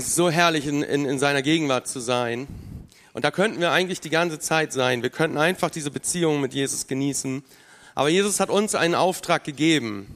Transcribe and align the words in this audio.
Es 0.00 0.06
ist 0.06 0.14
so 0.14 0.30
herrlich, 0.30 0.66
in, 0.66 0.82
in, 0.82 1.04
in 1.04 1.18
seiner 1.18 1.42
Gegenwart 1.42 1.86
zu 1.86 2.00
sein. 2.00 2.48
Und 3.12 3.22
da 3.26 3.30
könnten 3.30 3.60
wir 3.60 3.70
eigentlich 3.70 4.00
die 4.00 4.08
ganze 4.08 4.38
Zeit 4.38 4.72
sein. 4.72 5.02
Wir 5.02 5.10
könnten 5.10 5.36
einfach 5.36 5.68
diese 5.68 5.90
Beziehung 5.90 6.40
mit 6.40 6.54
Jesus 6.54 6.86
genießen. 6.86 7.44
Aber 7.94 8.08
Jesus 8.08 8.40
hat 8.40 8.48
uns 8.48 8.74
einen 8.74 8.94
Auftrag 8.94 9.44
gegeben. 9.44 10.06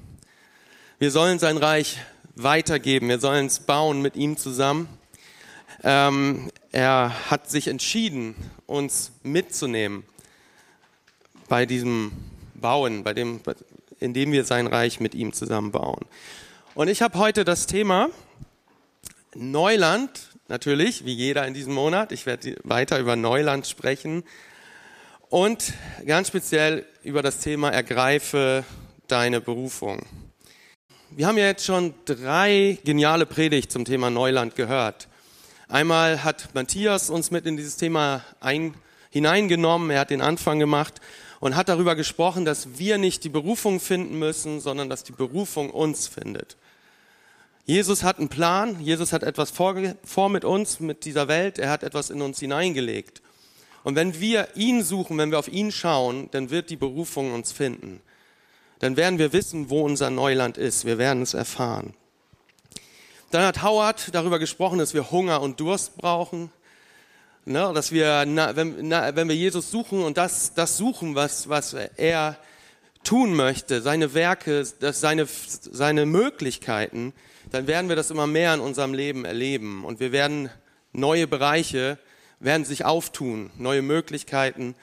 Wir 0.99 1.11
sollen 1.11 1.39
sein 1.39 1.59
Reich 1.59 1.99
weitergeben. 2.35 3.11
Wir 3.11 3.19
sollen 3.19 3.45
es 3.45 3.61
bauen 3.61 4.01
mit 4.01 4.17
ihm 4.17 4.39
zusammen. 4.39 4.89
Ähm, 5.83 6.51
er 6.73 7.31
hat 7.31 7.51
sich 7.51 7.69
entschieden, 7.69 8.35
uns 8.65 9.13
mitzunehmen 9.23 10.05
bei 11.47 11.67
diesem 11.67 12.11
Bauen, 12.55 13.05
bei 13.05 13.13
dem, 13.13 13.43
indem 14.01 14.33
wir 14.33 14.47
sein 14.47 14.67
Reich 14.67 14.99
mit 14.99 15.15
ihm 15.15 15.35
zusammen 15.35 15.73
bauen. 15.73 16.07
Und 16.75 16.89
ich 16.89 17.03
habe 17.03 17.19
heute 17.19 17.45
das 17.45 17.67
Thema 17.67 18.09
Neuland, 19.35 20.29
natürlich, 20.49 21.05
wie 21.05 21.13
jeder 21.13 21.47
in 21.47 21.55
diesem 21.55 21.75
Monat. 21.75 22.13
Ich 22.13 22.27
werde 22.27 22.57
weiter 22.63 22.99
über 22.99 23.17
Neuland 23.17 23.67
sprechen 23.67 24.25
und 25.29 25.73
ganz 26.07 26.29
speziell 26.29 26.87
über 27.03 27.23
das 27.23 27.39
Thema 27.39 27.71
Ergreife 27.71 28.65
deine 29.09 29.41
Berufung. 29.41 30.07
Wir 31.11 31.27
haben 31.27 31.39
ja 31.39 31.47
jetzt 31.47 31.65
schon 31.65 31.95
drei 32.05 32.79
geniale 32.85 33.27
Predigt 33.27 33.73
zum 33.73 33.85
Thema 33.85 34.11
Neuland 34.11 34.55
gehört. 34.55 35.09
Einmal 35.69 36.23
hat 36.23 36.55
Matthias 36.55 37.11
uns 37.11 37.31
mit 37.31 37.47
in 37.47 37.57
dieses 37.57 37.77
Thema 37.77 38.25
ein, 38.41 38.75
hineingenommen, 39.11 39.91
er 39.91 40.01
hat 40.01 40.11
den 40.11 40.21
Anfang 40.21 40.59
gemacht 40.59 41.01
und 41.41 41.57
hat 41.57 41.69
darüber 41.69 41.97
gesprochen, 41.97 42.45
dass 42.45 42.79
wir 42.79 42.99
nicht 42.99 43.25
die 43.25 43.29
Berufung 43.29 43.81
finden 43.81 44.19
müssen, 44.19 44.61
sondern 44.61 44.89
dass 44.89 45.05
die 45.05 45.13
Berufung 45.13 45.71
uns 45.71 46.07
findet. 46.07 46.57
Jesus 47.67 48.03
hat 48.03 48.19
einen 48.19 48.29
Plan, 48.29 48.81
Jesus 48.81 49.13
hat 49.13 49.23
etwas 49.23 49.51
vor, 49.51 49.75
vor 50.05 50.29
mit 50.29 50.45
uns, 50.45 50.81
mit 50.81 51.05
dieser 51.07 51.29
Welt, 51.29 51.59
er 51.59 51.71
hat 51.71 51.83
etwas 51.83 52.11
in 52.11 52.21
uns 52.21 52.39
hineingelegt. 52.39 53.23
Und 53.85 53.97
wenn 53.97 54.21
wir 54.21 54.49
ihn 54.55 54.83
suchen, 54.83 55.17
wenn 55.17 55.31
wir 55.31 55.39
auf 55.39 55.49
ihn 55.49 55.73
schauen, 55.73 56.29
dann 56.33 56.51
wird 56.51 56.69
die 56.71 56.77
Berufung 56.77 57.33
uns 57.33 57.53
finden. 57.53 58.01
Dann 58.81 58.97
werden 58.97 59.19
wir 59.19 59.33
wissen, 59.33 59.71
wo 59.71 59.83
unser 59.83 60.11
Neuland 60.11 60.59
ist. 60.59 60.85
Wir 60.85 60.99
werden 60.99 61.23
es 61.23 61.33
erfahren. 61.33 61.95
Dann 63.31 63.45
hat 63.45 63.63
Howard 63.63 64.15
darüber 64.15 64.39
gesprochen, 64.39 64.79
dass 64.79 64.95
wir 64.95 65.11
Hunger 65.11 65.41
und 65.41 65.61
Durst 65.61 65.97
brauchen. 65.97 66.51
Ne, 67.47 67.73
dass 67.75 67.93
wir, 67.93 68.25
na, 68.27 68.57
wenn, 68.57 68.89
na, 68.89 69.15
wenn 69.17 69.29
wir 69.29 69.37
Jesus 69.37 69.71
suchen 69.71 70.03
und 70.03 70.17
das, 70.17 70.55
das 70.55 70.79
suchen, 70.79 71.15
was, 71.15 71.51
was 71.51 71.75
er 71.75 72.39
tun 73.03 73.35
möchte, 73.35 73.83
seine 73.83 74.15
Werke, 74.15 74.67
das, 74.81 75.01
seine, 75.01 75.27
seine 75.27 76.07
Möglichkeiten, 76.07 77.13
dann 77.55 77.69
werden 77.69 77.89
wir 77.89 77.95
das 77.95 78.11
immer 78.11 78.27
mehr 78.27 78.53
in 78.53 78.61
unserem 78.61 78.95
Leben 78.95 79.25
erleben 79.25 79.85
und 79.85 80.01
wir 80.01 80.11
werden 80.11 80.51
neue 80.93 81.29
Bereiche 81.29 81.99
werden 82.41 82.65
sich 82.65 82.85
auftun, 82.85 83.51
neue 83.57 83.81
Möglichkeiten, 83.81 84.75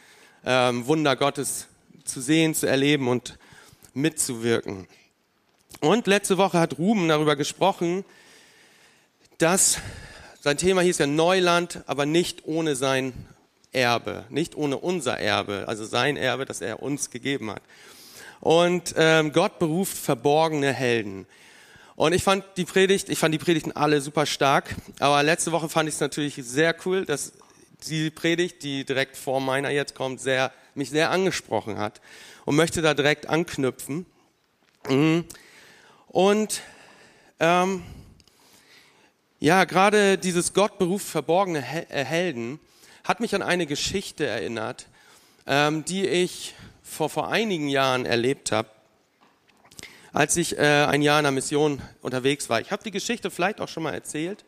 ähm, 0.46 0.88
Wunder 0.88 1.18
Gottes 1.18 1.68
zu 2.06 2.22
sehen, 2.22 2.56
zu 2.56 2.68
erleben 2.68 3.10
und 3.10 3.38
mitzuwirken. 3.94 4.88
Und 5.82 6.08
letzte 6.08 6.38
Woche 6.38 6.60
hat 6.60 6.78
Ruben 6.78 7.10
darüber 7.10 7.36
gesprochen, 7.36 8.06
dass 9.38 9.80
sein 10.40 10.58
Thema 10.58 10.82
hieß 10.82 10.98
ja 11.00 11.08
Neuland, 11.08 11.82
aber 11.88 12.06
nicht 12.06 12.46
ohne 12.46 12.76
sein 12.76 13.14
Erbe, 13.74 14.26
nicht 14.30 14.56
ohne 14.56 14.78
unser 14.78 15.20
Erbe, 15.20 15.66
also 15.68 15.86
sein 15.86 16.16
Erbe, 16.16 16.46
das 16.46 16.62
er 16.62 16.82
uns 16.82 17.10
gegeben 17.10 17.52
hat. 17.52 17.62
Und 18.40 18.96
ähm, 18.98 19.34
Gott 19.34 19.60
beruft 19.60 19.98
verborgene 19.98 20.74
Helden. 20.74 21.28
Und 22.02 22.14
ich 22.14 22.24
fand 22.24 22.44
die 22.58 22.66
Predigt, 22.66 23.10
ich 23.10 23.20
fand 23.20 23.32
die 23.32 23.38
Predigten 23.38 23.74
alle 23.74 24.02
super 24.02 24.26
stark, 24.26 24.76
aber 24.98 25.22
letzte 25.22 25.52
Woche 25.52 25.70
fand 25.70 25.88
ich 25.88 25.94
es 25.94 26.02
natürlich 26.02 26.34
sehr 26.34 26.76
cool, 26.84 27.06
dass 27.06 27.34
die 27.88 28.10
Predigt, 28.10 28.64
die 28.64 28.86
direkt 28.86 29.16
vor 29.16 29.40
meiner 29.40 29.70
jetzt 29.70 29.94
kommt, 29.94 30.20
sehr, 30.20 30.52
mich 30.74 30.90
sehr 30.90 31.12
angesprochen 31.12 31.78
hat 31.78 32.02
und 32.46 32.56
möchte 32.56 32.82
da 32.82 32.96
direkt 32.96 33.30
anknüpfen. 33.30 34.08
Mhm. 34.90 35.26
Und 36.08 36.62
ähm, 37.40 37.84
ja, 39.40 39.66
gerade 39.66 40.18
dieses 40.18 40.54
Gott 40.56 40.80
beruft 40.80 41.06
verborgene 41.06 41.60
äh, 41.60 42.04
Helden 42.04 42.60
hat 43.04 43.20
mich 43.20 43.36
an 43.36 43.44
eine 43.44 43.68
Geschichte 43.68 44.26
erinnert, 44.26 44.88
ähm, 45.46 45.86
die 45.86 46.08
ich 46.08 46.56
vor, 46.82 47.12
vor 47.12 47.30
einigen 47.30 47.70
Jahren 47.70 48.08
erlebt 48.08 48.52
habe 48.52 48.70
als 50.14 50.36
ich 50.38 50.58
äh, 50.58 50.62
ein 50.62 51.02
Jahr 51.02 51.20
in 51.20 51.24
der 51.24 51.32
Mission 51.32 51.82
unterwegs 52.02 52.50
war. 52.50 52.62
Ich 52.62 52.72
habe 52.72 52.84
die 52.84 52.92
Geschichte 52.92 53.32
vielleicht 53.32 53.62
auch 53.62 53.68
schon 53.68 53.84
mal 53.84 53.94
erzählt, 53.94 54.44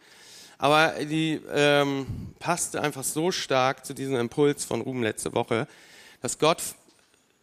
aber 0.58 0.94
die 1.02 1.42
ähm, 1.52 2.34
passte 2.40 2.82
einfach 2.82 3.04
so 3.04 3.32
stark 3.32 3.86
zu 3.86 3.94
diesem 3.94 4.16
Impuls 4.16 4.66
von 4.66 4.82
Ruben 4.82 5.04
letzte 5.04 5.34
Woche, 5.34 5.68
dass 6.22 6.40
Gott 6.40 6.62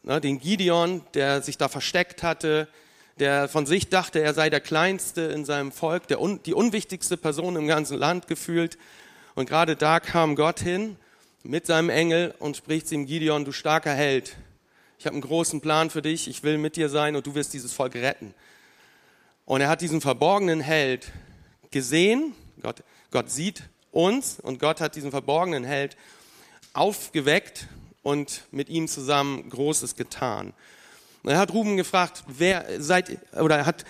ne, 0.02 0.20
den 0.20 0.40
Gideon, 0.40 1.02
der 1.14 1.42
sich 1.42 1.58
da 1.58 1.68
versteckt 1.68 2.22
hatte, 2.22 2.68
der 3.18 3.48
von 3.48 3.66
sich 3.66 3.88
dachte, 3.88 4.20
er 4.20 4.32
sei 4.32 4.48
der 4.48 4.60
Kleinste 4.60 5.22
in 5.22 5.44
seinem 5.44 5.72
Volk, 5.72 6.06
der 6.08 6.20
un, 6.20 6.42
die 6.44 6.54
unwichtigste 6.54 7.16
Person 7.16 7.56
im 7.56 7.66
ganzen 7.66 7.98
Land 7.98 8.28
gefühlt. 8.28 8.78
Und 9.34 9.48
gerade 9.48 9.76
da 9.76 10.00
kam 10.00 10.36
Gott 10.36 10.60
hin 10.60 10.96
mit 11.42 11.66
seinem 11.66 11.90
Engel 11.90 12.34
und 12.38 12.56
spricht 12.56 12.88
zu 12.88 12.94
ihm, 12.94 13.06
Gideon, 13.06 13.44
du 13.44 13.52
starker 13.52 13.92
Held, 13.92 14.36
ich 15.00 15.06
habe 15.06 15.14
einen 15.14 15.22
großen 15.22 15.62
Plan 15.62 15.88
für 15.88 16.02
dich, 16.02 16.28
ich 16.28 16.42
will 16.42 16.58
mit 16.58 16.76
dir 16.76 16.90
sein 16.90 17.16
und 17.16 17.26
du 17.26 17.34
wirst 17.34 17.54
dieses 17.54 17.72
Volk 17.72 17.94
retten. 17.94 18.34
Und 19.46 19.62
er 19.62 19.70
hat 19.70 19.80
diesen 19.80 20.02
verborgenen 20.02 20.60
Held 20.60 21.10
gesehen, 21.70 22.34
Gott, 22.60 22.82
Gott 23.10 23.30
sieht 23.30 23.62
uns 23.92 24.38
und 24.40 24.58
Gott 24.58 24.82
hat 24.82 24.96
diesen 24.96 25.10
verborgenen 25.10 25.64
Held 25.64 25.96
aufgeweckt 26.74 27.66
und 28.02 28.42
mit 28.50 28.68
ihm 28.68 28.88
zusammen 28.88 29.48
Großes 29.48 29.96
getan. 29.96 30.52
Und 31.22 31.30
er 31.30 31.38
hat 31.38 31.54
Ruben 31.54 31.78
gefragt, 31.78 32.22
wer 32.26 32.66
seid, 32.82 33.16
oder 33.40 33.56
er 33.56 33.64
hat 33.64 33.86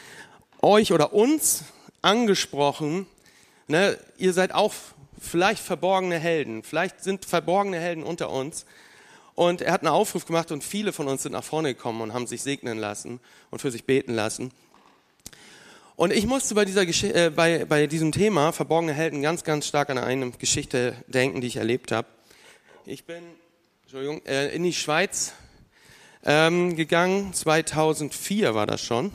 euch 0.63 0.93
oder 0.93 1.13
uns 1.13 1.65
angesprochen, 2.03 3.09
ne, 3.67 3.99
ihr 4.17 4.33
seid 4.33 4.55
auch 4.55 4.73
vielleicht 5.21 5.65
verborgene 5.65 6.21
Helden, 6.21 6.63
vielleicht 6.63 7.03
sind 7.03 7.25
verborgene 7.25 7.81
Helden 7.81 8.05
unter 8.05 8.31
uns, 8.31 8.65
und 9.41 9.63
er 9.63 9.73
hat 9.73 9.81
einen 9.81 9.89
Aufruf 9.89 10.27
gemacht 10.27 10.53
und 10.53 10.63
viele 10.63 10.93
von 10.93 11.09
uns 11.09 11.23
sind 11.23 11.33
nach 11.33 11.43
vorne 11.43 11.73
gekommen 11.73 12.03
und 12.03 12.13
haben 12.13 12.27
sich 12.27 12.43
segnen 12.43 12.77
lassen 12.77 13.21
und 13.51 13.61
für 13.61 13.71
sich 13.71 13.87
beten 13.87 14.13
lassen. 14.13 14.51
Und 15.97 16.13
ich 16.13 16.27
musste 16.27 16.55
bei, 16.55 16.67
dieser 16.67 16.83
äh, 16.83 17.31
bei, 17.31 17.65
bei 17.65 17.87
diesem 17.87 18.13
Thema 18.13 18.53
verborgene 18.53 18.93
Helden 18.93 19.23
ganz, 19.23 19.43
ganz 19.43 19.67
stark 19.67 19.89
an 19.89 19.97
eine 19.97 20.33
Geschichte 20.33 20.95
denken, 21.07 21.41
die 21.41 21.47
ich 21.47 21.57
erlebt 21.57 21.91
habe. 21.91 22.07
Ich 22.85 23.07
bin 23.07 23.23
Entschuldigung, 23.85 24.21
äh, 24.27 24.55
in 24.55 24.63
die 24.63 24.75
Schweiz 24.75 25.33
ähm, 26.23 26.77
gegangen, 26.77 27.33
2004 27.33 28.55
war 28.55 28.67
das 28.67 28.83
schon. 28.83 29.11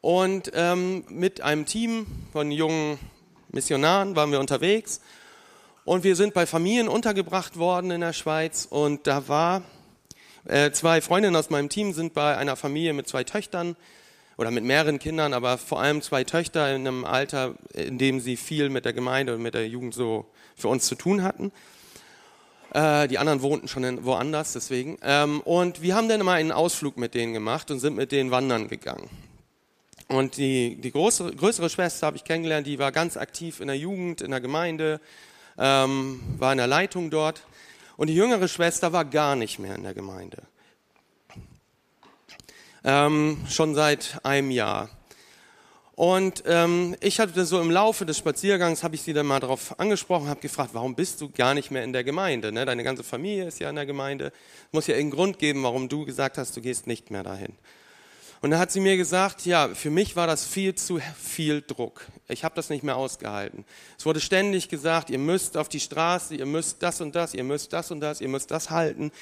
Und 0.00 0.52
ähm, 0.54 1.02
mit 1.08 1.40
einem 1.40 1.66
Team 1.66 2.06
von 2.30 2.52
jungen 2.52 3.00
Missionaren 3.50 4.14
waren 4.14 4.30
wir 4.30 4.38
unterwegs 4.38 5.00
und 5.90 6.04
wir 6.04 6.14
sind 6.14 6.34
bei 6.34 6.46
Familien 6.46 6.86
untergebracht 6.86 7.58
worden 7.58 7.90
in 7.90 8.00
der 8.00 8.12
Schweiz 8.12 8.64
und 8.70 9.08
da 9.08 9.26
war 9.26 9.64
äh, 10.44 10.70
zwei 10.70 11.00
Freundinnen 11.00 11.34
aus 11.34 11.50
meinem 11.50 11.68
Team 11.68 11.92
sind 11.92 12.14
bei 12.14 12.36
einer 12.36 12.54
Familie 12.54 12.92
mit 12.92 13.08
zwei 13.08 13.24
Töchtern 13.24 13.74
oder 14.36 14.52
mit 14.52 14.62
mehreren 14.62 15.00
Kindern, 15.00 15.34
aber 15.34 15.58
vor 15.58 15.80
allem 15.80 16.00
zwei 16.00 16.22
Töchter 16.22 16.72
in 16.72 16.86
einem 16.86 17.04
Alter, 17.04 17.56
in 17.74 17.98
dem 17.98 18.20
sie 18.20 18.36
viel 18.36 18.70
mit 18.70 18.84
der 18.84 18.92
Gemeinde 18.92 19.34
und 19.34 19.42
mit 19.42 19.54
der 19.54 19.66
Jugend 19.66 19.92
so 19.92 20.26
für 20.54 20.68
uns 20.68 20.86
zu 20.86 20.94
tun 20.94 21.24
hatten. 21.24 21.50
Äh, 22.72 23.08
die 23.08 23.18
anderen 23.18 23.42
wohnten 23.42 23.66
schon 23.66 24.04
woanders, 24.04 24.52
deswegen. 24.52 24.96
Ähm, 25.02 25.40
und 25.40 25.82
wir 25.82 25.96
haben 25.96 26.08
dann 26.08 26.24
mal 26.24 26.34
einen 26.34 26.52
Ausflug 26.52 26.98
mit 26.98 27.14
denen 27.14 27.32
gemacht 27.32 27.68
und 27.72 27.80
sind 27.80 27.96
mit 27.96 28.12
denen 28.12 28.30
wandern 28.30 28.68
gegangen. 28.68 29.10
Und 30.06 30.36
die, 30.36 30.76
die 30.80 30.92
große, 30.92 31.32
größere 31.34 31.68
Schwester 31.68 32.06
habe 32.06 32.16
ich 32.16 32.22
kennengelernt, 32.22 32.68
die 32.68 32.78
war 32.78 32.92
ganz 32.92 33.16
aktiv 33.16 33.58
in 33.58 33.66
der 33.66 33.76
Jugend, 33.76 34.20
in 34.20 34.30
der 34.30 34.40
Gemeinde, 34.40 35.00
ähm, 35.60 36.20
war 36.38 36.52
in 36.52 36.58
der 36.58 36.66
Leitung 36.66 37.10
dort. 37.10 37.42
Und 37.96 38.08
die 38.08 38.14
jüngere 38.14 38.48
Schwester 38.48 38.92
war 38.92 39.04
gar 39.04 39.36
nicht 39.36 39.58
mehr 39.58 39.76
in 39.76 39.82
der 39.82 39.94
Gemeinde. 39.94 40.42
Ähm, 42.82 43.36
schon 43.46 43.74
seit 43.74 44.18
einem 44.24 44.50
Jahr. 44.50 44.88
Und 46.00 46.44
ähm, 46.46 46.96
ich 47.00 47.20
hatte 47.20 47.44
so 47.44 47.60
im 47.60 47.70
Laufe 47.70 48.06
des 48.06 48.16
Spaziergangs, 48.16 48.82
habe 48.82 48.94
ich 48.94 49.02
sie 49.02 49.12
dann 49.12 49.26
mal 49.26 49.38
darauf 49.38 49.78
angesprochen, 49.78 50.30
habe 50.30 50.40
gefragt, 50.40 50.70
warum 50.72 50.94
bist 50.94 51.20
du 51.20 51.28
gar 51.28 51.52
nicht 51.52 51.70
mehr 51.70 51.84
in 51.84 51.92
der 51.92 52.04
Gemeinde? 52.04 52.52
Ne? 52.52 52.64
Deine 52.64 52.84
ganze 52.84 53.04
Familie 53.04 53.44
ist 53.44 53.60
ja 53.60 53.68
in 53.68 53.76
der 53.76 53.84
Gemeinde. 53.84 54.32
Muss 54.72 54.86
ja 54.86 54.94
irgendeinen 54.94 55.18
Grund 55.18 55.38
geben, 55.38 55.62
warum 55.62 55.90
du 55.90 56.06
gesagt 56.06 56.38
hast, 56.38 56.56
du 56.56 56.62
gehst 56.62 56.86
nicht 56.86 57.10
mehr 57.10 57.22
dahin. 57.22 57.52
Und 58.40 58.50
da 58.50 58.58
hat 58.58 58.72
sie 58.72 58.80
mir 58.80 58.96
gesagt, 58.96 59.44
ja, 59.44 59.68
für 59.68 59.90
mich 59.90 60.16
war 60.16 60.26
das 60.26 60.46
viel 60.46 60.74
zu 60.74 61.00
viel 61.18 61.60
Druck. 61.60 62.06
Ich 62.30 62.44
habe 62.44 62.54
das 62.54 62.70
nicht 62.70 62.82
mehr 62.82 62.96
ausgehalten. 62.96 63.64
Es 63.98 64.06
wurde 64.06 64.20
ständig 64.20 64.68
gesagt, 64.68 65.10
ihr 65.10 65.18
müsst 65.18 65.56
auf 65.56 65.68
die 65.68 65.80
Straße, 65.80 66.34
ihr 66.34 66.46
müsst 66.46 66.82
das 66.82 67.00
und 67.00 67.14
das, 67.14 67.34
ihr 67.34 67.44
müsst 67.44 67.72
das 67.72 67.90
und 67.90 68.00
das, 68.00 68.20
ihr 68.20 68.28
müsst 68.28 68.50
das 68.50 68.70
halten. 68.70 69.12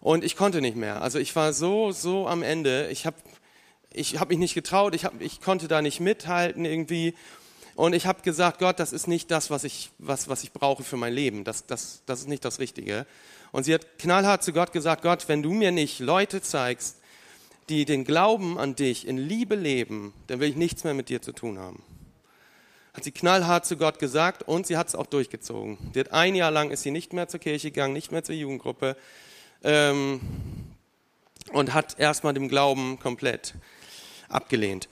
Und 0.00 0.22
ich 0.22 0.36
konnte 0.36 0.60
nicht 0.60 0.76
mehr. 0.76 1.02
Also 1.02 1.18
ich 1.18 1.34
war 1.34 1.52
so, 1.52 1.92
so 1.92 2.28
am 2.28 2.42
Ende. 2.42 2.88
Ich 2.90 3.06
habe 3.06 3.16
ich 3.92 4.18
hab 4.18 4.28
mich 4.28 4.38
nicht 4.38 4.54
getraut, 4.54 4.94
ich, 4.94 5.04
hab, 5.04 5.20
ich 5.20 5.40
konnte 5.40 5.68
da 5.68 5.80
nicht 5.80 6.00
mithalten 6.00 6.64
irgendwie. 6.64 7.14
Und 7.76 7.94
ich 7.94 8.06
habe 8.06 8.22
gesagt, 8.22 8.58
Gott, 8.58 8.78
das 8.78 8.92
ist 8.92 9.08
nicht 9.08 9.30
das, 9.30 9.50
was 9.50 9.64
ich, 9.64 9.90
was, 9.98 10.28
was 10.28 10.44
ich 10.44 10.52
brauche 10.52 10.84
für 10.84 10.96
mein 10.96 11.12
Leben. 11.12 11.44
Das, 11.44 11.66
das, 11.66 12.02
das 12.06 12.20
ist 12.20 12.28
nicht 12.28 12.44
das 12.44 12.58
Richtige. 12.58 13.06
Und 13.50 13.64
sie 13.64 13.74
hat 13.74 13.98
knallhart 13.98 14.42
zu 14.42 14.52
Gott 14.52 14.72
gesagt, 14.72 15.02
Gott, 15.02 15.28
wenn 15.28 15.42
du 15.42 15.52
mir 15.52 15.72
nicht 15.72 16.00
Leute 16.00 16.42
zeigst, 16.42 16.98
die 17.68 17.84
den 17.84 18.04
Glauben 18.04 18.58
an 18.58 18.74
dich 18.76 19.06
in 19.06 19.16
Liebe 19.16 19.54
leben, 19.54 20.12
dann 20.26 20.40
will 20.40 20.50
ich 20.50 20.56
nichts 20.56 20.84
mehr 20.84 20.94
mit 20.94 21.08
dir 21.08 21.22
zu 21.22 21.32
tun 21.32 21.58
haben. 21.58 21.82
Hat 22.94 23.04
sie 23.04 23.12
knallhart 23.12 23.66
zu 23.66 23.76
Gott 23.76 23.98
gesagt 23.98 24.44
und 24.44 24.66
sie 24.66 24.76
hat 24.76 24.88
es 24.88 24.94
auch 24.94 25.06
durchgezogen. 25.06 25.78
Die 25.94 26.00
hat 26.00 26.12
ein 26.12 26.34
Jahr 26.34 26.50
lang 26.50 26.70
ist 26.70 26.82
sie 26.82 26.90
nicht 26.92 27.12
mehr 27.12 27.28
zur 27.28 27.40
Kirche 27.40 27.70
gegangen, 27.70 27.92
nicht 27.92 28.12
mehr 28.12 28.24
zur 28.24 28.36
Jugendgruppe 28.36 28.96
ähm, 29.64 30.20
und 31.52 31.74
hat 31.74 31.98
erstmal 31.98 32.34
dem 32.34 32.48
Glauben 32.48 32.98
komplett 33.00 33.54
abgelehnt 34.28 34.88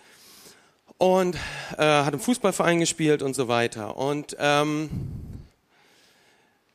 und 0.98 1.36
äh, 1.78 1.82
hat 1.82 2.14
im 2.14 2.20
Fußballverein 2.20 2.78
gespielt 2.78 3.22
und 3.22 3.34
so 3.34 3.48
weiter. 3.48 3.96
Und 3.96 4.36
ähm, 4.38 4.88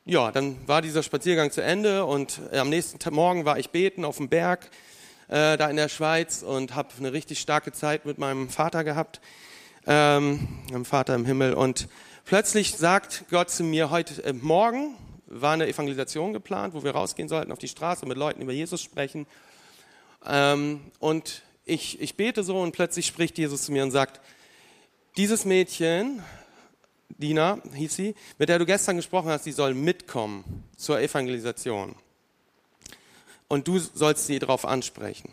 ja, 0.04 0.30
dann 0.32 0.56
war 0.66 0.82
dieser 0.82 1.02
Spaziergang 1.02 1.50
zu 1.50 1.62
Ende 1.62 2.04
und 2.04 2.40
äh, 2.52 2.58
am 2.58 2.68
nächsten 2.68 2.98
Tag, 2.98 3.12
Morgen 3.12 3.44
war 3.44 3.58
ich 3.58 3.70
beten 3.70 4.04
auf 4.04 4.18
dem 4.18 4.28
Berg 4.28 4.70
äh, 5.28 5.56
da 5.56 5.68
in 5.68 5.76
der 5.76 5.88
Schweiz 5.88 6.42
und 6.42 6.74
habe 6.74 6.88
eine 6.98 7.12
richtig 7.12 7.38
starke 7.40 7.72
Zeit 7.72 8.04
mit 8.04 8.18
meinem 8.18 8.48
Vater 8.48 8.84
gehabt, 8.84 9.20
ähm, 9.86 10.48
meinem 10.70 10.84
Vater 10.84 11.14
im 11.14 11.24
Himmel. 11.24 11.54
Und 11.54 11.88
plötzlich 12.24 12.76
sagt 12.76 13.24
Gott 13.30 13.50
zu 13.50 13.64
mir, 13.64 13.90
heute 13.90 14.22
äh, 14.24 14.32
Morgen 14.32 14.96
war 15.26 15.52
eine 15.52 15.68
Evangelisation 15.68 16.32
geplant, 16.32 16.74
wo 16.74 16.82
wir 16.82 16.92
rausgehen 16.92 17.28
sollten 17.28 17.52
auf 17.52 17.58
die 17.58 17.68
Straße 17.68 18.02
und 18.02 18.08
mit 18.08 18.18
Leuten 18.18 18.40
über 18.40 18.52
Jesus 18.52 18.82
sprechen. 18.82 19.26
Ähm, 20.26 20.80
und 20.98 21.42
ich, 21.64 22.00
ich 22.00 22.16
bete 22.16 22.42
so 22.42 22.60
und 22.60 22.72
plötzlich 22.72 23.06
spricht 23.06 23.38
Jesus 23.38 23.62
zu 23.62 23.72
mir 23.72 23.82
und 23.82 23.90
sagt, 23.90 24.20
dieses 25.16 25.44
Mädchen, 25.44 26.22
Dina 27.10 27.60
hieß 27.74 27.94
sie, 27.94 28.14
mit 28.38 28.48
der 28.48 28.58
du 28.58 28.66
gestern 28.66 28.96
gesprochen 28.96 29.30
hast, 29.30 29.44
die 29.44 29.52
soll 29.52 29.74
mitkommen 29.74 30.64
zur 30.76 31.00
Evangelisation. 31.00 31.94
Und 33.48 33.66
du 33.66 33.78
sollst 33.78 34.26
sie 34.26 34.38
darauf 34.38 34.64
ansprechen. 34.64 35.32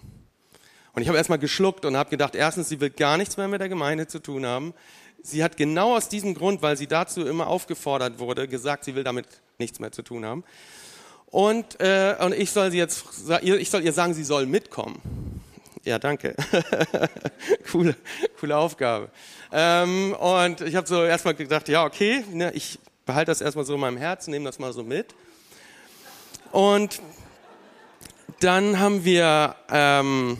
Und 0.96 1.02
ich 1.02 1.10
habe 1.10 1.18
erstmal 1.18 1.40
geschluckt 1.40 1.84
und 1.84 1.98
habe 1.98 2.10
gedacht, 2.10 2.36
erstens, 2.36 2.70
sie 2.70 2.80
will 2.80 2.90
gar 2.90 3.18
nichts 3.18 3.36
mehr 3.36 3.50
mit 3.50 3.60
der 3.60 3.68
Gemeinde 3.68 4.08
zu 4.08 4.20
tun 4.20 4.46
haben. 4.46 4.74
Sie 5.22 5.44
hat 5.44 5.58
genau 5.58 5.96
aus 5.96 6.08
diesem 6.08 6.34
Grund, 6.34 6.62
weil 6.62 6.78
sie 6.78 6.88
dazu 6.88 7.26
immer 7.26 7.48
aufgefordert 7.48 8.18
wurde, 8.20 8.48
gesagt, 8.48 8.86
sie 8.86 8.96
will 8.96 9.04
damit 9.04 9.28
nichts 9.58 9.80
mehr 9.80 9.92
zu 9.92 10.04
tun 10.04 10.24
haben. 10.24 10.46
Und, 11.26 11.82
äh, 11.82 12.16
und 12.22 12.34
ich 12.34 12.52
soll 12.52 12.72
sie 12.72 12.78
jetzt, 12.78 13.04
ich 13.42 13.70
soll 13.70 13.84
ihr 13.84 13.92
sagen, 13.92 14.14
sie 14.14 14.24
soll 14.24 14.46
mitkommen. 14.46 15.42
Ja, 15.84 16.00
danke. 16.00 16.34
coole, 17.72 17.96
coole 18.40 18.56
Aufgabe. 18.56 19.10
Ähm, 19.52 20.14
und 20.14 20.62
ich 20.62 20.78
habe 20.78 20.88
so 20.88 21.04
erstmal 21.04 21.36
gedacht, 21.36 21.68
ja, 21.68 21.84
okay, 21.84 22.24
ne, 22.32 22.54
ich 22.54 22.80
behalte 23.06 23.32
das 23.32 23.42
erstmal 23.42 23.66
so 23.66 23.74
in 23.74 23.82
meinem 23.82 23.98
Herzen, 23.98 24.32
nehme 24.32 24.46
das 24.46 24.60
mal 24.60 24.72
so 24.72 24.84
mit. 24.84 25.14
Und 26.54 27.02
dann 28.40 28.80
haben 28.80 29.04
wir, 29.04 29.56
ähm, 29.70 30.38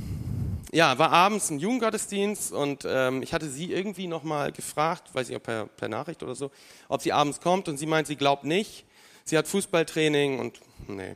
ja, 0.75 0.98
war 0.98 1.10
abends 1.12 1.50
ein 1.51 1.60
Jugendgottesdienst 1.60 2.51
und 2.51 2.83
ähm, 2.86 3.24
ich 3.24 3.33
hatte 3.33 3.50
sie 3.50 3.72
irgendwie 3.72 4.07
nochmal 4.07 4.51
gefragt, 4.51 5.16
weiß 5.16 5.30
ich, 5.30 5.36
ob 5.38 5.44
per, 5.44 5.68
per 5.68 5.88
Nachricht 5.88 6.22
oder 6.22 6.36
so, 6.36 6.51
ob 6.89 7.01
sie 7.01 7.13
abends 7.13 7.39
kommt 7.39 7.69
und 7.69 7.77
sie 7.77 7.86
meint, 7.86 8.07
sie 8.07 8.18
glaubt 8.18 8.44
nicht. 8.44 8.83
Sie 9.24 9.38
hat 9.38 9.48
Fußballtraining 9.48 10.38
und 10.38 10.60
nee. 10.89 11.16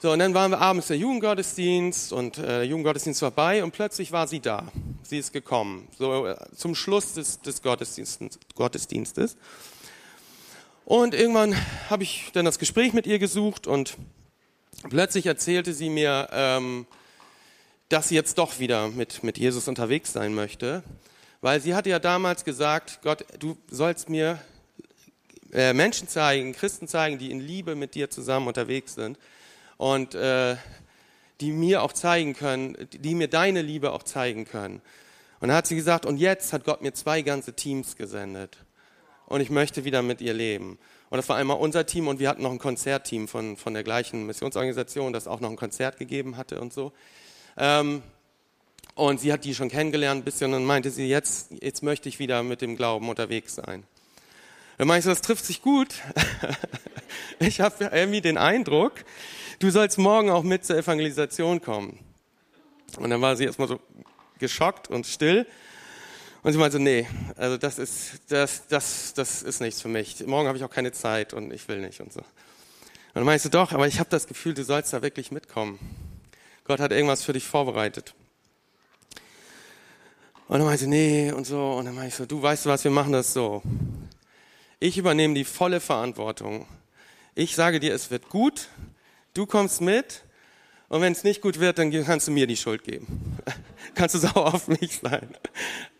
So, 0.00 0.10
und 0.10 0.18
dann 0.18 0.34
waren 0.34 0.50
wir 0.50 0.60
abends 0.60 0.88
der 0.88 0.96
Jugendgottesdienst 0.96 2.12
und 2.12 2.38
äh, 2.38 2.42
der 2.42 2.64
Jugendgottesdienst 2.64 3.22
war 3.22 3.30
vorbei 3.30 3.62
und 3.62 3.70
plötzlich 3.70 4.10
war 4.10 4.26
sie 4.26 4.40
da. 4.40 4.66
Sie 5.04 5.18
ist 5.18 5.32
gekommen, 5.32 5.86
so 5.96 6.26
äh, 6.26 6.36
zum 6.56 6.74
Schluss 6.74 7.14
des, 7.14 7.40
des 7.40 7.62
Gottesdienstes, 7.62 8.40
Gottesdienstes. 8.56 9.36
Und 10.84 11.14
irgendwann 11.14 11.54
habe 11.88 12.02
ich 12.02 12.30
dann 12.32 12.44
das 12.44 12.58
Gespräch 12.58 12.92
mit 12.92 13.06
ihr 13.06 13.20
gesucht 13.20 13.68
und 13.68 13.96
plötzlich 14.90 15.26
erzählte 15.26 15.72
sie 15.74 15.90
mir, 15.90 16.28
ähm, 16.32 16.86
dass 17.88 18.08
sie 18.08 18.14
jetzt 18.14 18.38
doch 18.38 18.58
wieder 18.58 18.88
mit, 18.88 19.22
mit 19.22 19.38
Jesus 19.38 19.68
unterwegs 19.68 20.12
sein 20.12 20.34
möchte, 20.34 20.82
weil 21.40 21.60
sie 21.60 21.74
hatte 21.74 21.90
ja 21.90 21.98
damals 21.98 22.44
gesagt, 22.44 23.00
Gott, 23.02 23.24
du 23.38 23.56
sollst 23.70 24.08
mir 24.08 24.38
äh, 25.52 25.72
Menschen 25.72 26.08
zeigen, 26.08 26.52
Christen 26.52 26.88
zeigen, 26.88 27.18
die 27.18 27.30
in 27.30 27.40
Liebe 27.40 27.74
mit 27.74 27.94
dir 27.94 28.10
zusammen 28.10 28.48
unterwegs 28.48 28.94
sind 28.94 29.18
und 29.76 30.14
äh, 30.14 30.56
die 31.40 31.52
mir 31.52 31.82
auch 31.82 31.92
zeigen 31.92 32.34
können, 32.34 32.76
die 32.92 33.14
mir 33.14 33.28
deine 33.28 33.62
Liebe 33.62 33.92
auch 33.92 34.02
zeigen 34.02 34.44
können. 34.44 34.82
Und 35.40 35.48
dann 35.48 35.56
hat 35.56 35.68
sie 35.68 35.76
gesagt, 35.76 36.04
und 36.04 36.16
jetzt 36.16 36.52
hat 36.52 36.64
Gott 36.64 36.82
mir 36.82 36.92
zwei 36.92 37.22
ganze 37.22 37.54
Teams 37.54 37.96
gesendet. 37.96 38.58
Und 39.26 39.40
ich 39.40 39.50
möchte 39.50 39.84
wieder 39.84 40.02
mit 40.02 40.20
ihr 40.20 40.34
leben. 40.34 40.78
Und 41.10 41.16
das 41.16 41.28
war 41.28 41.36
einmal 41.36 41.58
unser 41.58 41.86
Team 41.86 42.08
und 42.08 42.18
wir 42.18 42.28
hatten 42.28 42.42
noch 42.42 42.50
ein 42.50 42.58
Konzertteam 42.58 43.28
von, 43.28 43.56
von 43.56 43.72
der 43.72 43.84
gleichen 43.84 44.26
Missionsorganisation, 44.26 45.12
das 45.12 45.28
auch 45.28 45.40
noch 45.40 45.50
ein 45.50 45.56
Konzert 45.56 45.96
gegeben 45.96 46.36
hatte 46.36 46.60
und 46.60 46.72
so. 46.72 46.92
Ähm, 47.58 48.02
und 48.94 49.20
sie 49.20 49.32
hat 49.32 49.44
die 49.44 49.54
schon 49.54 49.68
kennengelernt 49.68 50.22
ein 50.22 50.24
bisschen 50.24 50.54
und 50.54 50.64
meinte 50.64 50.90
sie, 50.90 51.06
jetzt, 51.08 51.52
jetzt 51.60 51.82
möchte 51.82 52.08
ich 52.08 52.18
wieder 52.18 52.42
mit 52.42 52.62
dem 52.62 52.76
Glauben 52.76 53.08
unterwegs 53.08 53.54
sein. 53.54 53.84
Dann 54.76 54.88
meinte 54.88 55.08
ich, 55.08 55.12
das 55.14 55.22
trifft 55.22 55.44
sich 55.44 55.62
gut. 55.62 55.88
ich 57.38 57.60
habe 57.60 57.90
irgendwie 57.92 58.20
den 58.20 58.38
Eindruck, 58.38 58.92
du 59.58 59.70
sollst 59.70 59.98
morgen 59.98 60.30
auch 60.30 60.42
mit 60.42 60.64
zur 60.64 60.76
Evangelisation 60.76 61.60
kommen. 61.60 61.98
Und 62.96 63.10
dann 63.10 63.20
war 63.20 63.36
sie 63.36 63.44
erstmal 63.44 63.68
so 63.68 63.80
geschockt 64.38 64.88
und 64.88 65.06
still. 65.06 65.46
Und 66.42 66.52
sie 66.52 66.58
meinte, 66.58 66.78
nee, 66.78 67.06
also 67.36 67.56
das 67.56 67.78
ist, 67.78 68.20
das, 68.28 68.66
das, 68.68 69.14
das 69.14 69.42
ist 69.42 69.60
nichts 69.60 69.82
für 69.82 69.88
mich. 69.88 70.24
Morgen 70.26 70.46
habe 70.46 70.56
ich 70.56 70.64
auch 70.64 70.70
keine 70.70 70.92
Zeit 70.92 71.34
und 71.34 71.52
ich 71.52 71.66
will 71.68 71.80
nicht 71.80 72.00
und 72.00 72.12
so. 72.12 72.20
Und 72.20 72.26
dann 73.14 73.24
meinte 73.24 73.42
sie, 73.42 73.50
doch, 73.50 73.72
aber 73.72 73.86
ich 73.86 73.98
habe 73.98 74.10
das 74.10 74.26
Gefühl, 74.26 74.54
du 74.54 74.64
sollst 74.64 74.92
da 74.92 75.02
wirklich 75.02 75.32
mitkommen. 75.32 75.78
Gott 76.68 76.78
hat 76.78 76.92
irgendwas 76.92 77.24
für 77.24 77.32
dich 77.32 77.44
vorbereitet. 77.44 78.14
Und 80.46 80.58
dann 80.58 80.66
meinte 80.66 80.86
nee 80.86 81.32
und 81.32 81.46
so. 81.46 81.72
Und 81.72 81.86
dann 81.86 81.94
meinte 81.96 82.10
ich 82.10 82.14
so, 82.14 82.26
du 82.26 82.40
weißt 82.40 82.66
was, 82.66 82.84
wir 82.84 82.92
machen 82.92 83.12
das 83.12 83.32
so. 83.32 83.62
Ich 84.78 84.96
übernehme 84.96 85.34
die 85.34 85.44
volle 85.44 85.80
Verantwortung. 85.80 86.68
Ich 87.34 87.56
sage 87.56 87.80
dir, 87.80 87.92
es 87.92 88.12
wird 88.12 88.28
gut 88.28 88.68
Du 89.38 89.46
kommst 89.46 89.80
mit 89.80 90.24
und 90.88 91.00
wenn 91.00 91.12
es 91.12 91.22
nicht 91.22 91.42
gut 91.42 91.60
wird, 91.60 91.78
dann 91.78 91.92
kannst 92.04 92.26
du 92.26 92.32
mir 92.32 92.48
die 92.48 92.56
Schuld 92.56 92.82
geben. 92.82 93.38
kannst 93.94 94.16
du 94.16 94.18
sauer 94.18 94.52
auf 94.52 94.66
mich 94.66 94.98
sein. 95.00 95.28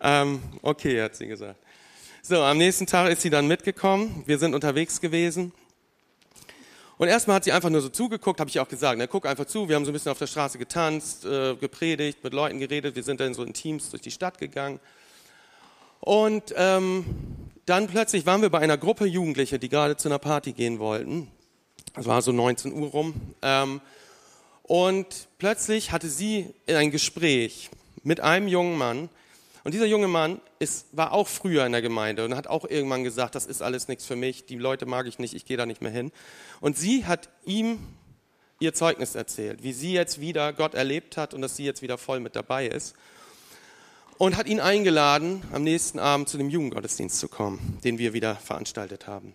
Ähm, 0.01 0.43
okay, 0.63 1.01
hat 1.01 1.15
sie 1.15 1.29
gesagt. 1.29 1.57
So, 2.21 2.43
am 2.43 2.59
nächsten 2.59 2.87
Tag 2.87 3.13
ist 3.13 3.23
sie 3.23 3.31
dann 3.31 3.47
mitgekommen. 3.47 4.25
Wir 4.27 4.41
sind 4.41 4.55
unterwegs 4.55 5.01
gewesen. 5.01 5.53
Und 6.99 7.07
erstmal 7.07 7.37
hat 7.37 7.45
sie 7.45 7.53
einfach 7.53 7.71
nur 7.71 7.81
so 7.81 7.89
zugeguckt, 7.89 8.41
habe 8.41 8.51
ich 8.51 8.59
auch 8.59 8.69
gesagt, 8.69 8.99
ne, 8.99 9.07
guck 9.07 9.25
einfach 9.25 9.47
zu. 9.47 9.69
Wir 9.69 9.77
haben 9.77 9.85
so 9.85 9.93
ein 9.93 9.95
bisschen 9.95 10.11
auf 10.11 10.19
der 10.19 10.27
Straße 10.27 10.59
getanzt, 10.59 11.25
äh, 11.25 11.55
gepredigt, 11.55 12.25
mit 12.25 12.33
Leuten 12.33 12.59
geredet. 12.59 12.97
Wir 12.97 13.05
sind 13.05 13.21
dann 13.21 13.35
so 13.35 13.45
in 13.45 13.55
Teams 13.55 13.91
durch 13.91 14.03
die 14.03 14.11
Stadt 14.11 14.39
gegangen. 14.39 14.81
Und 16.01 16.53
ähm, 16.57 17.05
dann 17.67 17.87
plötzlich 17.87 18.27
waren 18.27 18.43
wir 18.43 18.51
bei 18.51 18.59
einer 18.59 18.77
Gruppe 18.77 19.07
Jugendliche, 19.07 19.61
die 19.61 19.69
gerade 19.69 19.97
zu 19.97 20.09
einer 20.09 20.19
Party 20.19 20.53
gehen 20.53 20.81
wollten. 20.81 21.31
Es 21.95 22.07
war 22.07 22.21
so 22.21 22.33
19 22.33 22.73
Uhr 22.73 22.89
rum. 22.89 23.15
Ähm, 23.43 23.81
und 24.65 25.07
plötzlich 25.39 25.93
hatte 25.93 26.09
sie 26.09 26.53
ein 26.67 26.91
Gespräch 26.91 27.71
mit 28.03 28.21
einem 28.21 28.49
jungen 28.49 28.77
Mann. 28.77 29.09
Und 29.65 29.75
dieser 29.75 29.87
junge 29.87 30.09
Mann 30.09 30.41
ist, 30.59 30.87
war 30.93 31.13
auch 31.13 31.29
früher 31.29 31.67
in 31.67 31.73
der 31.73 31.83
Gemeinde 31.83 32.25
und 32.25 32.37
hat 32.37 32.47
auch 32.47 32.65
irgendwann 32.65 33.05
gesagt, 33.05 33.35
das 33.35 33.47
ist 33.47 33.63
alles 33.63 33.89
nichts 33.89 34.07
für 34.07 34.17
mich, 34.17 34.47
die 34.47 34.57
Leute 34.57 34.87
mag 34.87 35.07
ich 35.07 35.19
nicht, 35.19 35.35
ich 35.35 35.45
gehe 35.45 35.57
da 35.57 35.67
nicht 35.67 35.83
mehr 35.83 35.91
hin. 35.91 36.13
Und 36.61 36.77
sie 36.77 37.07
hat 37.07 37.29
ihm 37.45 37.79
ihr 38.61 38.75
Zeugnis 38.75 39.15
erzählt, 39.15 39.63
wie 39.63 39.73
sie 39.73 39.93
jetzt 39.93 40.21
wieder 40.21 40.53
Gott 40.53 40.75
erlebt 40.75 41.17
hat 41.17 41.35
und 41.35 41.43
dass 41.43 41.57
sie 41.57 41.65
jetzt 41.65 41.83
wieder 41.83 41.99
voll 41.99 42.21
mit 42.21 42.37
dabei 42.37 42.67
ist. 42.67 42.95
Und 44.17 44.37
hat 44.37 44.49
ihn 44.49 44.61
eingeladen, 44.61 45.43
am 45.53 45.63
nächsten 45.63 46.01
Abend 46.01 46.29
zu 46.29 46.39
dem 46.39 46.51
Jugendgottesdienst 46.51 47.21
zu 47.21 47.29
kommen, 47.29 47.79
den 47.85 47.99
wir 47.99 48.13
wieder 48.13 48.35
veranstaltet 48.35 49.07
haben. 49.07 49.35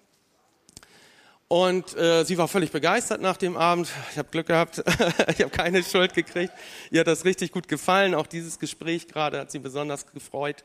Und 1.53 1.95
äh, 1.95 2.24
sie 2.24 2.39
war 2.39 2.48
völlig 2.48 2.72
begeistert 2.72 3.22
nach 3.22 3.38
dem 3.38 3.57
Abend. 3.57 3.88
Ich 4.12 4.17
habe 4.17 4.27
Glück 4.31 4.48
gehabt, 4.48 4.79
ich 5.27 5.39
habe 5.39 5.51
keine 5.51 5.83
Schuld 5.83 6.15
gekriegt. 6.15 6.51
Ihr 6.89 7.01
hat 7.01 7.05
das 7.05 7.25
richtig 7.25 7.51
gut 7.51 7.67
gefallen. 7.67 8.15
Auch 8.15 8.25
dieses 8.25 8.57
Gespräch 8.57 9.07
gerade 9.07 9.38
hat 9.38 9.51
sie 9.51 9.60
besonders 9.60 10.07
gefreut. 10.07 10.63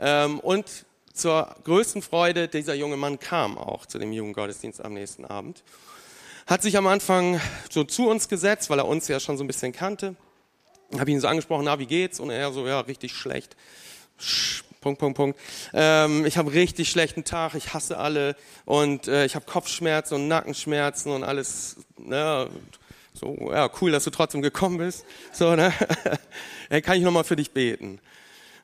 Ähm, 0.00 0.40
und 0.40 0.86
zur 1.12 1.54
größten 1.62 2.02
Freude, 2.02 2.48
dieser 2.48 2.74
junge 2.74 2.96
Mann 2.96 3.20
kam 3.20 3.56
auch 3.56 3.86
zu 3.86 4.00
dem 4.00 4.10
Jugendgottesdienst 4.10 4.84
am 4.84 4.94
nächsten 4.94 5.24
Abend. 5.24 5.62
Hat 6.48 6.62
sich 6.62 6.76
am 6.76 6.88
Anfang 6.88 7.40
so 7.70 7.84
zu 7.84 8.08
uns 8.08 8.28
gesetzt, 8.28 8.70
weil 8.70 8.80
er 8.80 8.88
uns 8.88 9.06
ja 9.06 9.20
schon 9.20 9.38
so 9.38 9.44
ein 9.44 9.46
bisschen 9.46 9.70
kannte. 9.70 10.16
Habe 10.98 11.12
ihn 11.12 11.20
so 11.20 11.28
angesprochen, 11.28 11.66
na, 11.66 11.78
wie 11.78 11.86
geht's? 11.86 12.18
Und 12.18 12.30
er 12.30 12.52
so, 12.52 12.66
ja, 12.66 12.80
richtig 12.80 13.12
schlecht. 13.14 13.54
Punkt, 14.84 15.00
Punkt, 15.00 15.16
Punkt. 15.16 15.40
Ähm, 15.72 16.26
ich 16.26 16.36
habe 16.36 16.52
richtig 16.52 16.90
schlechten 16.90 17.24
Tag, 17.24 17.54
ich 17.54 17.72
hasse 17.72 17.96
alle 17.96 18.36
und 18.66 19.08
äh, 19.08 19.24
ich 19.24 19.34
habe 19.34 19.46
Kopfschmerzen 19.46 20.14
und 20.16 20.28
Nackenschmerzen 20.28 21.10
und 21.10 21.24
alles. 21.24 21.76
Ne? 21.96 22.50
So, 23.14 23.50
ja, 23.50 23.70
cool, 23.80 23.92
dass 23.92 24.04
du 24.04 24.10
trotzdem 24.10 24.42
gekommen 24.42 24.76
bist. 24.76 25.06
So, 25.32 25.56
ne? 25.56 25.72
hey, 26.68 26.82
kann 26.82 26.98
ich 26.98 27.02
nochmal 27.02 27.24
für 27.24 27.34
dich 27.34 27.52
beten? 27.52 27.98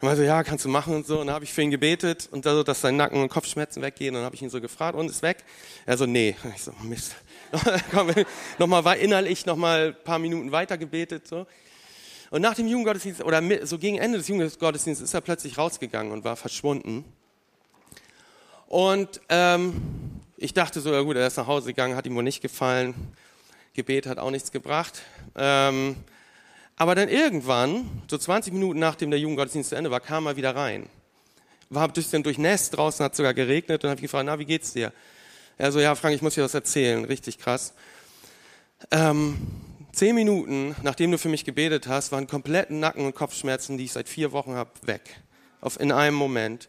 Und 0.02 0.08
er 0.08 0.16
so, 0.16 0.22
ja, 0.22 0.42
kannst 0.42 0.66
du 0.66 0.68
machen 0.68 0.94
und 0.94 1.06
so. 1.06 1.20
Und 1.20 1.28
dann 1.28 1.34
habe 1.34 1.46
ich 1.46 1.54
für 1.54 1.62
ihn 1.62 1.70
gebetet 1.70 2.28
und 2.30 2.44
so, 2.44 2.62
dass 2.62 2.82
sein 2.82 2.98
Nacken 2.98 3.22
und 3.22 3.30
Kopfschmerzen 3.30 3.80
weggehen. 3.80 4.14
Und 4.14 4.20
dann 4.20 4.26
habe 4.26 4.36
ich 4.36 4.42
ihn 4.42 4.50
so 4.50 4.60
gefragt, 4.60 4.98
und 4.98 5.10
ist 5.10 5.22
weg? 5.22 5.38
Er 5.86 5.96
so, 5.96 6.04
nee. 6.04 6.36
Ich 6.54 6.64
so, 6.64 6.72
Mist. 6.82 7.14
nochmal 8.58 8.98
innerlich 8.98 9.46
nochmal 9.46 9.96
ein 9.98 10.04
paar 10.04 10.18
Minuten 10.18 10.52
weiter 10.52 10.76
gebetet. 10.76 11.26
So. 11.26 11.46
Und 12.30 12.42
nach 12.42 12.54
dem 12.54 12.68
Jugendgottesdienst, 12.68 13.24
oder 13.24 13.42
so 13.66 13.76
gegen 13.76 13.98
Ende 13.98 14.18
des 14.18 14.28
Jugendgottesdienstes, 14.28 15.04
ist 15.04 15.14
er 15.14 15.20
plötzlich 15.20 15.58
rausgegangen 15.58 16.12
und 16.12 16.24
war 16.24 16.36
verschwunden. 16.36 17.04
Und 18.68 19.20
ähm, 19.28 19.82
ich 20.36 20.54
dachte 20.54 20.80
so, 20.80 20.92
ja 20.92 21.02
gut, 21.02 21.16
er 21.16 21.26
ist 21.26 21.36
nach 21.36 21.48
Hause 21.48 21.66
gegangen, 21.66 21.96
hat 21.96 22.06
ihm 22.06 22.14
wohl 22.14 22.22
nicht 22.22 22.40
gefallen. 22.40 22.94
Gebet 23.74 24.06
hat 24.06 24.18
auch 24.18 24.30
nichts 24.30 24.52
gebracht. 24.52 25.02
Ähm, 25.34 25.96
aber 26.76 26.94
dann 26.94 27.08
irgendwann, 27.08 27.90
so 28.08 28.16
20 28.16 28.52
Minuten 28.52 28.78
nachdem 28.78 29.10
der 29.10 29.18
Jugendgottesdienst 29.18 29.70
zu 29.70 29.76
Ende 29.76 29.90
war, 29.90 30.00
kam 30.00 30.26
er 30.26 30.36
wieder 30.36 30.54
rein. 30.54 30.88
War 31.68 31.84
ein 31.84 31.92
bisschen 31.92 32.22
durchnässt, 32.22 32.76
draußen 32.76 33.04
hat 33.04 33.16
sogar 33.16 33.34
geregnet 33.34 33.82
und 33.82 33.90
habe 33.90 34.00
gefragt, 34.00 34.26
na, 34.26 34.38
wie 34.38 34.44
geht's 34.44 34.72
dir? 34.72 34.92
Er 35.58 35.72
so, 35.72 35.80
ja, 35.80 35.94
Frank, 35.96 36.14
ich 36.14 36.22
muss 36.22 36.36
dir 36.36 36.44
was 36.44 36.54
erzählen, 36.54 37.04
richtig 37.04 37.38
krass. 37.38 37.74
Ähm, 38.90 39.36
zehn 39.92 40.14
Minuten, 40.14 40.74
nachdem 40.82 41.10
du 41.10 41.18
für 41.18 41.28
mich 41.28 41.44
gebetet 41.44 41.86
hast, 41.86 42.12
waren 42.12 42.26
kompletten 42.26 42.80
Nacken- 42.80 43.06
und 43.06 43.14
Kopfschmerzen, 43.14 43.78
die 43.78 43.84
ich 43.84 43.92
seit 43.92 44.08
vier 44.08 44.32
Wochen 44.32 44.54
habe, 44.54 44.70
weg. 44.82 45.20
Auf, 45.60 45.78
in 45.78 45.92
einem 45.92 46.16
Moment. 46.16 46.68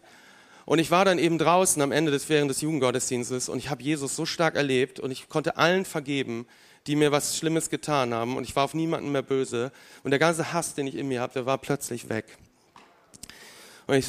Und 0.65 0.79
ich 0.79 0.91
war 0.91 1.05
dann 1.05 1.19
eben 1.19 1.37
draußen 1.37 1.81
am 1.81 1.91
Ende 1.91 2.11
des 2.11 2.29
während 2.29 2.49
des 2.49 2.61
Jugendgottesdienstes 2.61 3.49
und 3.49 3.57
ich 3.57 3.69
habe 3.69 3.81
Jesus 3.83 4.15
so 4.15 4.25
stark 4.25 4.55
erlebt 4.55 4.99
und 4.99 5.11
ich 5.11 5.27
konnte 5.27 5.57
allen 5.57 5.85
vergeben, 5.85 6.45
die 6.87 6.95
mir 6.95 7.11
was 7.11 7.37
Schlimmes 7.37 7.69
getan 7.69 8.13
haben 8.13 8.37
und 8.37 8.43
ich 8.43 8.55
war 8.55 8.63
auf 8.63 8.73
niemanden 8.73 9.11
mehr 9.11 9.21
böse 9.21 9.71
und 10.03 10.11
der 10.11 10.19
ganze 10.19 10.53
Hass, 10.53 10.73
den 10.73 10.87
ich 10.87 10.95
in 10.95 11.07
mir 11.07 11.21
habe, 11.21 11.33
der 11.33 11.45
war 11.45 11.57
plötzlich 11.57 12.09
weg. 12.09 12.37
Und 13.87 13.95
ich 13.95 14.07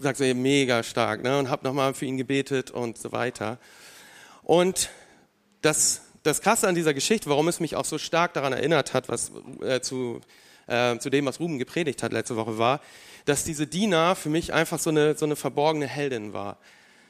sage 0.00 0.16
so 0.16 0.34
mega 0.34 0.82
stark 0.82 1.22
ne? 1.22 1.38
und 1.38 1.50
habe 1.50 1.64
nochmal 1.64 1.94
für 1.94 2.06
ihn 2.06 2.16
gebetet 2.16 2.70
und 2.70 2.98
so 2.98 3.12
weiter. 3.12 3.58
Und 4.42 4.90
das, 5.62 6.02
das 6.26 6.40
Krasse 6.40 6.66
an 6.66 6.74
dieser 6.74 6.92
Geschichte, 6.92 7.30
warum 7.30 7.48
es 7.48 7.60
mich 7.60 7.76
auch 7.76 7.84
so 7.84 7.98
stark 7.98 8.34
daran 8.34 8.52
erinnert 8.52 8.94
hat, 8.94 9.08
was 9.08 9.30
äh, 9.62 9.80
zu, 9.80 10.20
äh, 10.66 10.98
zu 10.98 11.08
dem, 11.08 11.26
was 11.26 11.40
Ruben 11.40 11.58
gepredigt 11.58 12.02
hat 12.02 12.12
letzte 12.12 12.36
Woche, 12.36 12.58
war, 12.58 12.80
dass 13.24 13.44
diese 13.44 13.66
Dina 13.66 14.14
für 14.14 14.28
mich 14.28 14.52
einfach 14.52 14.78
so 14.78 14.90
eine, 14.90 15.16
so 15.16 15.24
eine 15.24 15.36
verborgene 15.36 15.86
Heldin 15.86 16.32
war. 16.32 16.58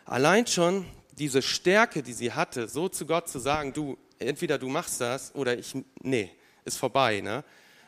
Allein 0.05 0.47
schon 0.47 0.85
diese 1.19 1.41
Stärke, 1.41 2.03
die 2.03 2.13
sie 2.13 2.33
hatte, 2.33 2.69
so 2.69 2.89
zu 2.89 3.07
Gott 3.07 3.29
zu 3.29 3.39
sagen, 3.39 3.73
du, 3.73 3.97
entweder 4.19 4.59
du 4.59 4.69
machst 4.69 5.01
das 5.01 5.35
oder 5.35 5.59
ich, 5.59 5.75
nee, 6.03 6.31
ist 6.65 6.77
vorbei. 6.77 7.21
Ne? 7.21 7.43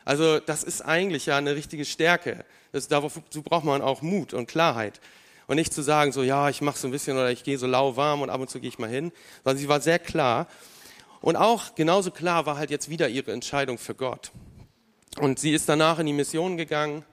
Also 0.04 0.40
das 0.40 0.64
ist 0.64 0.80
eigentlich 0.80 1.26
ja 1.26 1.36
eine 1.36 1.54
richtige 1.54 1.84
Stärke. 1.84 2.44
Das, 2.72 2.88
dazu 2.88 3.42
braucht 3.42 3.64
man 3.64 3.82
auch 3.82 4.00
Mut 4.00 4.32
und 4.32 4.46
Klarheit. 4.46 5.00
Und 5.46 5.56
nicht 5.56 5.72
zu 5.72 5.82
sagen, 5.82 6.12
so 6.12 6.22
ja, 6.22 6.48
ich 6.48 6.60
mache 6.60 6.78
so 6.78 6.88
ein 6.88 6.90
bisschen 6.90 7.16
oder 7.16 7.30
ich 7.30 7.44
gehe 7.44 7.58
so 7.58 7.66
lauwarm 7.66 8.22
und 8.22 8.30
ab 8.30 8.40
und 8.40 8.50
zu 8.50 8.60
gehe 8.60 8.68
ich 8.68 8.78
mal 8.78 8.90
hin, 8.90 9.12
sondern 9.44 9.58
sie 9.58 9.68
war 9.68 9.80
sehr 9.80 9.98
klar. 9.98 10.46
Und 11.20 11.36
auch 11.36 11.74
genauso 11.74 12.10
klar 12.10 12.46
war 12.46 12.56
halt 12.56 12.70
jetzt 12.70 12.88
wieder 12.88 13.08
ihre 13.08 13.32
Entscheidung 13.32 13.78
für 13.78 13.94
Gott. 13.94 14.30
Und 15.18 15.38
sie 15.38 15.52
ist 15.52 15.68
danach 15.68 15.98
in 15.98 16.06
die 16.06 16.12
Mission 16.12 16.56
gegangen, 16.56 17.04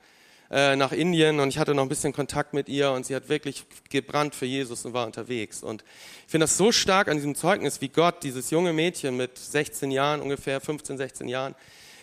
äh, 0.51 0.75
nach 0.75 0.91
Indien 0.91 1.39
und 1.39 1.50
ich 1.50 1.57
hatte 1.57 1.74
noch 1.74 1.81
ein 1.81 1.89
bisschen 1.89 2.13
Kontakt 2.13 2.53
mit 2.53 2.69
ihr 2.69 2.91
und 2.91 3.05
sie 3.05 3.15
hat 3.15 3.29
wirklich 3.29 3.65
gebrannt 3.89 4.35
für 4.35 4.45
Jesus 4.45 4.85
und 4.85 4.93
war 4.93 5.07
unterwegs. 5.07 5.63
Und 5.63 5.83
ich 6.25 6.31
finde 6.31 6.43
das 6.43 6.55
so 6.55 6.71
stark 6.71 7.07
an 7.07 7.17
diesem 7.17 7.33
Zeugnis, 7.33 7.81
wie 7.81 7.89
Gott 7.89 8.21
dieses 8.21 8.51
junge 8.51 8.71
Mädchen 8.71 9.17
mit 9.17 9.39
16 9.39 9.89
Jahren, 9.89 10.21
ungefähr 10.21 10.62
15, 10.62 10.97
16 10.97 11.27
Jahren, 11.27 11.55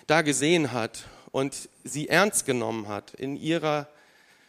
da 0.08 0.22
gesehen 0.22 0.72
hat 0.72 1.04
und 1.30 1.68
sie 1.84 2.08
ernst 2.08 2.44
genommen 2.44 2.88
hat 2.88 3.14
in 3.14 3.36
ihrer 3.36 3.86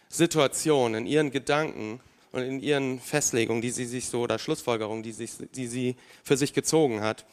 Situation, 0.09 0.95
in 0.95 1.05
ihren 1.05 1.29
Gedanken 1.29 1.99
und 2.31 2.41
in 2.41 2.59
ihren 2.61 2.99
Festlegungen, 2.99 3.61
die 3.61 3.69
sie 3.69 3.85
sich 3.85 4.07
so, 4.07 4.21
oder 4.21 4.39
Schlussfolgerungen, 4.39 5.03
die, 5.03 5.11
sich, 5.11 5.33
die 5.55 5.67
sie 5.67 5.95
für 6.23 6.35
sich 6.35 6.53
gezogen 6.53 7.01
hat 7.01 7.25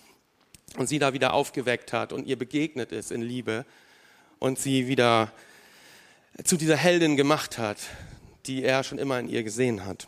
und 0.77 0.89
sie 0.89 0.99
da 0.99 1.13
wieder 1.13 1.33
aufgeweckt 1.33 1.93
hat 1.93 2.13
und 2.13 2.27
ihr 2.27 2.39
begegnet 2.39 2.93
ist 2.93 3.11
in 3.11 3.23
Liebe 3.23 3.65
und 4.39 4.59
sie 4.59 4.89
wieder 4.89 5.33
zu 6.45 6.57
dieser 6.57 6.77
Heldin 6.77 7.17
gemacht 7.17 7.59
hat, 7.59 7.79
die 8.47 8.63
er 8.63 8.85
schon 8.85 8.99
immer 8.99 9.19
in 9.19 9.29
ihr 9.29 9.43
gesehen 9.43 9.85
hat. 9.85 10.07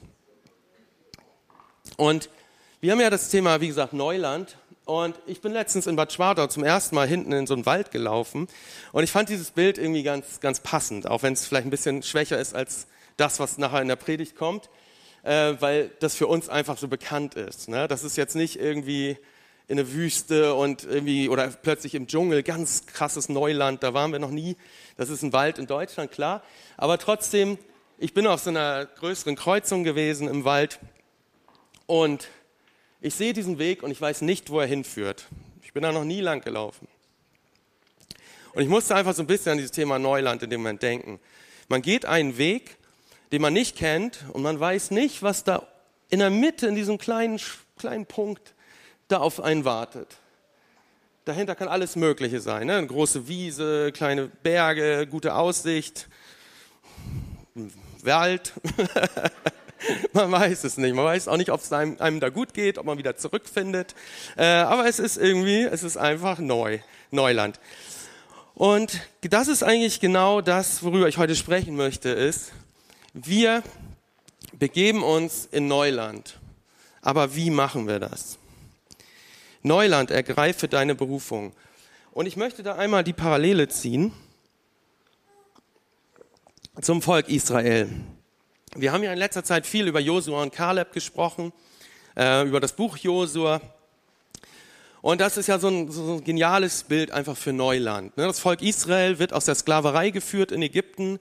Und 1.97 2.31
wir 2.81 2.92
haben 2.92 3.00
ja 3.00 3.11
das 3.11 3.28
Thema, 3.28 3.61
wie 3.61 3.69
gesagt, 3.69 3.92
Neuland. 3.92 4.57
Und 4.85 5.14
ich 5.26 5.40
bin 5.40 5.52
letztens 5.52 5.87
in 5.87 5.95
Bad 5.95 6.12
Schwartau 6.12 6.49
zum 6.49 6.64
ersten 6.64 6.97
Mal 6.97 7.07
hinten 7.07 7.33
in 7.33 7.47
so 7.47 7.54
einen 7.54 7.66
Wald 7.66 7.90
gelaufen. 7.90 8.49
Und 8.92 9.04
ich 9.04 9.12
fand 9.12 9.28
dieses 9.28 9.52
Bild 9.52 9.78
irgendwie 9.78 10.02
ganz, 10.02 10.40
ganz 10.40 10.61
passend, 10.61 11.07
auch 11.07 11.23
wenn 11.23 11.35
es 11.35 11.47
vielleicht 11.47 11.66
ein 11.66 11.71
bisschen 11.71 12.02
schwächer 12.02 12.38
ist 12.38 12.54
als 12.54 12.87
das, 13.16 13.38
was 13.38 13.59
nachher 13.59 13.83
in 13.83 13.88
der 13.88 13.97
Predigt 13.97 14.37
kommt, 14.37 14.71
äh, 15.23 15.54
weil 15.61 15.90
das 16.00 16.16
für 16.16 16.26
uns 16.26 16.49
einfach 16.49 16.78
so 16.78 16.88
bekannt 16.88 17.35
ist. 17.35 17.69
Ne? 17.69 17.87
Das 17.87 18.02
ist 18.02 18.16
jetzt 18.16 18.35
nicht 18.35 18.59
irgendwie 18.59 19.16
in 19.73 19.79
der 19.79 19.91
Wüste 19.91 20.52
und 20.55 20.85
irgendwie 20.85 21.31
oder 21.31 21.49
plötzlich 21.49 21.95
im 21.95 22.07
Dschungel, 22.07 22.43
ganz 22.43 22.85
krasses 22.85 23.31
Neuland, 23.31 23.83
da 23.83 23.95
waren 23.95 24.12
wir 24.12 24.19
noch 24.19 24.31
nie. 24.31 24.59
Das 24.99 25.09
ist 25.09 25.23
ein 25.23 25.33
Wald 25.33 25.59
in 25.59 25.67
Deutschland, 25.67 26.12
klar. 26.12 26.43
Aber 26.76 26.99
trotzdem, 26.99 27.57
ich 27.97 28.12
bin 28.12 28.26
auf 28.26 28.43
so 28.43 28.50
einer 28.50 28.85
größeren 28.85 29.35
Kreuzung 29.35 29.83
gewesen 29.83 30.29
im 30.29 30.45
Wald 30.45 30.79
und 31.87 32.29
ich 33.00 33.14
sehe 33.14 33.33
diesen 33.33 33.59
Weg 33.59 33.83
und 33.83 33.91
ich 33.91 33.99
weiß 33.99 34.21
nicht, 34.21 34.50
wo 34.50 34.61
er 34.61 34.67
hinführt. 34.67 35.25
Ich 35.62 35.73
bin 35.73 35.83
da 35.83 35.91
noch 35.91 36.05
nie 36.05 36.21
lang 36.21 36.43
gelaufen. 36.43 36.87
Und 38.52 38.62
ich 38.62 38.69
musste 38.69 38.95
einfach 38.95 39.14
so 39.14 39.23
ein 39.23 39.26
bisschen 39.26 39.52
an 39.52 39.57
dieses 39.57 39.73
Thema 39.73 39.99
Neuland 39.99 40.43
in 40.43 40.50
dem 40.50 40.61
Moment 40.61 40.83
denken. 40.83 41.19
Man 41.71 41.81
geht 41.81 42.05
einen 42.05 42.37
Weg, 42.37 42.76
den 43.33 43.41
man 43.41 43.55
nicht 43.55 43.79
kennt 43.79 44.23
und 44.35 44.43
man 44.43 44.61
weiß 44.61 44.91
nicht, 44.91 45.23
was 45.23 45.45
da 45.45 45.67
in 46.11 46.19
der 46.19 46.29
Mitte, 46.29 46.67
in 46.67 46.75
diesem 46.75 46.99
kleinen, 46.99 47.41
kleinen 47.79 48.05
Punkt, 48.05 48.52
da 49.12 49.19
auf 49.19 49.40
einen 49.40 49.64
wartet. 49.64 50.16
Dahinter 51.25 51.54
kann 51.54 51.69
alles 51.69 51.95
Mögliche 51.95 52.40
sein. 52.40 52.66
Ne? 52.66 52.76
Eine 52.76 52.87
große 52.88 53.28
Wiese, 53.28 53.92
kleine 53.92 54.26
Berge, 54.42 55.07
gute 55.09 55.37
Aussicht, 55.37 56.09
Wald. 58.02 58.52
man 60.12 60.33
weiß 60.33 60.64
es 60.64 60.78
nicht. 60.78 60.95
Man 60.95 61.04
weiß 61.04 61.28
auch 61.28 61.37
nicht, 61.37 61.50
ob 61.50 61.61
es 61.61 61.73
einem, 61.73 61.97
einem, 62.00 62.19
da 62.19 62.28
gut 62.28 62.54
geht, 62.54 62.78
ob 62.78 62.87
man 62.87 62.99
wieder 62.99 63.16
zurückfindet. 63.16 63.95
Äh, 64.37 64.47
aber 64.47 64.88
es 64.88 64.99
ist 64.99 65.16
irgendwie, 65.16 65.62
es 65.62 65.85
ist 65.85 65.97
einfach 65.97 66.38
neu, 66.38 66.81
Neuland. 67.11 67.61
Und 68.54 69.00
das 69.23 69.49
ist 69.49 69.62
eigentlich 69.62 70.00
genau 70.00 70.40
das, 70.40 70.83
worüber 70.83 71.09
ich 71.09 71.19
heute 71.19 71.37
sprechen 71.37 71.76
möchte, 71.76 72.09
ist, 72.09 72.52
wir 73.12 73.62
begeben 74.54 75.02
uns 75.02 75.47
in 75.50 75.69
Neuland. 75.69 76.38
Aber 77.00 77.35
wie 77.35 77.50
machen 77.50 77.87
wir 77.87 77.99
das? 77.99 78.38
Neuland, 79.62 80.11
ergreife 80.11 80.66
deine 80.66 80.95
Berufung. 80.95 81.52
Und 82.11 82.26
ich 82.26 82.37
möchte 82.37 82.62
da 82.62 82.75
einmal 82.75 83.04
die 83.04 83.12
Parallele 83.12 83.69
ziehen 83.69 84.12
zum 86.81 87.00
Volk 87.00 87.28
Israel. 87.28 87.88
Wir 88.75 88.92
haben 88.92 89.04
ja 89.04 89.12
in 89.12 89.19
letzter 89.19 89.45
Zeit 89.45 89.66
viel 89.66 89.87
über 89.87 90.00
Josua 90.00 90.42
und 90.42 90.52
Kaleb 90.52 90.92
gesprochen, 90.92 91.52
äh, 92.16 92.47
über 92.47 92.59
das 92.59 92.73
Buch 92.73 92.97
Josua. 92.97 93.61
Und 95.00 95.21
das 95.21 95.37
ist 95.37 95.47
ja 95.47 95.59
so 95.59 95.69
ein, 95.69 95.90
so 95.90 96.14
ein 96.14 96.25
geniales 96.25 96.85
Bild 96.85 97.11
einfach 97.12 97.37
für 97.37 97.52
Neuland. 97.52 98.16
Ne? 98.16 98.26
Das 98.26 98.40
Volk 98.40 98.62
Israel 98.62 99.19
wird 99.19 99.33
aus 99.33 99.45
der 99.45 99.54
Sklaverei 99.54 100.11
geführt 100.11 100.52
in 100.52 100.62
Ägypten, 100.62 101.21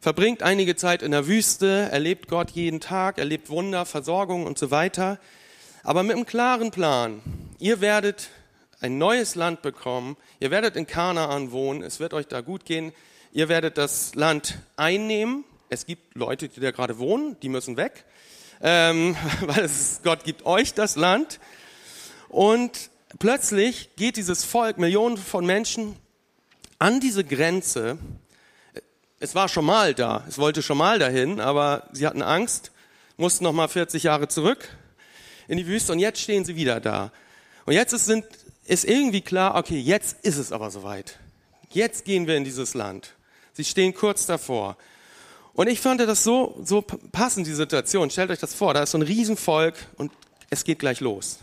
verbringt 0.00 0.42
einige 0.42 0.76
Zeit 0.76 1.02
in 1.02 1.12
der 1.12 1.26
Wüste, 1.26 1.88
erlebt 1.92 2.28
Gott 2.28 2.50
jeden 2.50 2.80
Tag, 2.80 3.18
erlebt 3.18 3.50
Wunder, 3.50 3.86
Versorgung 3.86 4.46
und 4.46 4.58
so 4.58 4.70
weiter 4.70 5.18
aber 5.88 6.02
mit 6.02 6.16
einem 6.16 6.26
klaren 6.26 6.70
Plan. 6.70 7.22
Ihr 7.58 7.80
werdet 7.80 8.28
ein 8.82 8.98
neues 8.98 9.36
Land 9.36 9.62
bekommen, 9.62 10.18
ihr 10.38 10.50
werdet 10.50 10.76
in 10.76 10.86
Kanaan 10.86 11.50
wohnen, 11.50 11.82
es 11.82 11.98
wird 11.98 12.12
euch 12.12 12.26
da 12.26 12.42
gut 12.42 12.66
gehen, 12.66 12.92
ihr 13.32 13.48
werdet 13.48 13.78
das 13.78 14.14
Land 14.14 14.58
einnehmen. 14.76 15.44
Es 15.70 15.86
gibt 15.86 16.14
Leute, 16.14 16.50
die 16.50 16.60
da 16.60 16.72
gerade 16.72 16.98
wohnen, 16.98 17.40
die 17.40 17.48
müssen 17.48 17.78
weg, 17.78 18.04
ähm, 18.60 19.16
weil 19.40 19.64
es, 19.64 20.00
Gott 20.04 20.24
gibt 20.24 20.44
euch 20.44 20.74
das 20.74 20.96
Land. 20.96 21.40
Und 22.28 22.90
plötzlich 23.18 23.96
geht 23.96 24.18
dieses 24.18 24.44
Volk, 24.44 24.76
Millionen 24.76 25.16
von 25.16 25.46
Menschen, 25.46 25.96
an 26.78 27.00
diese 27.00 27.24
Grenze. 27.24 27.96
Es 29.20 29.34
war 29.34 29.48
schon 29.48 29.64
mal 29.64 29.94
da, 29.94 30.22
es 30.28 30.36
wollte 30.36 30.60
schon 30.60 30.76
mal 30.76 30.98
dahin, 30.98 31.40
aber 31.40 31.88
sie 31.92 32.06
hatten 32.06 32.20
Angst, 32.20 32.72
mussten 33.16 33.44
noch 33.44 33.54
mal 33.54 33.68
40 33.68 34.02
Jahre 34.02 34.28
zurück 34.28 34.68
in 35.48 35.56
die 35.56 35.66
Wüste 35.66 35.92
und 35.92 35.98
jetzt 35.98 36.20
stehen 36.20 36.44
sie 36.44 36.54
wieder 36.54 36.80
da. 36.80 37.10
Und 37.66 37.72
jetzt 37.72 37.92
ist, 37.92 38.06
sind, 38.06 38.24
ist 38.64 38.84
irgendwie 38.84 39.20
klar, 39.20 39.56
okay, 39.56 39.78
jetzt 39.78 40.18
ist 40.22 40.36
es 40.36 40.52
aber 40.52 40.70
soweit. 40.70 41.18
Jetzt 41.70 42.04
gehen 42.04 42.26
wir 42.26 42.36
in 42.36 42.44
dieses 42.44 42.74
Land. 42.74 43.14
Sie 43.52 43.64
stehen 43.64 43.92
kurz 43.92 44.26
davor. 44.26 44.76
Und 45.54 45.68
ich 45.68 45.80
fand 45.80 46.00
das 46.00 46.22
so, 46.22 46.58
so 46.62 46.82
passend, 46.82 47.46
die 47.46 47.52
Situation. 47.52 48.10
Stellt 48.10 48.30
euch 48.30 48.38
das 48.38 48.54
vor, 48.54 48.74
da 48.74 48.84
ist 48.84 48.92
so 48.92 48.98
ein 48.98 49.02
Riesenvolk 49.02 49.74
und 49.96 50.12
es 50.50 50.62
geht 50.62 50.78
gleich 50.78 51.00
los. 51.00 51.40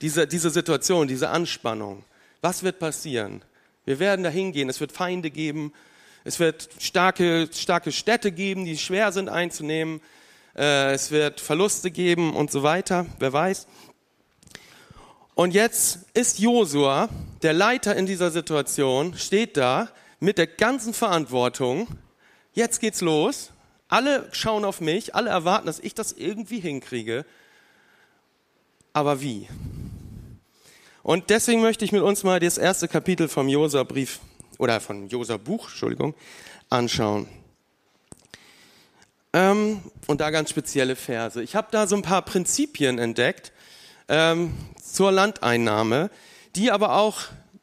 Diese, 0.00 0.28
diese 0.28 0.50
Situation, 0.50 1.08
diese 1.08 1.30
Anspannung. 1.30 2.04
Was 2.40 2.62
wird 2.62 2.78
passieren? 2.78 3.42
Wir 3.84 3.98
werden 3.98 4.22
da 4.22 4.30
hingehen, 4.30 4.68
es 4.68 4.80
wird 4.80 4.92
Feinde 4.92 5.30
geben, 5.30 5.72
Es 6.28 6.38
wird 6.38 6.68
starke, 6.78 7.48
starke 7.52 7.90
Städte 7.90 8.32
geben, 8.32 8.66
die 8.66 8.76
schwer 8.76 9.12
sind 9.12 9.30
einzunehmen. 9.30 10.02
Äh, 10.58 10.92
es 10.92 11.12
wird 11.12 11.40
Verluste 11.40 11.90
geben 11.92 12.34
und 12.34 12.50
so 12.50 12.64
weiter, 12.64 13.06
wer 13.20 13.32
weiß. 13.32 13.68
Und 15.36 15.54
jetzt 15.54 16.00
ist 16.14 16.40
Josua, 16.40 17.08
der 17.42 17.52
Leiter 17.52 17.94
in 17.94 18.06
dieser 18.06 18.32
Situation, 18.32 19.14
steht 19.16 19.56
da 19.56 19.88
mit 20.18 20.36
der 20.36 20.48
ganzen 20.48 20.92
Verantwortung. 20.92 21.86
Jetzt 22.54 22.80
geht's 22.80 23.02
los. 23.02 23.52
Alle 23.86 24.28
schauen 24.32 24.64
auf 24.64 24.80
mich, 24.80 25.14
alle 25.14 25.30
erwarten, 25.30 25.66
dass 25.66 25.78
ich 25.78 25.94
das 25.94 26.12
irgendwie 26.12 26.58
hinkriege. 26.58 27.24
Aber 28.92 29.20
wie? 29.20 29.46
Und 31.04 31.30
deswegen 31.30 31.62
möchte 31.62 31.84
ich 31.84 31.92
mit 31.92 32.02
uns 32.02 32.24
mal 32.24 32.40
das 32.40 32.58
erste 32.58 32.88
Kapitel 32.88 33.28
vom 33.28 33.48
Josa-Brief 33.48 34.18
oder 34.58 34.80
von 34.80 35.08
Josa-Buch, 35.08 35.68
Entschuldigung, 35.68 36.14
anschauen. 36.68 37.28
Ähm, 39.38 39.82
und 40.08 40.20
da 40.20 40.30
ganz 40.30 40.50
spezielle 40.50 40.96
Verse. 40.96 41.40
Ich 41.40 41.54
habe 41.54 41.68
da 41.70 41.86
so 41.86 41.94
ein 41.94 42.02
paar 42.02 42.22
Prinzipien 42.22 42.98
entdeckt 42.98 43.52
ähm, 44.08 44.52
zur 44.82 45.12
Landeinnahme, 45.12 46.10
die 46.56 46.72
aber 46.72 46.96
auch 46.96 47.20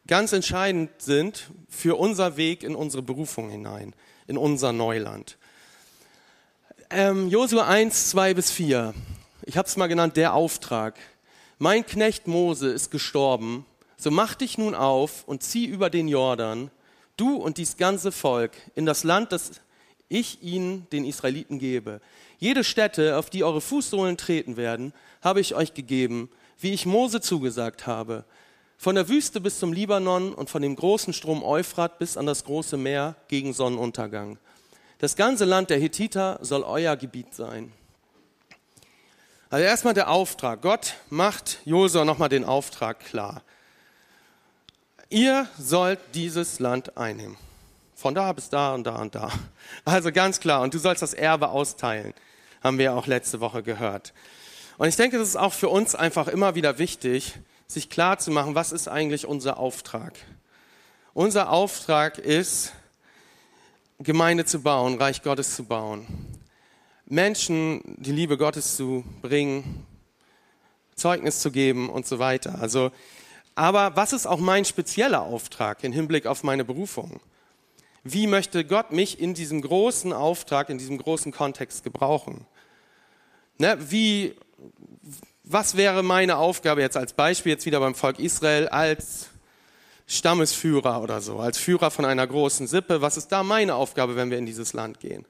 ganz 0.07 0.31
entscheidend 0.31 0.89
sind 0.99 1.49
für 1.67 1.99
unser 1.99 2.37
Weg 2.37 2.63
in 2.63 2.75
unsere 2.75 3.03
Berufung 3.03 3.49
hinein, 3.49 3.93
in 4.25 4.37
unser 4.37 4.71
Neuland. 4.71 5.37
Ähm, 6.91 7.27
Josua 7.27 7.67
1, 7.67 8.09
2 8.09 8.35
bis 8.35 8.51
4. 8.51 8.93
Ich 9.43 9.57
habe 9.57 9.67
es 9.67 9.75
mal 9.75 9.87
genannt, 9.87 10.15
der 10.15 10.33
Auftrag. 10.33 10.97
Mein 11.57 11.85
Knecht 11.85 12.25
Mose 12.25 12.69
ist 12.69 12.89
gestorben, 12.89 13.65
so 13.97 14.11
mach 14.11 14.35
dich 14.35 14.57
nun 14.57 14.75
auf 14.75 15.25
und 15.25 15.43
zieh 15.43 15.65
über 15.65 15.89
den 15.89 16.07
Jordan, 16.07 16.71
du 17.17 17.35
und 17.35 17.57
dies 17.57 17.75
ganze 17.75 18.13
Volk, 18.13 18.53
in 18.75 18.85
das 18.85 19.03
Land, 19.03 19.33
das 19.33 19.59
ich 20.09 20.41
ihnen, 20.41 20.87
den 20.91 21.05
Israeliten, 21.05 21.59
gebe. 21.59 22.01
Jede 22.37 22.63
Stätte, 22.63 23.17
auf 23.17 23.29
die 23.29 23.43
eure 23.43 23.61
Fußsohlen 23.61 24.17
treten 24.17 24.57
werden, 24.57 24.93
habe 25.21 25.39
ich 25.41 25.55
euch 25.55 25.73
gegeben, 25.73 26.29
wie 26.59 26.73
ich 26.73 26.85
Mose 26.85 27.21
zugesagt 27.21 27.87
habe. 27.87 28.25
Von 28.77 28.95
der 28.95 29.09
Wüste 29.09 29.41
bis 29.41 29.59
zum 29.59 29.73
Libanon 29.73 30.33
und 30.33 30.49
von 30.49 30.61
dem 30.61 30.75
großen 30.75 31.13
Strom 31.13 31.43
Euphrat 31.43 31.97
bis 31.97 32.17
an 32.17 32.25
das 32.25 32.43
große 32.43 32.77
Meer 32.77 33.15
gegen 33.27 33.53
Sonnenuntergang. 33.53 34.37
Das 34.99 35.15
ganze 35.15 35.45
Land 35.45 35.69
der 35.69 35.79
Hethiter 35.79 36.39
soll 36.41 36.63
euer 36.63 36.95
Gebiet 36.95 37.33
sein. 37.33 37.71
Also 39.49 39.65
erstmal 39.65 39.93
der 39.93 40.09
Auftrag. 40.09 40.61
Gott 40.61 40.95
macht 41.09 41.59
Josua 41.65 42.03
nochmal 42.03 42.29
den 42.29 42.43
Auftrag 42.43 42.99
klar. 42.99 43.41
Ihr 45.09 45.47
sollt 45.57 45.99
dieses 46.13 46.59
Land 46.59 46.97
einnehmen. 46.97 47.37
Von 48.05 48.13
da 48.13 48.31
bis 48.33 48.49
da 48.49 48.75
und 48.75 48.83
da 48.83 48.97
und 49.01 49.15
da. 49.15 49.31
Also 49.83 50.11
ganz 50.11 50.39
klar. 50.39 50.61
Und 50.61 50.75
du 50.75 50.77
sollst 50.77 51.01
das 51.01 51.15
Erbe 51.15 51.49
austeilen. 51.49 52.13
Haben 52.63 52.77
wir 52.77 52.93
auch 52.93 53.07
letzte 53.07 53.39
Woche 53.39 53.63
gehört. 53.63 54.13
Und 54.77 54.87
ich 54.87 54.95
denke, 54.95 55.17
das 55.17 55.29
ist 55.29 55.37
auch 55.37 55.53
für 55.53 55.69
uns 55.69 55.95
einfach 55.95 56.27
immer 56.27 56.53
wieder 56.53 56.77
wichtig, 56.77 57.33
sich 57.65 57.89
klar 57.89 58.19
zu 58.19 58.29
machen, 58.29 58.53
was 58.53 58.71
ist 58.71 58.87
eigentlich 58.87 59.25
unser 59.25 59.57
Auftrag? 59.57 60.13
Unser 61.15 61.49
Auftrag 61.49 62.19
ist, 62.19 62.73
Gemeinde 63.97 64.45
zu 64.45 64.61
bauen, 64.61 65.01
Reich 65.01 65.23
Gottes 65.23 65.55
zu 65.55 65.63
bauen. 65.63 66.05
Menschen 67.07 67.81
die 67.85 68.11
Liebe 68.11 68.37
Gottes 68.37 68.75
zu 68.75 69.03
bringen, 69.23 69.83
Zeugnis 70.93 71.39
zu 71.39 71.49
geben 71.49 71.89
und 71.89 72.05
so 72.05 72.19
weiter. 72.19 72.59
Also, 72.61 72.91
aber 73.55 73.95
was 73.95 74.13
ist 74.13 74.27
auch 74.27 74.39
mein 74.39 74.63
spezieller 74.63 75.23
Auftrag 75.23 75.83
im 75.83 75.91
Hinblick 75.91 76.27
auf 76.27 76.43
meine 76.43 76.63
Berufung? 76.63 77.19
Wie 78.07 78.27
möchte 78.27 78.63
Gott 78.63 78.91
mich 78.91 79.19
in 79.19 79.33
diesem 79.33 79.63
großen 79.63 80.13
Auftrag, 80.13 80.69
in 80.69 80.77
diesem 80.77 80.99
großen 80.99 81.31
Kontext 81.31 81.83
gebrauchen? 81.83 82.45
Ne, 83.57 83.77
wie 83.89 84.35
was 85.43 85.75
wäre 85.75 86.03
meine 86.03 86.37
Aufgabe 86.37 86.81
jetzt 86.81 86.97
als 86.97 87.13
Beispiel 87.13 87.53
jetzt 87.53 87.65
wieder 87.65 87.79
beim 87.79 87.95
Volk 87.95 88.19
Israel 88.19 88.67
als 88.67 89.29
Stammesführer 90.05 91.01
oder 91.01 91.19
so, 91.19 91.39
als 91.39 91.57
Führer 91.57 91.89
von 91.89 92.05
einer 92.05 92.27
großen 92.27 92.67
Sippe? 92.67 93.01
Was 93.01 93.17
ist 93.17 93.31
da 93.31 93.41
meine 93.41 93.73
Aufgabe, 93.73 94.15
wenn 94.15 94.29
wir 94.29 94.37
in 94.37 94.45
dieses 94.45 94.73
Land 94.73 94.99
gehen? 94.99 95.25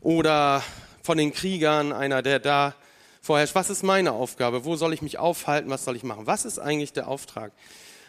Oder 0.00 0.60
von 1.02 1.18
den 1.18 1.32
Kriegern, 1.32 1.92
einer, 1.92 2.20
der 2.22 2.40
da 2.40 2.74
vorherrscht. 3.20 3.54
Was 3.54 3.70
ist 3.70 3.84
meine 3.84 4.10
Aufgabe? 4.10 4.64
Wo 4.64 4.74
soll 4.74 4.92
ich 4.92 5.02
mich 5.02 5.18
aufhalten? 5.18 5.70
Was 5.70 5.84
soll 5.84 5.94
ich 5.94 6.02
machen? 6.02 6.26
Was 6.26 6.44
ist 6.44 6.58
eigentlich 6.58 6.92
der 6.92 7.06
Auftrag? 7.06 7.52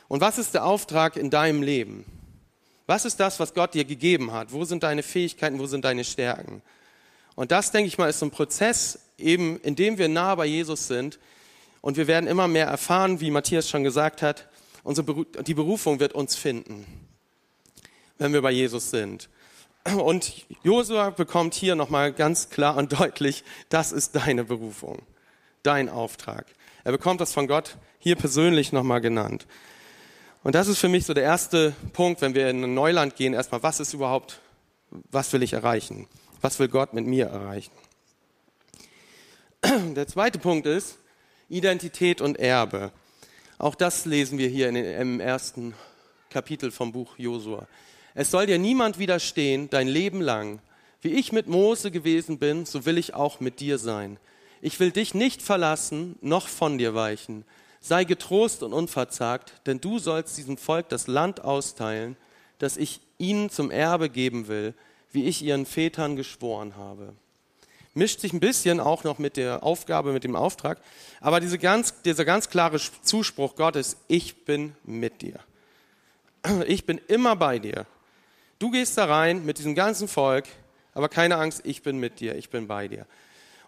Und 0.08 0.20
was 0.20 0.40
ist 0.40 0.56
der 0.56 0.66
Auftrag 0.66 1.16
in 1.16 1.30
deinem 1.30 1.62
Leben? 1.62 2.06
Was 2.88 3.06
ist 3.06 3.20
das, 3.20 3.40
was 3.40 3.54
Gott 3.54 3.74
dir 3.74 3.86
gegeben 3.86 4.32
hat? 4.32 4.52
Wo 4.52 4.64
sind 4.66 4.84
deine 4.84 5.04
Fähigkeiten? 5.04 5.60
Wo 5.60 5.66
sind 5.66 5.86
deine 5.86 6.04
Stärken? 6.04 6.62
Und 7.36 7.52
das, 7.52 7.72
denke 7.72 7.88
ich 7.88 7.98
mal, 7.98 8.10
ist 8.10 8.20
so 8.20 8.28
ein 8.28 8.32
Prozess, 8.32 9.00
eben 9.18 9.60
indem 9.62 9.98
wir 9.98 10.08
nah 10.08 10.36
bei 10.36 10.46
Jesus 10.46 10.88
sind. 10.88 11.20
Und 11.82 11.98
wir 11.98 12.08
werden 12.08 12.28
immer 12.28 12.48
mehr 12.48 12.68
erfahren, 12.68 13.20
wie 13.20 13.32
Matthias 13.32 13.70
schon 13.70 13.84
gesagt 13.84 14.22
hat, 14.22 14.48
unsere, 14.84 15.26
die 15.44 15.54
Berufung 15.54 16.00
wird 16.00 16.14
uns 16.14 16.36
finden, 16.36 16.86
wenn 18.18 18.34
wir 18.34 18.42
bei 18.42 18.52
Jesus 18.52 18.90
sind. 18.92 19.30
Und 19.98 20.46
Josua 20.64 21.12
bekommt 21.12 21.54
hier 21.54 21.76
nochmal 21.76 22.12
ganz 22.12 22.50
klar 22.50 22.76
und 22.78 23.00
deutlich, 23.00 23.44
das 23.70 23.92
ist 23.92 24.16
deine 24.16 24.44
Berufung, 24.44 25.04
dein 25.62 25.90
Auftrag. 25.90 26.48
Er 26.84 26.92
bekommt 26.92 27.22
das 27.22 27.34
von 27.34 27.48
Gott 27.48 27.78
hier 28.00 28.16
persönlich 28.16 28.72
nochmal 28.72 29.02
genannt. 29.02 29.46
Und 30.46 30.54
das 30.54 30.68
ist 30.68 30.78
für 30.78 30.90
mich 30.90 31.08
so 31.08 31.16
der 31.16 31.24
erste 31.24 31.74
Punkt, 31.92 32.22
wenn 32.22 32.36
wir 32.36 32.52
in 32.52 32.64
ein 32.64 32.76
Neuland 32.76 33.16
gehen, 33.16 33.34
erstmal, 33.34 33.64
was 33.64 33.80
ist 33.80 33.96
überhaupt, 33.96 34.42
was 35.10 35.34
will 35.34 35.42
ich 35.42 35.54
erreichen? 35.54 36.08
Was 36.40 36.60
will 36.60 36.68
Gott 36.68 36.94
mit 36.94 37.04
mir 37.08 37.26
erreichen? 37.26 37.72
Der 39.96 40.06
zweite 40.08 40.38
Punkt 40.38 40.68
ist 40.68 41.00
Identität 41.50 42.22
und 42.22 42.38
Erbe. 42.38 42.92
Auch 43.58 43.74
das 43.74 44.06
lesen 44.06 44.38
wir 44.38 44.48
hier 44.48 44.70
in 44.70 44.76
den, 44.76 44.86
im 44.86 45.20
ersten 45.20 45.74
Kapitel 46.30 46.70
vom 46.70 46.92
Buch 46.92 47.18
Josua. 47.18 47.68
Es 48.14 48.30
soll 48.30 48.46
dir 48.46 48.60
niemand 48.60 49.00
widerstehen 49.00 49.72
dein 49.72 49.88
Leben 49.88 50.22
lang. 50.22 50.60
Wie 51.02 51.14
ich 51.14 51.32
mit 51.32 51.48
Mose 51.48 51.90
gewesen 51.90 52.38
bin, 52.38 52.68
so 52.68 52.86
will 52.86 53.00
ich 53.00 53.16
auch 53.16 53.40
mit 53.40 53.60
dir 53.62 53.80
sein. 53.80 54.20
Ich 54.62 54.80
will 54.80 54.92
dich 54.92 55.16
nicht 55.16 55.42
verlassen, 55.42 56.20
noch 56.22 56.48
von 56.48 56.78
dir 56.78 56.94
weichen. 56.94 57.46
Sei 57.88 58.04
getrost 58.04 58.64
und 58.64 58.74
unverzagt, 58.74 59.62
denn 59.68 59.80
du 59.80 60.00
sollst 60.00 60.36
diesem 60.40 60.58
Volk 60.58 60.90
das 60.90 61.06
Land 61.06 61.44
austeilen, 61.44 62.18
das 62.58 62.78
ich 62.78 63.00
ihnen 63.20 63.52
zum 63.52 63.70
Erbe 63.70 64.10
geben 64.10 64.48
will, 64.48 64.74
wie 65.12 65.26
ich 65.26 65.44
ihren 65.44 65.68
Vätern 65.68 66.16
geschworen 66.16 66.78
habe. 66.78 67.14
Mischt 67.94 68.22
sich 68.22 68.34
ein 68.34 68.40
bisschen 68.40 68.80
auch 68.80 69.04
noch 69.04 69.20
mit 69.20 69.38
der 69.38 69.62
Aufgabe, 69.62 70.14
mit 70.14 70.24
dem 70.24 70.36
Auftrag, 70.36 70.82
aber 71.22 71.40
diese 71.40 71.60
ganz, 71.60 72.02
dieser 72.02 72.26
ganz 72.26 72.50
klare 72.50 72.82
Zuspruch 73.04 73.56
Gottes, 73.56 73.98
ich 74.08 74.46
bin 74.46 74.76
mit 74.84 75.22
dir. 75.22 75.40
Ich 76.66 76.88
bin 76.88 77.00
immer 77.08 77.36
bei 77.36 77.60
dir. 77.60 77.86
Du 78.58 78.72
gehst 78.72 78.98
da 78.98 79.06
rein 79.06 79.46
mit 79.46 79.60
diesem 79.60 79.76
ganzen 79.76 80.08
Volk, 80.08 80.46
aber 80.96 81.08
keine 81.08 81.38
Angst, 81.38 81.62
ich 81.66 81.84
bin 81.84 82.00
mit 82.00 82.20
dir, 82.20 82.36
ich 82.36 82.50
bin 82.50 82.66
bei 82.66 82.88
dir. 82.88 83.06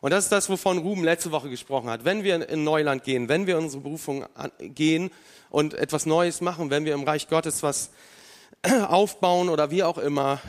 Und 0.02 0.12
das 0.12 0.26
ist 0.26 0.32
das, 0.32 0.50
wovon 0.50 0.78
Ruben 0.78 1.04
letzte 1.04 1.32
Woche 1.32 1.50
gesprochen 1.50 1.90
hat. 1.90 2.06
Wenn 2.06 2.24
wir 2.24 2.48
in 2.50 2.64
Neuland 2.64 3.04
gehen, 3.04 3.30
wenn 3.30 3.48
wir 3.48 3.58
unsere 3.58 3.82
Berufung 3.82 4.26
gehen 4.60 5.12
und 5.50 5.74
etwas 5.74 6.06
Neues 6.06 6.42
machen, 6.42 6.70
wenn 6.70 6.86
wir 6.86 6.94
im 6.94 7.04
Reich 7.04 7.28
Gottes 7.28 7.64
was 7.64 7.90
aufbauen 8.88 9.50
oder 9.50 9.72
wie 9.72 9.84
auch 9.84 9.98
immer, 9.98 10.40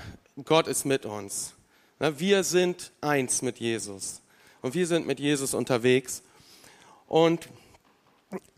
Gott 0.45 0.69
ist 0.69 0.85
mit 0.85 1.07
uns. 1.07 1.55
Wir 1.99 2.45
sind 2.45 2.93
eins 3.01 3.43
mit 3.43 3.59
Jesus. 3.59 4.21
Und 4.63 4.75
wir 4.75 4.87
sind 4.87 5.07
mit 5.07 5.19
Jesus 5.19 5.55
unterwegs. 5.55 6.23
Und 7.07 7.49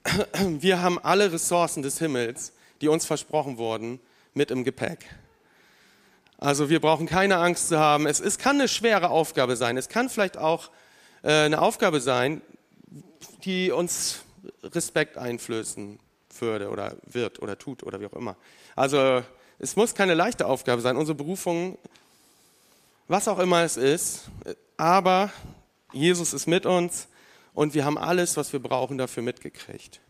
wir 0.47 0.83
haben 0.83 0.99
alle 0.99 1.33
Ressourcen 1.33 1.83
des 1.83 1.99
Himmels, 1.99 2.53
die 2.81 2.89
uns 2.89 3.07
versprochen 3.07 3.59
wurden, 3.59 4.01
mit 4.35 4.51
im 4.51 4.65
Gepäck. 4.65 5.07
Also 6.41 6.71
wir 6.71 6.81
brauchen 6.81 7.07
keine 7.07 7.37
Angst 7.37 7.69
zu 7.69 7.79
haben. 7.79 8.07
Es, 8.07 8.19
es 8.19 8.39
kann 8.39 8.57
eine 8.57 8.67
schwere 8.67 9.11
Aufgabe 9.11 9.57
sein. 9.57 9.77
Es 9.77 9.91
kann 9.91 10.09
vielleicht 10.09 10.39
auch 10.39 10.71
äh, 11.23 11.45
eine 11.45 11.61
Aufgabe 11.61 12.01
sein, 12.01 12.41
die 13.45 13.71
uns 13.71 14.23
Respekt 14.63 15.19
einflößen 15.19 15.99
würde 16.39 16.71
oder 16.71 16.97
wird 17.05 17.43
oder 17.43 17.59
tut 17.59 17.83
oder 17.83 18.01
wie 18.01 18.07
auch 18.07 18.15
immer. 18.15 18.37
Also 18.75 19.23
es 19.59 19.77
muss 19.77 19.95
keine 19.95 20.15
leichte 20.15 20.47
Aufgabe 20.47 20.81
sein. 20.81 20.97
Unsere 20.97 21.15
Berufung, 21.15 21.77
was 23.07 23.29
auch 23.29 23.39
immer 23.39 23.63
es 23.63 23.77
ist, 23.77 24.23
aber 24.79 25.31
Jesus 25.93 26.33
ist 26.33 26.47
mit 26.47 26.65
uns 26.65 27.09
und 27.53 27.75
wir 27.75 27.85
haben 27.85 27.99
alles, 27.99 28.39
was 28.39 28.55
wir 28.55 28.61
brauchen, 28.61 28.97
dafür 28.97 29.23
mitgekriegt. 29.23 30.01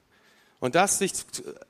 Und 0.61 0.75
das 0.75 0.99
sich 0.99 1.13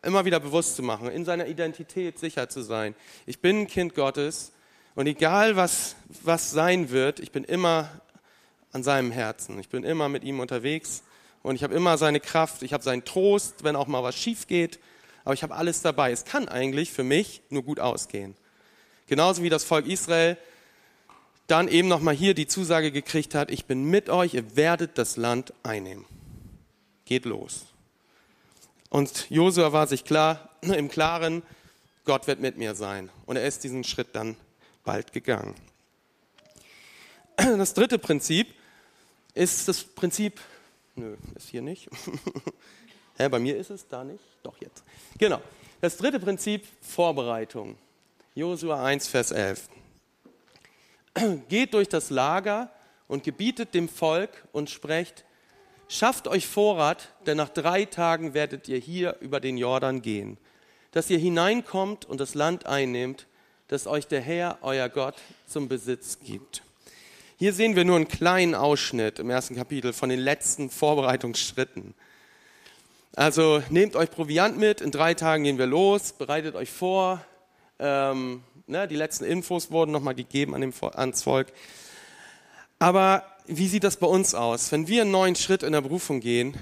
immer 0.03 0.24
wieder 0.24 0.40
bewusst 0.40 0.76
zu 0.76 0.83
machen, 0.83 1.09
in 1.09 1.24
seiner 1.24 1.46
Identität 1.46 2.18
sicher 2.18 2.48
zu 2.48 2.62
sein. 2.62 2.94
Ich 3.24 3.40
bin 3.40 3.61
ein 3.61 3.66
Kind 3.66 3.94
Gottes 3.94 4.53
und 4.94 5.07
egal 5.07 5.57
was, 5.57 5.96
was 6.22 6.50
sein 6.50 6.90
wird, 6.90 7.20
ich 7.20 7.31
bin 7.31 7.44
immer 7.44 7.88
an 8.72 8.83
seinem 8.83 9.11
Herzen. 9.11 9.59
Ich 9.61 9.68
bin 9.68 9.85
immer 9.85 10.09
mit 10.09 10.24
ihm 10.24 10.40
unterwegs 10.40 11.03
und 11.42 11.55
ich 11.55 11.62
habe 11.62 11.74
immer 11.74 11.98
seine 11.98 12.20
Kraft, 12.20 12.62
ich 12.62 12.72
habe 12.72 12.85
seinen 12.85 13.05
Trost, 13.05 13.64
wenn 13.64 13.76
auch 13.76 13.87
mal 13.87 14.03
was 14.03 14.16
schief 14.16 14.46
geht 14.46 14.81
aber 15.24 15.35
ich 15.35 15.42
habe 15.42 15.55
alles 15.55 15.83
dabei. 15.83 16.12
Es 16.12 16.24
kann 16.24 16.48
eigentlich 16.48 16.90
für 16.92 17.05
mich 17.05 17.42
nur 17.50 17.62
gut 17.62 17.81
ausgehen. 17.81 18.35
Genauso 19.07 19.42
wie 19.42 19.48
das 19.48 19.64
Volk 19.64 19.87
Israel 19.87 20.37
dann 21.46 21.66
eben 21.66 21.88
nochmal 21.88 22.14
hier 22.14 22.35
die 22.35 22.46
Zusage 22.46 22.92
gekriegt 22.92 23.35
hat, 23.35 23.50
ich 23.50 23.64
bin 23.64 23.85
mit 23.85 24.09
euch, 24.09 24.35
ihr 24.35 24.57
werdet 24.57 24.98
das 24.98 25.16
Land 25.16 25.53
einnehmen. 25.64 26.05
Geht 27.05 27.24
los. 27.24 27.66
Und 28.90 29.31
Josua 29.31 29.72
war 29.72 29.87
sich 29.87 30.05
klar, 30.05 30.50
im 30.61 30.88
Klaren, 30.88 31.42
Gott 32.05 32.26
wird 32.26 32.40
mit 32.40 32.59
mir 32.59 32.74
sein. 32.74 33.09
Und 33.24 33.37
er 33.37 33.46
ist 33.46 33.64
diesen 33.64 33.85
Schritt 33.85 34.09
dann 34.12 34.37
bald 34.85 35.12
gegangen. 35.12 35.55
Das 37.37 37.72
dritte 37.72 37.98
Prinzip 37.98 38.53
ist 39.33 39.68
das 39.68 39.83
Prinzip, 39.85 40.40
nö, 40.96 41.16
ist 41.37 41.48
hier 41.48 41.62
nicht. 41.62 41.88
Hä, 43.16 43.29
bei 43.29 43.38
mir 43.38 43.57
ist 43.57 43.70
es 43.70 43.87
da 43.87 44.05
nicht? 44.05 44.22
Doch 44.42 44.61
jetzt. 44.61 44.83
Genau. 45.16 45.40
Das 45.81 45.96
dritte 45.96 46.18
Prinzip, 46.18 46.66
Vorbereitung. 46.83 47.79
Josua 48.35 48.85
1, 48.85 49.09
Vers 49.09 49.31
11. 49.31 49.68
Geht 51.48 51.74
durch 51.74 51.88
das 51.88 52.11
Lager 52.11 52.70
und 53.09 53.22
gebietet 53.22 53.72
dem 53.74 53.88
Volk 53.88 54.44
und 54.53 54.68
sprecht, 54.68 55.24
schafft 55.90 56.29
euch 56.29 56.46
Vorrat, 56.46 57.09
denn 57.26 57.37
nach 57.37 57.48
drei 57.48 57.85
Tagen 57.85 58.33
werdet 58.33 58.68
ihr 58.68 58.79
hier 58.79 59.16
über 59.20 59.40
den 59.40 59.59
Jordan 59.59 60.00
gehen, 60.00 60.38
dass 60.92 61.11
ihr 61.11 61.18
hineinkommt 61.18 62.05
und 62.05 62.20
das 62.20 62.35
Land 62.35 62.66
einnehmt, 62.66 63.26
das 63.68 63.87
euch 63.87 64.07
der 64.07 64.20
Herr, 64.20 64.59
euer 64.62 64.88
Gott, 64.88 65.16
zum 65.46 65.68
Besitz 65.68 66.18
gibt. 66.24 66.62
Hier 67.38 67.53
sehen 67.53 67.74
wir 67.74 67.85
nur 67.85 67.96
einen 67.96 68.09
kleinen 68.09 68.55
Ausschnitt 68.55 69.18
im 69.18 69.31
ersten 69.31 69.57
Kapitel 69.57 69.92
von 69.92 70.09
den 70.09 70.20
letzten 70.20 70.70
Vorbereitungsschritten. 70.70 71.94
Also 73.16 73.62
nehmt 73.70 73.96
euch 73.96 74.11
Proviant 74.11 74.57
mit, 74.59 74.81
in 74.81 74.92
drei 74.92 75.14
Tagen 75.14 75.44
gehen 75.44 75.59
wir 75.59 75.66
los, 75.66 76.12
bereitet 76.12 76.55
euch 76.55 76.70
vor, 76.70 77.24
ähm, 77.81 78.44
ne, 78.66 78.87
die 78.87 78.96
letzten 78.96 79.24
Infos 79.24 79.70
wurden 79.70 79.90
nochmal 79.90 80.14
gegeben 80.14 80.55
an 80.55 80.61
dem, 80.61 80.72
ans 80.94 81.22
Volk. 81.22 81.48
Aber 82.79 83.24
wie 83.46 83.68
sieht 83.68 83.85
das 83.85 83.96
bei 83.96 84.07
uns 84.07 84.35
aus? 84.35 84.72
Wenn 84.72 84.88
wir 84.88 85.03
einen 85.03 85.11
neuen 85.11 85.37
Schritt 85.37 85.62
in 85.62 85.72
der 85.72 85.81
Berufung 85.81 86.20
gehen, 86.20 86.55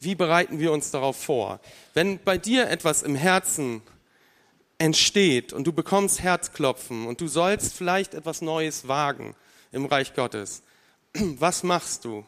wie 0.00 0.14
bereiten 0.14 0.58
wir 0.58 0.72
uns 0.72 0.90
darauf 0.90 1.16
vor? 1.16 1.60
Wenn 1.94 2.18
bei 2.22 2.38
dir 2.38 2.68
etwas 2.68 3.02
im 3.02 3.14
Herzen 3.14 3.82
entsteht 4.78 5.52
und 5.52 5.66
du 5.66 5.72
bekommst 5.72 6.22
Herzklopfen 6.22 7.06
und 7.06 7.20
du 7.20 7.28
sollst 7.28 7.74
vielleicht 7.74 8.14
etwas 8.14 8.40
Neues 8.40 8.88
wagen 8.88 9.34
im 9.72 9.84
Reich 9.84 10.14
Gottes, 10.14 10.62
was 11.14 11.62
machst 11.62 12.04
du? 12.04 12.24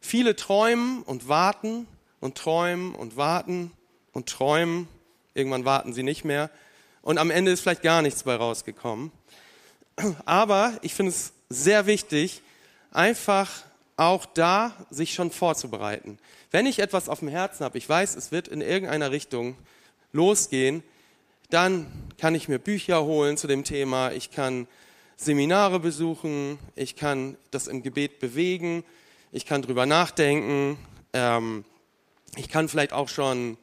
Viele 0.00 0.34
träumen 0.34 1.02
und 1.02 1.28
warten 1.28 1.86
und 2.20 2.36
träumen 2.36 2.94
und 2.96 3.16
warten 3.16 3.70
und 4.12 4.28
träumen. 4.28 4.88
Irgendwann 5.34 5.64
warten 5.64 5.92
sie 5.92 6.02
nicht 6.02 6.24
mehr 6.24 6.50
und 7.02 7.18
am 7.18 7.30
Ende 7.30 7.52
ist 7.52 7.60
vielleicht 7.60 7.82
gar 7.82 8.02
nichts 8.02 8.24
bei 8.24 8.34
rausgekommen. 8.34 9.12
Aber 10.24 10.78
ich 10.82 10.94
finde 10.94 11.10
es 11.10 11.32
sehr 11.48 11.86
wichtig, 11.86 12.42
einfach 12.92 13.50
auch 13.96 14.26
da 14.26 14.72
sich 14.90 15.14
schon 15.14 15.30
vorzubereiten. 15.30 16.18
Wenn 16.50 16.66
ich 16.66 16.78
etwas 16.78 17.08
auf 17.08 17.20
dem 17.20 17.28
Herzen 17.28 17.64
habe, 17.64 17.78
ich 17.78 17.88
weiß, 17.88 18.16
es 18.16 18.32
wird 18.32 18.48
in 18.48 18.60
irgendeiner 18.60 19.10
Richtung 19.10 19.56
losgehen, 20.12 20.82
dann 21.50 21.86
kann 22.18 22.34
ich 22.34 22.48
mir 22.48 22.58
Bücher 22.58 23.04
holen 23.04 23.36
zu 23.36 23.46
dem 23.46 23.64
Thema, 23.64 24.12
ich 24.12 24.30
kann 24.30 24.66
Seminare 25.16 25.78
besuchen, 25.80 26.58
ich 26.74 26.96
kann 26.96 27.36
das 27.50 27.66
im 27.66 27.82
Gebet 27.82 28.18
bewegen, 28.18 28.84
ich 29.30 29.46
kann 29.46 29.62
drüber 29.62 29.86
nachdenken, 29.86 30.78
ähm, 31.12 31.64
ich 32.36 32.48
kann 32.48 32.68
vielleicht 32.68 32.92
auch 32.92 33.08
schon 33.08 33.58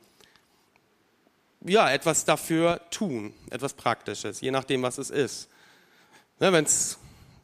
ja, 1.61 1.91
etwas 1.91 2.25
dafür 2.25 2.79
tun, 2.91 3.33
etwas 3.49 3.73
Praktisches, 3.73 4.41
je 4.41 4.51
nachdem, 4.51 4.81
was 4.81 4.97
es 4.97 5.09
ist. 5.09 5.49
Ne, 6.39 6.53
wenn's, 6.53 6.97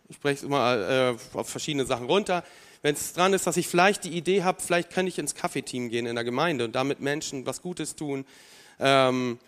ich 0.10 0.16
spreche 0.18 0.38
es 0.38 0.44
immer 0.44 0.90
äh, 0.90 1.16
auf 1.34 1.50
verschiedene 1.50 1.86
Sachen 1.86 2.06
runter. 2.06 2.44
Wenn 2.82 2.94
es 2.94 3.14
dran 3.14 3.34
ist, 3.34 3.48
dass 3.48 3.58
ich 3.58 3.68
vielleicht 3.68 4.04
die 4.04 4.12
Idee 4.12 4.44
habe, 4.44 4.62
vielleicht 4.62 4.92
kann 4.92 5.08
ich 5.08 5.18
ins 5.18 5.34
Kaffeeteam 5.34 5.90
gehen 5.90 6.06
in 6.06 6.16
der 6.16 6.24
Gemeinde 6.24 6.66
und 6.66 6.76
damit 6.76 7.00
Menschen 7.00 7.46
was 7.46 7.62
Gutes 7.62 7.96
tun, 7.96 8.26
ähm, 8.80 9.40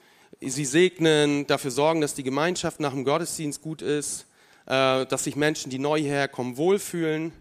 sie 0.41 0.65
segnen, 0.65 1.45
dafür 1.45 1.71
sorgen, 1.71 2.01
dass 2.01 2.15
die 2.15 2.23
Gemeinschaft 2.23 2.79
nach 2.79 2.91
dem 2.91 3.03
Gottesdienst 3.03 3.61
gut 3.61 3.81
ist, 3.81 4.25
äh, 4.65 5.05
dass 5.05 5.25
sich 5.25 5.35
Menschen, 5.35 5.69
die 5.69 5.79
neu 5.79 6.01
herkommen, 6.01 6.57
wohlfühlen, 6.57 7.31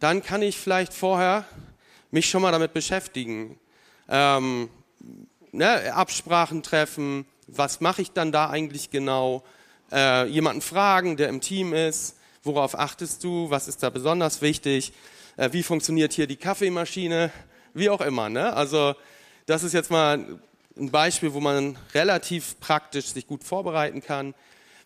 dann 0.00 0.22
kann 0.22 0.42
ich 0.42 0.58
vielleicht 0.58 0.92
vorher 0.92 1.46
mich 2.10 2.28
schon 2.28 2.42
mal 2.42 2.52
damit 2.52 2.74
beschäftigen. 2.74 3.58
Ähm, 4.08 4.68
ne, 5.52 5.94
Absprachen 5.94 6.62
treffen, 6.62 7.24
was 7.46 7.80
mache 7.80 8.02
ich 8.02 8.12
dann 8.12 8.32
da 8.32 8.50
eigentlich 8.50 8.90
genau, 8.90 9.42
äh, 9.90 10.26
jemanden 10.26 10.60
fragen, 10.60 11.16
der 11.16 11.28
im 11.28 11.40
Team 11.40 11.72
ist, 11.72 12.16
worauf 12.42 12.78
achtest 12.78 13.24
du, 13.24 13.50
was 13.50 13.68
ist 13.68 13.82
da 13.82 13.90
besonders 13.90 14.42
wichtig, 14.42 14.92
äh, 15.36 15.50
wie 15.52 15.62
funktioniert 15.62 16.12
hier 16.12 16.26
die 16.26 16.36
Kaffeemaschine, 16.36 17.30
wie 17.74 17.90
auch 17.90 18.00
immer. 18.00 18.28
Ne? 18.28 18.52
Also 18.54 18.94
das 19.46 19.62
ist 19.62 19.72
jetzt 19.72 19.90
mal 19.90 20.40
ein 20.76 20.90
Beispiel, 20.90 21.34
wo 21.34 21.40
man 21.40 21.76
relativ 21.94 22.58
praktisch 22.60 23.06
sich 23.06 23.26
gut 23.26 23.44
vorbereiten 23.44 24.02
kann. 24.02 24.34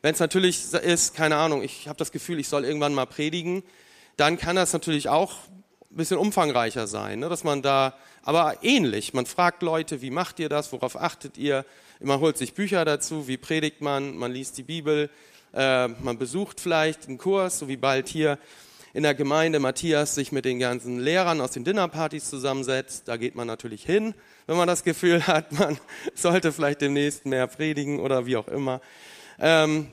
Wenn 0.02 0.14
es 0.14 0.20
natürlich 0.20 0.72
ist, 0.72 1.14
keine 1.14 1.36
Ahnung, 1.36 1.62
ich 1.62 1.88
habe 1.88 1.98
das 1.98 2.12
Gefühl, 2.12 2.38
ich 2.38 2.48
soll 2.48 2.64
irgendwann 2.64 2.94
mal 2.94 3.06
predigen, 3.06 3.62
dann 4.16 4.38
kann 4.38 4.56
das 4.56 4.72
natürlich 4.72 5.08
auch 5.08 5.34
ein 5.90 5.96
bisschen 5.96 6.18
umfangreicher 6.18 6.86
sein, 6.86 7.20
ne? 7.20 7.28
dass 7.28 7.44
man 7.44 7.62
da 7.62 7.96
aber 8.22 8.58
ähnlich. 8.62 9.14
Man 9.14 9.26
fragt 9.26 9.62
Leute, 9.62 10.02
wie 10.02 10.10
macht 10.10 10.38
ihr 10.40 10.48
das, 10.48 10.72
worauf 10.72 11.00
achtet 11.00 11.38
ihr? 11.38 11.64
Man 12.00 12.20
holt 12.20 12.36
sich 12.36 12.54
Bücher 12.54 12.84
dazu, 12.84 13.28
wie 13.28 13.36
predigt 13.36 13.80
man, 13.80 14.16
man 14.16 14.32
liest 14.32 14.58
die 14.58 14.62
Bibel, 14.62 15.10
äh, 15.56 15.88
man 15.88 16.18
besucht 16.18 16.60
vielleicht 16.60 17.08
einen 17.08 17.18
Kurs, 17.18 17.58
so 17.58 17.68
wie 17.68 17.76
bald 17.76 18.08
hier 18.08 18.38
in 18.92 19.02
der 19.02 19.14
Gemeinde 19.14 19.58
Matthias 19.58 20.14
sich 20.14 20.32
mit 20.32 20.44
den 20.44 20.58
ganzen 20.58 21.00
Lehrern 21.00 21.40
aus 21.40 21.50
den 21.50 21.64
Dinnerpartys 21.64 22.30
zusammensetzt. 22.30 23.08
Da 23.08 23.16
geht 23.16 23.34
man 23.34 23.46
natürlich 23.46 23.84
hin, 23.84 24.14
wenn 24.46 24.56
man 24.56 24.68
das 24.68 24.84
Gefühl 24.84 25.26
hat, 25.26 25.52
man 25.58 25.78
sollte 26.14 26.52
vielleicht 26.52 26.80
demnächst 26.80 27.26
mehr 27.26 27.46
predigen 27.46 28.00
oder 28.00 28.26
wie 28.26 28.36
auch 28.36 28.48
immer. 28.48 28.80
Ähm, 29.38 29.88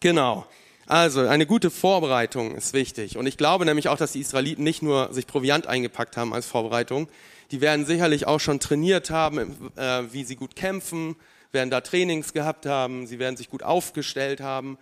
genau. 0.00 0.46
Also 0.86 1.26
eine 1.26 1.46
gute 1.46 1.70
Vorbereitung 1.70 2.54
ist 2.54 2.72
wichtig. 2.72 3.16
Und 3.16 3.26
ich 3.26 3.36
glaube 3.36 3.64
nämlich 3.64 3.88
auch, 3.88 3.96
dass 3.96 4.12
die 4.12 4.20
Israeliten 4.20 4.62
nicht 4.62 4.82
nur 4.82 5.12
sich 5.12 5.26
Proviant 5.26 5.66
eingepackt 5.66 6.16
haben 6.16 6.32
als 6.32 6.46
Vorbereitung, 6.46 7.08
die 7.50 7.60
werden 7.60 7.86
sicherlich 7.86 8.26
auch 8.26 8.40
schon 8.40 8.60
trainiert 8.60 9.10
haben, 9.10 9.70
äh, 9.76 10.02
wie 10.12 10.24
sie 10.24 10.36
gut 10.36 10.54
kämpfen, 10.56 11.16
werden 11.56 11.70
da 11.70 11.80
Trainings 11.80 12.34
gehabt 12.34 12.66
haben, 12.66 13.06
sie 13.06 13.18
werden 13.18 13.38
sich 13.38 13.48
gut 13.48 13.62
aufgestellt 13.62 14.42
haben, 14.42 14.76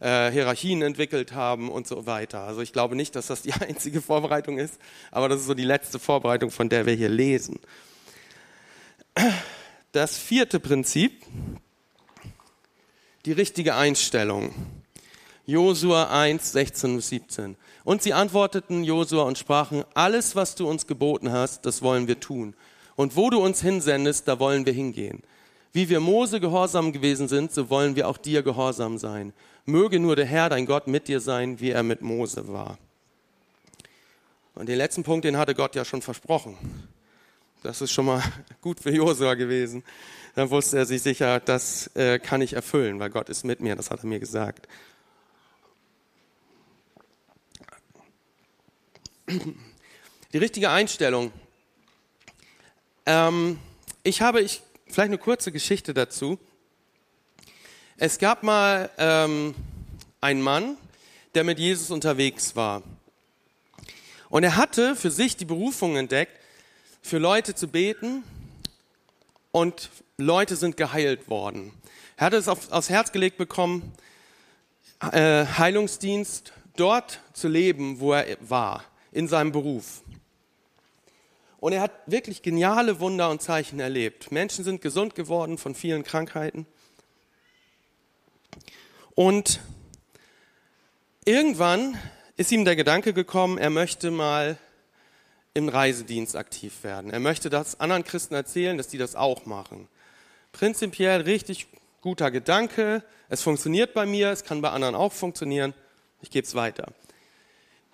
äh, 0.00 0.30
Hierarchien 0.30 0.80
entwickelt 0.80 1.34
haben 1.34 1.70
und 1.70 1.86
so 1.86 2.06
weiter. 2.06 2.40
Also 2.40 2.62
ich 2.62 2.72
glaube 2.72 2.96
nicht, 2.96 3.14
dass 3.14 3.26
das 3.26 3.42
die 3.42 3.52
einzige 3.60 4.00
Vorbereitung 4.00 4.56
ist, 4.56 4.80
aber 5.10 5.28
das 5.28 5.40
ist 5.40 5.46
so 5.46 5.54
die 5.54 5.64
letzte 5.64 5.98
Vorbereitung, 5.98 6.50
von 6.50 6.70
der 6.70 6.86
wir 6.86 6.94
hier 6.94 7.10
lesen. 7.10 7.60
Das 9.92 10.16
vierte 10.16 10.58
Prinzip, 10.58 11.22
die 13.26 13.32
richtige 13.32 13.74
Einstellung. 13.74 14.54
Josua 15.46 16.10
1, 16.10 16.52
16 16.52 16.96
bis 16.96 17.08
17. 17.10 17.56
Und 17.84 18.02
sie 18.02 18.14
antworteten 18.14 18.82
Josua 18.82 19.24
und 19.24 19.36
sprachen, 19.36 19.84
alles, 19.92 20.34
was 20.34 20.54
du 20.54 20.66
uns 20.66 20.86
geboten 20.86 21.30
hast, 21.30 21.66
das 21.66 21.82
wollen 21.82 22.08
wir 22.08 22.18
tun. 22.18 22.54
Und 22.96 23.14
wo 23.14 23.28
du 23.28 23.38
uns 23.38 23.60
hinsendest, 23.60 24.26
da 24.26 24.38
wollen 24.38 24.64
wir 24.64 24.72
hingehen. 24.72 25.22
Wie 25.74 25.88
wir 25.88 25.98
Mose 25.98 26.38
gehorsam 26.38 26.92
gewesen 26.92 27.26
sind, 27.26 27.52
so 27.52 27.68
wollen 27.68 27.96
wir 27.96 28.08
auch 28.08 28.16
dir 28.16 28.44
gehorsam 28.44 28.96
sein. 28.96 29.32
Möge 29.66 29.98
nur 29.98 30.14
der 30.14 30.24
Herr, 30.24 30.48
dein 30.48 30.66
Gott, 30.66 30.86
mit 30.86 31.08
dir 31.08 31.18
sein, 31.18 31.58
wie 31.58 31.70
er 31.70 31.82
mit 31.82 32.00
Mose 32.00 32.46
war. 32.46 32.78
Und 34.54 34.68
den 34.68 34.78
letzten 34.78 35.02
Punkt, 35.02 35.24
den 35.24 35.36
hatte 35.36 35.52
Gott 35.52 35.74
ja 35.74 35.84
schon 35.84 36.00
versprochen. 36.00 36.56
Das 37.64 37.80
ist 37.80 37.90
schon 37.90 38.06
mal 38.06 38.22
gut 38.60 38.78
für 38.78 38.92
Josua 38.92 39.34
gewesen. 39.34 39.82
Dann 40.36 40.48
wusste 40.48 40.78
er 40.78 40.86
sich 40.86 41.02
sicher, 41.02 41.40
das 41.40 41.88
äh, 41.96 42.20
kann 42.20 42.40
ich 42.40 42.52
erfüllen, 42.52 43.00
weil 43.00 43.10
Gott 43.10 43.28
ist 43.28 43.44
mit 43.44 43.58
mir, 43.58 43.74
das 43.74 43.90
hat 43.90 43.98
er 43.98 44.06
mir 44.06 44.20
gesagt. 44.20 44.68
Die 49.26 50.38
richtige 50.38 50.70
Einstellung. 50.70 51.32
Ähm, 53.06 53.58
ich 54.04 54.22
habe 54.22 54.40
ich, 54.40 54.62
vielleicht 54.94 55.08
eine 55.08 55.18
kurze 55.18 55.50
Geschichte 55.50 55.92
dazu. 55.92 56.38
Es 57.96 58.18
gab 58.18 58.44
mal 58.44 58.90
ähm, 58.96 59.52
einen 60.20 60.40
Mann, 60.40 60.76
der 61.34 61.42
mit 61.42 61.58
Jesus 61.58 61.90
unterwegs 61.90 62.54
war. 62.54 62.84
Und 64.28 64.44
er 64.44 64.56
hatte 64.56 64.94
für 64.94 65.10
sich 65.10 65.36
die 65.36 65.46
Berufung 65.46 65.96
entdeckt, 65.96 66.38
für 67.02 67.18
Leute 67.18 67.56
zu 67.56 67.66
beten 67.66 68.22
und 69.50 69.90
Leute 70.16 70.54
sind 70.54 70.76
geheilt 70.76 71.28
worden. 71.28 71.72
Er 72.16 72.26
hatte 72.26 72.36
es 72.36 72.46
auf, 72.46 72.70
aufs 72.70 72.88
Herz 72.88 73.10
gelegt 73.10 73.36
bekommen, 73.36 73.92
äh, 75.10 75.44
Heilungsdienst 75.44 76.52
dort 76.76 77.20
zu 77.32 77.48
leben, 77.48 77.98
wo 77.98 78.12
er 78.12 78.36
war 78.40 78.84
in 79.10 79.26
seinem 79.26 79.50
Beruf. 79.50 80.02
Und 81.64 81.72
er 81.72 81.80
hat 81.80 81.92
wirklich 82.04 82.42
geniale 82.42 83.00
Wunder 83.00 83.30
und 83.30 83.40
Zeichen 83.40 83.80
erlebt. 83.80 84.30
Menschen 84.30 84.64
sind 84.64 84.82
gesund 84.82 85.14
geworden 85.14 85.56
von 85.56 85.74
vielen 85.74 86.04
Krankheiten. 86.04 86.66
Und 89.14 89.60
irgendwann 91.24 91.98
ist 92.36 92.52
ihm 92.52 92.66
der 92.66 92.76
Gedanke 92.76 93.14
gekommen, 93.14 93.56
er 93.56 93.70
möchte 93.70 94.10
mal 94.10 94.58
im 95.54 95.70
Reisedienst 95.70 96.36
aktiv 96.36 96.84
werden. 96.84 97.10
Er 97.10 97.20
möchte 97.20 97.48
das 97.48 97.80
anderen 97.80 98.04
Christen 98.04 98.34
erzählen, 98.34 98.76
dass 98.76 98.88
die 98.88 98.98
das 98.98 99.16
auch 99.16 99.46
machen. 99.46 99.88
Prinzipiell 100.52 101.22
richtig 101.22 101.68
guter 102.02 102.30
Gedanke. 102.30 103.02
Es 103.30 103.40
funktioniert 103.40 103.94
bei 103.94 104.04
mir, 104.04 104.28
es 104.28 104.44
kann 104.44 104.60
bei 104.60 104.68
anderen 104.68 104.94
auch 104.94 105.14
funktionieren. 105.14 105.72
Ich 106.20 106.30
gebe 106.30 106.46
es 106.46 106.54
weiter. 106.54 106.92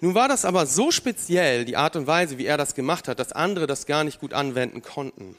Nun 0.00 0.14
war 0.14 0.28
das 0.28 0.44
aber 0.44 0.66
so 0.66 0.90
speziell, 0.90 1.64
die 1.64 1.76
Art 1.76 1.94
und 1.94 2.06
Weise, 2.06 2.38
wie 2.38 2.46
er 2.46 2.56
das 2.56 2.74
gemacht 2.74 3.06
hat, 3.06 3.18
dass 3.18 3.32
andere 3.32 3.66
das 3.66 3.86
gar 3.86 4.02
nicht 4.02 4.20
gut 4.20 4.32
anwenden 4.32 4.82
konnten. 4.82 5.36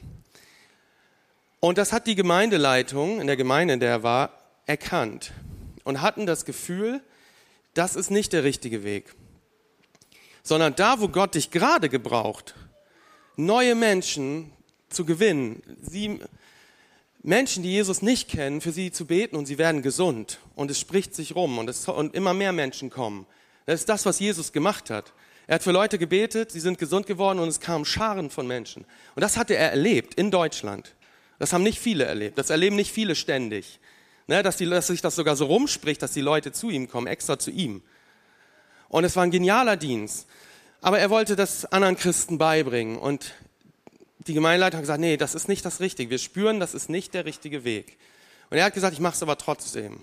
Und 1.58 1.78
das 1.78 1.92
hat 1.92 2.06
die 2.06 2.14
Gemeindeleitung 2.14 3.20
in 3.20 3.26
der 3.26 3.36
Gemeinde, 3.36 3.74
in 3.74 3.80
der 3.80 3.90
er 3.90 4.02
war, 4.02 4.30
erkannt 4.66 5.32
und 5.84 6.00
hatten 6.00 6.26
das 6.26 6.44
Gefühl, 6.44 7.00
das 7.74 7.96
ist 7.96 8.10
nicht 8.10 8.32
der 8.32 8.44
richtige 8.44 8.84
Weg. 8.84 9.14
Sondern 10.42 10.74
da, 10.74 11.00
wo 11.00 11.08
Gott 11.08 11.34
dich 11.34 11.50
gerade 11.50 11.88
gebraucht, 11.88 12.54
neue 13.36 13.74
Menschen 13.74 14.52
zu 14.88 15.04
gewinnen, 15.04 15.62
sie, 15.80 16.20
Menschen, 17.22 17.62
die 17.62 17.70
Jesus 17.70 18.02
nicht 18.02 18.28
kennen, 18.28 18.60
für 18.60 18.72
sie 18.72 18.90
zu 18.90 19.06
beten 19.06 19.36
und 19.36 19.46
sie 19.46 19.58
werden 19.58 19.82
gesund. 19.82 20.38
Und 20.54 20.70
es 20.70 20.80
spricht 20.80 21.14
sich 21.14 21.34
rum 21.34 21.58
und, 21.58 21.68
es, 21.68 21.88
und 21.88 22.14
immer 22.14 22.34
mehr 22.34 22.52
Menschen 22.52 22.90
kommen. 22.90 23.26
Das 23.66 23.80
ist 23.80 23.88
das, 23.88 24.06
was 24.06 24.18
Jesus 24.18 24.52
gemacht 24.52 24.90
hat. 24.90 25.12
Er 25.46 25.56
hat 25.56 25.62
für 25.62 25.72
Leute 25.72 25.98
gebetet, 25.98 26.50
sie 26.50 26.60
sind 26.60 26.78
gesund 26.78 27.06
geworden 27.06 27.38
und 27.38 27.48
es 27.48 27.60
kamen 27.60 27.84
Scharen 27.84 28.30
von 28.30 28.46
Menschen. 28.46 28.84
Und 29.14 29.22
das 29.22 29.36
hatte 29.36 29.56
er 29.56 29.70
erlebt 29.70 30.14
in 30.14 30.30
Deutschland. 30.30 30.94
Das 31.38 31.52
haben 31.52 31.62
nicht 31.62 31.80
viele 31.80 32.04
erlebt. 32.04 32.38
Das 32.38 32.50
erleben 32.50 32.76
nicht 32.76 32.92
viele 32.92 33.14
ständig. 33.14 33.80
Ne, 34.28 34.44
dass, 34.44 34.56
die, 34.56 34.66
dass 34.66 34.86
sich 34.86 35.00
das 35.00 35.16
sogar 35.16 35.34
so 35.34 35.46
rumspricht, 35.46 36.00
dass 36.00 36.12
die 36.12 36.20
Leute 36.20 36.52
zu 36.52 36.70
ihm 36.70 36.88
kommen, 36.88 37.08
extra 37.08 37.38
zu 37.38 37.50
ihm. 37.50 37.82
Und 38.88 39.04
es 39.04 39.16
war 39.16 39.24
ein 39.24 39.32
genialer 39.32 39.76
Dienst. 39.76 40.28
Aber 40.80 41.00
er 41.00 41.10
wollte 41.10 41.34
das 41.34 41.64
anderen 41.66 41.96
Christen 41.96 42.38
beibringen. 42.38 42.96
Und 42.96 43.34
die 44.26 44.34
Gemeindeleitung 44.34 44.78
hat 44.78 44.82
gesagt, 44.84 45.00
nee, 45.00 45.16
das 45.16 45.34
ist 45.34 45.48
nicht 45.48 45.64
das 45.64 45.80
Richtige. 45.80 46.10
Wir 46.10 46.18
spüren, 46.18 46.60
das 46.60 46.74
ist 46.74 46.88
nicht 46.88 47.14
der 47.14 47.24
richtige 47.24 47.64
Weg. 47.64 47.98
Und 48.50 48.58
er 48.58 48.64
hat 48.64 48.74
gesagt, 48.74 48.94
ich 48.94 49.00
mache 49.00 49.14
es 49.14 49.22
aber 49.22 49.36
trotzdem. 49.38 50.00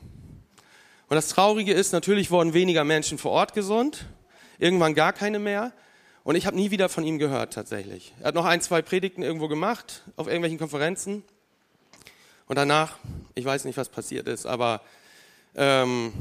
Und 1.09 1.15
das 1.15 1.29
Traurige 1.29 1.73
ist, 1.73 1.91
natürlich 1.91 2.29
wurden 2.29 2.53
weniger 2.53 2.83
Menschen 2.83 3.17
vor 3.17 3.31
Ort 3.31 3.53
gesund, 3.53 4.05
irgendwann 4.59 4.93
gar 4.93 5.11
keine 5.11 5.39
mehr. 5.39 5.73
Und 6.23 6.35
ich 6.35 6.45
habe 6.45 6.55
nie 6.55 6.69
wieder 6.69 6.87
von 6.87 7.03
ihm 7.03 7.17
gehört 7.17 7.51
tatsächlich. 7.51 8.13
Er 8.19 8.27
hat 8.27 8.35
noch 8.35 8.45
ein, 8.45 8.61
zwei 8.61 8.83
Predigten 8.83 9.23
irgendwo 9.23 9.47
gemacht, 9.47 10.03
auf 10.17 10.27
irgendwelchen 10.27 10.59
Konferenzen. 10.59 11.23
Und 12.45 12.57
danach, 12.57 12.99
ich 13.33 13.43
weiß 13.43 13.65
nicht, 13.65 13.75
was 13.75 13.89
passiert 13.89 14.27
ist, 14.27 14.45
aber 14.45 14.81
ähm, 15.55 16.13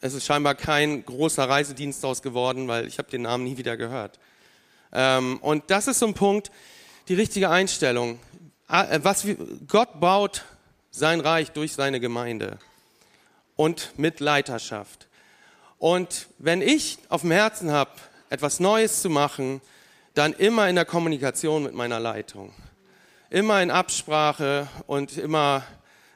es 0.00 0.14
ist 0.14 0.26
scheinbar 0.26 0.56
kein 0.56 1.04
großer 1.04 1.48
Reisedienst 1.48 2.02
daraus 2.02 2.22
geworden, 2.22 2.66
weil 2.66 2.88
ich 2.88 2.98
habe 2.98 3.08
den 3.08 3.22
Namen 3.22 3.44
nie 3.44 3.56
wieder 3.56 3.76
gehört. 3.76 4.18
Ähm, 4.92 5.38
und 5.42 5.70
das 5.70 5.86
ist 5.86 6.00
so 6.00 6.08
ein 6.08 6.14
Punkt, 6.14 6.50
die 7.06 7.14
richtige 7.14 7.50
Einstellung. 7.50 8.18
Ah, 8.66 8.82
äh, 8.90 9.04
was, 9.04 9.24
Gott 9.68 10.00
baut 10.00 10.44
sein 10.90 11.20
Reich 11.20 11.52
durch 11.52 11.72
seine 11.74 12.00
Gemeinde 12.00 12.58
und 13.60 13.98
mit 13.98 14.20
Leiterschaft. 14.20 15.06
Und 15.76 16.28
wenn 16.38 16.62
ich 16.62 16.96
auf 17.10 17.20
dem 17.20 17.30
Herzen 17.30 17.70
habe, 17.70 17.90
etwas 18.30 18.58
Neues 18.58 19.02
zu 19.02 19.10
machen, 19.10 19.60
dann 20.14 20.32
immer 20.32 20.66
in 20.70 20.76
der 20.76 20.86
Kommunikation 20.86 21.64
mit 21.64 21.74
meiner 21.74 22.00
Leitung. 22.00 22.54
Immer 23.28 23.62
in 23.62 23.70
Absprache 23.70 24.66
und 24.86 25.18
immer 25.18 25.62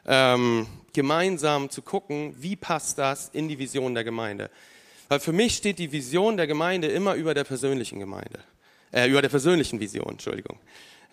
ähm, 0.06 0.66
gemeinsam 0.94 1.68
zu 1.68 1.82
gucken, 1.82 2.34
wie 2.38 2.56
passt 2.56 2.96
das 2.96 3.28
in 3.28 3.46
die 3.46 3.58
Vision 3.58 3.94
der 3.94 4.04
Gemeinde. 4.04 4.50
Weil 5.10 5.20
für 5.20 5.32
mich 5.32 5.54
steht 5.54 5.78
die 5.78 5.92
Vision 5.92 6.38
der 6.38 6.46
Gemeinde 6.46 6.88
immer 6.88 7.12
über 7.12 7.34
der 7.34 7.44
persönlichen 7.44 8.00
Gemeinde 8.00 8.40
äh, 8.90 9.06
über 9.06 9.20
der 9.20 9.28
persönlichen 9.28 9.80
Vision, 9.80 10.12
Entschuldigung. 10.12 10.58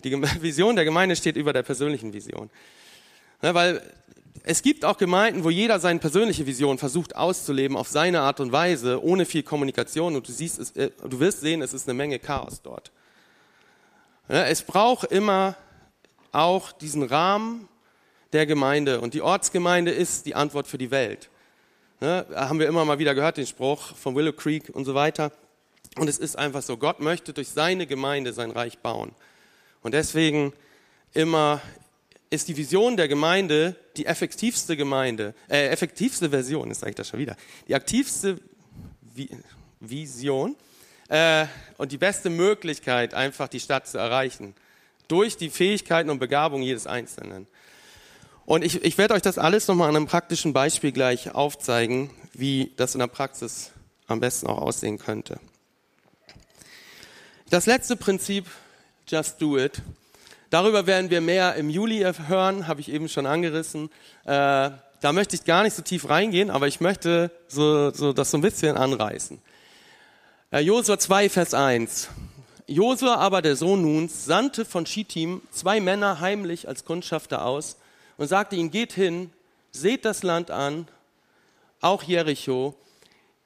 Die 0.04 0.12
Vision 0.42 0.78
der 0.78 0.86
Gemeinde 0.86 1.18
steht 1.18 1.36
über 1.36 1.52
der 1.52 1.64
persönlichen 1.64 2.14
Vision. 2.14 2.50
Ja, 3.42 3.54
weil 3.54 3.82
es 4.44 4.62
gibt 4.62 4.86
auch 4.86 4.98
Gemeinden, 4.98 5.44
wo 5.44 5.50
jeder 5.50 5.80
seine 5.80 6.00
persönliche 6.00 6.46
Vision 6.46 6.78
versucht 6.78 7.16
auszuleben 7.16 7.78
auf 7.78 7.88
seine 7.88 8.22
Art 8.22 8.40
und 8.40 8.52
Weise, 8.52 9.04
ohne 9.04 9.26
viel 9.26 9.44
Kommunikation. 9.44 10.16
Und 10.16 10.28
du 10.28 10.32
siehst, 10.32 10.60
es, 10.60 10.72
äh, 10.72 10.92
du 11.08 11.20
wirst 11.20 11.42
sehen, 11.42 11.62
es 11.62 11.74
ist 11.74 11.88
eine 11.88 11.96
Menge 11.96 12.20
Chaos 12.20 12.62
dort. 12.62 12.92
Es 14.28 14.62
braucht 14.62 15.12
immer 15.12 15.56
auch 16.32 16.72
diesen 16.72 17.04
Rahmen 17.04 17.68
der 18.32 18.46
Gemeinde. 18.46 19.02
Und 19.02 19.14
die 19.14 19.22
Ortsgemeinde 19.22 19.92
ist 19.92 20.26
die 20.26 20.36
Antwort 20.36 20.68
für 20.68 20.78
die 20.78 20.90
Welt. 20.90 21.30
Ja, 22.00 22.26
haben 22.34 22.60
wir 22.60 22.68
immer 22.68 22.86
mal 22.86 22.98
wieder 22.98 23.14
gehört, 23.14 23.38
den 23.38 23.46
Spruch 23.46 23.96
von 23.96 24.16
Willow 24.16 24.34
Creek 24.34 24.70
und 24.74 24.86
so 24.86 24.96
weiter. 24.96 25.32
Und 25.98 26.08
es 26.08 26.18
ist 26.18 26.38
einfach 26.38 26.62
so, 26.62 26.78
Gott 26.78 27.00
möchte 27.00 27.34
durch 27.34 27.50
seine 27.50 27.86
Gemeinde 27.86 28.32
sein 28.34 28.52
Reich 28.52 28.80
bauen. 28.80 29.12
Und 29.82 29.94
deswegen 29.94 30.54
immer 31.14 31.62
ist 32.32 32.48
die 32.48 32.58
Vision 32.58 32.98
der 32.98 33.08
Gemeinde 33.08 33.76
die 33.98 34.08
effektivste 34.08 34.76
Gemeinde, 34.76 35.36
äh, 35.50 35.68
effektivste 35.68 36.32
Version, 36.32 36.70
das 36.70 36.80
sage 36.80 36.92
ich 36.92 36.96
das 36.96 37.10
schon 37.10 37.20
wieder, 37.20 37.36
die 37.68 37.76
aktivste 37.76 38.40
Vi 39.14 39.30
Vision 39.82 40.56
äh, 41.10 41.46
und 41.78 41.92
die 41.92 41.98
beste 41.98 42.30
Möglichkeit, 42.30 43.14
einfach 43.14 43.48
die 43.48 43.60
Stadt 43.60 43.88
zu 43.88 43.98
erreichen. 43.98 44.56
Durch 45.08 45.36
die 45.36 45.50
Fähigkeiten 45.50 46.10
und 46.10 46.20
Begabung 46.20 46.62
jedes 46.62 46.88
Einzelnen. 46.88 47.48
Und 48.46 48.64
ich, 48.64 48.84
ich 48.84 48.98
werde 48.98 49.16
euch 49.16 49.22
das 49.22 49.38
alles 49.38 49.68
nochmal 49.68 49.90
an 49.90 49.96
einem 49.96 50.06
praktischen 50.06 50.54
Beispiel 50.54 50.92
gleich 50.92 51.34
aufzeigen, 51.34 52.12
wie 52.34 52.72
das 52.78 52.96
in 52.96 53.00
der 53.00 53.08
Praxis 53.08 53.72
am 54.08 54.20
besten 54.20 54.48
auch 54.48 54.60
aussehen 54.60 55.00
könnte. 55.00 55.40
Das 57.50 57.66
letzte 57.66 57.98
Prinzip, 57.98 58.46
just 59.08 59.42
do 59.42 59.58
it. 59.58 59.82
Darüber 60.52 60.86
werden 60.86 61.10
wir 61.10 61.22
mehr 61.22 61.56
im 61.56 61.70
Juli 61.70 62.06
hören, 62.28 62.68
habe 62.68 62.82
ich 62.82 62.92
eben 62.92 63.08
schon 63.08 63.26
angerissen. 63.26 63.90
Äh, 64.26 64.72
da 65.00 65.14
möchte 65.14 65.38
ich 65.38 65.46
gar 65.46 65.64
nicht 65.64 65.74
so 65.74 65.82
tief 65.82 66.10
reingehen, 66.10 66.50
aber 66.50 66.68
ich 66.68 66.82
möchte 66.82 67.32
so, 67.48 67.90
so 67.92 68.12
das 68.12 68.32
so 68.32 68.38
ein 68.38 68.42
bisschen 68.42 68.76
anreißen. 68.76 69.42
Äh, 70.52 70.60
Josua 70.60 71.00
2, 71.00 71.30
Vers 71.30 71.54
1. 71.54 72.10
Josua 72.68 73.16
aber, 73.16 73.42
der 73.42 73.56
Sohn 73.56 73.82
Nuns, 73.82 74.26
sandte 74.26 74.66
von 74.66 74.86
Schittim 74.86 75.42
zwei 75.52 75.80
Männer 75.80 76.20
heimlich 76.20 76.68
als 76.68 76.84
Kundschafter 76.84 77.46
aus 77.46 77.78
und 78.18 78.28
sagte 78.28 78.58
ihnen, 78.58 78.72
geht 78.72 78.92
hin, 78.92 79.32
seht 79.72 80.04
das 80.04 80.22
Land 80.22 80.52
an, 80.52 80.86
auch 81.80 82.04
Jericho. 82.04 82.76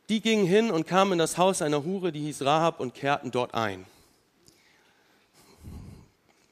Die 0.09 0.21
gingen 0.21 0.47
hin 0.47 0.71
und 0.71 0.87
kamen 0.87 1.13
in 1.13 1.19
das 1.19 1.37
Haus 1.37 1.61
einer 1.61 1.83
Hure, 1.83 2.11
die 2.11 2.21
hieß 2.21 2.41
Rahab, 2.41 2.79
und 2.79 2.95
kehrten 2.95 3.29
dort 3.29 3.53
ein. 3.53 3.85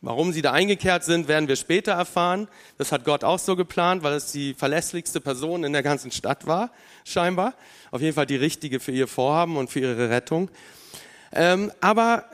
Warum 0.05 0.33
sie 0.33 0.41
da 0.41 0.51
eingekehrt 0.51 1.05
sind, 1.05 1.29
werden 1.29 1.47
wir 1.47 1.55
später 1.55 1.93
erfahren. 1.93 2.49
Das 2.77 2.91
hat 2.91 3.05
Gott 3.05 3.23
auch 3.23 3.39
so 3.39 3.55
geplant, 3.55 4.03
weil 4.03 4.11
es 4.11 4.33
die 4.33 4.53
verlässlichste 4.53 5.21
Person 5.21 5.63
in 5.63 5.71
der 5.71 5.81
ganzen 5.81 6.11
Stadt 6.11 6.45
war, 6.45 6.71
scheinbar. 7.05 7.53
Auf 7.89 8.01
jeden 8.01 8.13
Fall 8.13 8.25
die 8.25 8.35
richtige 8.35 8.81
für 8.81 8.91
ihr 8.91 9.07
Vorhaben 9.07 9.55
und 9.55 9.69
für 9.69 9.79
ihre 9.79 10.09
Rettung. 10.09 10.51
Ähm, 11.31 11.71
aber 11.79 12.25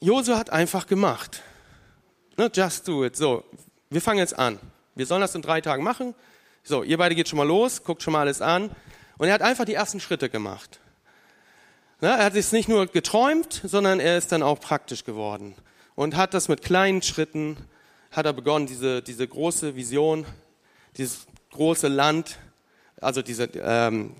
Josu 0.00 0.34
hat 0.34 0.50
einfach 0.50 0.88
gemacht. 0.88 1.42
Ne, 2.36 2.50
just 2.52 2.88
do 2.88 3.04
it. 3.04 3.14
So, 3.14 3.44
wir 3.88 4.02
fangen 4.02 4.18
jetzt 4.18 4.36
an. 4.36 4.58
Wir 4.96 5.06
sollen 5.06 5.20
das 5.20 5.36
in 5.36 5.42
drei 5.42 5.60
Tagen 5.60 5.84
machen. 5.84 6.16
So, 6.64 6.82
ihr 6.82 6.98
beide 6.98 7.14
geht 7.14 7.28
schon 7.28 7.36
mal 7.36 7.46
los, 7.46 7.84
guckt 7.84 8.02
schon 8.02 8.12
mal 8.12 8.22
alles 8.22 8.42
an. 8.42 8.72
Und 9.18 9.28
er 9.28 9.34
hat 9.34 9.42
einfach 9.42 9.66
die 9.66 9.74
ersten 9.74 10.00
Schritte 10.00 10.28
gemacht. 10.28 10.80
Ne, 12.00 12.08
er 12.08 12.24
hat 12.24 12.34
es 12.34 12.50
nicht 12.50 12.68
nur 12.68 12.88
geträumt, 12.88 13.60
sondern 13.62 14.00
er 14.00 14.18
ist 14.18 14.32
dann 14.32 14.42
auch 14.42 14.58
praktisch 14.58 15.04
geworden 15.04 15.54
und 15.94 16.16
hat 16.16 16.34
das 16.34 16.48
mit 16.48 16.62
kleinen 16.62 17.02
Schritten, 17.02 17.56
hat 18.10 18.26
er 18.26 18.32
begonnen, 18.32 18.66
diese, 18.66 19.02
diese 19.02 19.26
große 19.26 19.76
Vision, 19.76 20.26
dieses 20.96 21.26
große 21.50 21.88
Land, 21.88 22.38
also 23.00 23.22
diese, 23.22 23.44
ähm, 23.56 24.14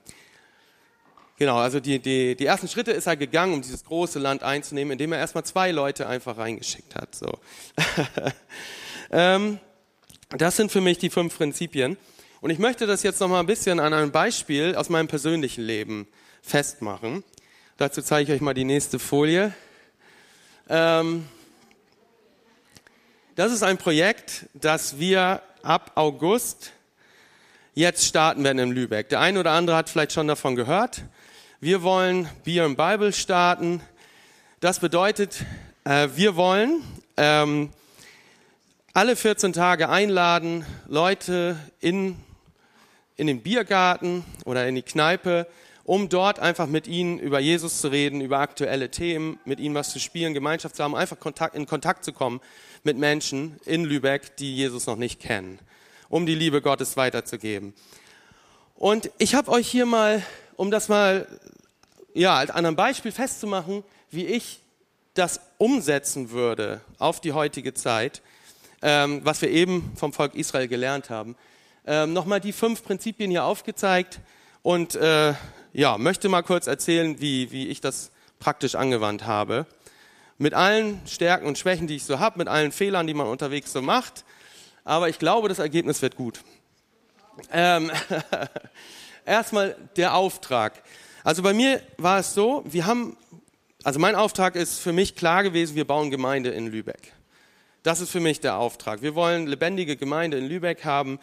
genau, 1.37 1.58
also 1.58 1.80
die, 1.80 1.98
die, 1.98 2.37
die 2.37 2.46
ersten 2.46 2.68
Schritte 2.68 2.92
ist 2.92 3.06
er 3.06 3.16
gegangen, 3.16 3.54
um 3.54 3.62
dieses 3.62 3.85
große 3.85 4.18
Land 4.18 4.42
einzunehmen, 4.42 4.92
indem 4.92 5.12
er 5.12 5.18
erstmal 5.18 5.44
zwei 5.44 5.70
Leute 5.70 6.08
einfach 6.08 6.38
reingeschickt 6.38 6.94
hat. 6.94 7.14
So. 7.14 7.32
ähm, 9.11 9.58
das 10.30 10.56
sind 10.56 10.72
für 10.72 10.80
mich 10.80 10.98
die 10.98 11.11
fünf 11.11 11.37
Prinzipien. 11.37 11.96
Und 12.40 12.50
ich 12.50 12.58
möchte 12.58 12.87
das 12.87 13.02
jetzt 13.02 13.20
noch 13.20 13.28
mal 13.28 13.40
ein 13.40 13.46
bisschen 13.46 13.78
an 13.78 13.92
einem 13.92 14.11
Beispiel 14.11 14.74
aus 14.74 14.88
meinem 14.88 15.06
persönlichen 15.06 15.62
Leben 15.62 16.08
festmachen. 16.42 17.22
Dazu 17.76 18.02
zeige 18.02 18.32
ich 18.32 18.37
euch 18.37 18.40
mal 18.40 18.54
die 18.54 18.64
nächste 18.64 18.98
Folie. 18.98 19.54
Ähm, 20.68 21.26
das 23.35 23.53
ist 23.53 23.62
ein 23.62 23.79
Projekt, 23.79 24.47
das 24.55 24.99
wir 24.99 25.42
ab 25.62 25.92
August 25.95 26.73
jetzt 27.75 28.05
starten 28.07 28.45
werden 28.45 28.59
in 28.59 28.73
Lübeck. 28.73 29.09
Der 29.09 29.21
eine 29.21 29.40
oder 29.40 29.53
andere 29.53 29.77
hat 29.77 29.88
vielleicht 29.88 30.12
schon 30.12 30.29
davon 30.29 30.57
gehört. 30.57 31.03
Wir 31.61 31.83
wollen 31.83 32.29
Beer 32.45 32.64
and 32.64 32.77
Bible 32.77 33.12
starten. 33.12 33.81
Das 34.61 34.81
bedeutet, 34.81 35.45
äh, 35.85 36.09
wir 36.14 36.37
wollen 36.37 36.83
ähm, 37.16 37.71
alle 38.92 39.16
14 39.16 39.53
Tage 39.53 39.88
einladen, 39.88 40.66
Leute 40.88 41.57
in 41.81 42.16
in 43.16 43.27
den 43.27 43.40
Biergarten 43.40 44.25
oder 44.45 44.66
in 44.66 44.75
die 44.75 44.83
Kneipe, 44.83 45.47
um 45.85 46.09
dort 46.09 46.38
einfach 46.38 46.66
mit 46.66 46.87
ihnen 46.87 47.18
über 47.18 47.40
Jesus 47.40 47.81
zu 47.81 47.88
reden, 47.88 48.21
über 48.21 48.38
aktuelle 48.38 48.90
Themen, 48.90 49.38
mit 49.45 49.61
ihnen 49.61 49.75
was 49.75 49.90
zu 49.90 49.99
spielen, 49.99 50.35
Gemeinschaft 50.35 50.77
zu 50.77 50.85
haben, 50.85 50.95
einfach 50.95 51.16
in 51.55 51.66
Kontakt 51.66 52.05
zu 52.05 52.12
kommen 52.12 52.40
mit 52.85 52.97
Menschen 52.97 53.59
in 53.64 53.85
Lübeck, 53.85 54.37
die 54.37 54.55
Jesus 54.55 54.87
noch 54.87 54.97
nicht 54.97 55.21
kennen, 55.21 55.59
um 56.09 56.27
die 56.27 56.35
Liebe 56.35 56.62
Gottes 56.62 56.97
weiterzugeben. 56.97 57.75
Und 58.75 59.11
ich 59.18 59.35
habe 59.35 59.51
euch 59.51 59.68
hier 59.68 59.87
mal, 59.87 60.23
um 60.57 60.71
das 60.71 60.88
mal 60.88 61.27
ja, 62.14 62.38
an 62.38 62.51
einem 62.51 62.77
Beispiel 62.77 63.12
festzumachen, 63.12 63.85
wie 64.11 64.27
ich 64.27 64.61
das 65.14 65.40
umsetzen 65.59 66.31
würde 66.31 66.81
auf 66.99 67.21
die 67.21 67.33
heutige 67.33 67.75
Zeit, 67.75 68.23
ähm, 68.83 69.21
was 69.25 69.42
wir 69.42 69.51
eben 69.51 69.92
vom 69.97 70.12
Volk 70.12 70.35
Israel 70.35 70.68
gelernt 70.68 71.11
haben, 71.11 71.37
ähm, 71.87 72.12
nochmal 72.12 72.40
die 72.40 72.53
fünf 72.53 72.83
Prinzipien 72.83 73.31
hier 73.31 73.45
aufgezeigt 73.45 74.21
und 74.62 74.95
äh, 74.95 75.35
ja, 75.72 75.96
möchte 75.98 76.28
mal 76.28 76.42
kurz 76.42 76.66
erzählen, 76.66 77.20
wie, 77.20 77.50
wie 77.50 77.68
ich 77.68 77.80
das 77.80 78.11
praktisch 78.38 78.74
angewandt 78.74 79.26
habe. 79.26 79.66
Mit 80.38 80.54
allen 80.54 81.00
Stärken 81.06 81.46
und 81.46 81.58
Schwächen, 81.58 81.87
die 81.87 81.96
ich 81.96 82.04
so 82.04 82.18
habe, 82.18 82.38
mit 82.38 82.48
allen 82.48 82.72
Fehlern, 82.72 83.06
die 83.06 83.14
man 83.14 83.26
unterwegs 83.26 83.72
so 83.72 83.80
macht. 83.80 84.24
Aber 84.85 85.08
ich 85.08 85.18
glaube, 85.18 85.48
das 85.48 85.58
Ergebnis 85.58 86.02
wird 86.02 86.16
gut. 86.16 86.40
Ähm, 87.52 87.90
Erstmal 89.24 89.76
der 89.96 90.14
Auftrag. 90.14 90.82
Also 91.24 91.42
bei 91.42 91.52
mir 91.52 91.80
war 91.96 92.18
es 92.18 92.35
so, 92.35 92.64
wir 92.66 92.87
haben, 92.87 93.16
also 93.85 94.00
mein 94.00 94.16
Auftrag 94.16 94.56
ist 94.56 94.80
für 94.80 94.92
mich 94.92 95.14
klar 95.14 95.44
gewesen, 95.44 95.76
wir 95.76 95.87
bauen 95.87 96.11
Gemeinde 96.11 96.50
in 96.50 96.66
Lübeck. 96.66 97.12
Das 97.85 98.00
ist 98.00 98.11
für 98.11 98.20
mich 98.20 98.40
der 98.40 98.56
Auftrag. 98.56 99.02
Wir 99.02 99.14
wollen 99.14 99.46
lebendige 99.46 99.96
Gemeinde 99.96 100.38
in 100.38 100.46
Lübeck 100.46 100.85
haben. 100.85 101.18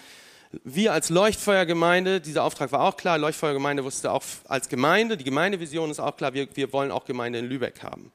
Wir 0.51 0.93
als 0.93 1.09
Leuchtfeuergemeinde, 1.09 2.21
dieser 2.21 2.43
Auftrag 2.43 2.71
war 2.71 2.81
auch 2.81 2.97
klar, 2.97 3.19
Leuchtfeuergemeinde 3.19 3.83
wusste 3.83 4.11
auch 4.11 4.23
als 4.47 4.67
Gemeinde, 4.67 5.15
die 5.15 5.23
Gemeindevision 5.23 5.91
ist 5.91 5.99
auch 5.99 6.17
klar, 6.17 6.33
wir, 6.33 6.47
wir 6.55 6.73
wollen 6.73 6.89
auch 6.89 7.05
Gemeinde 7.05 7.37
in 7.37 7.45
Lübeck 7.45 7.83
haben. 7.83 8.11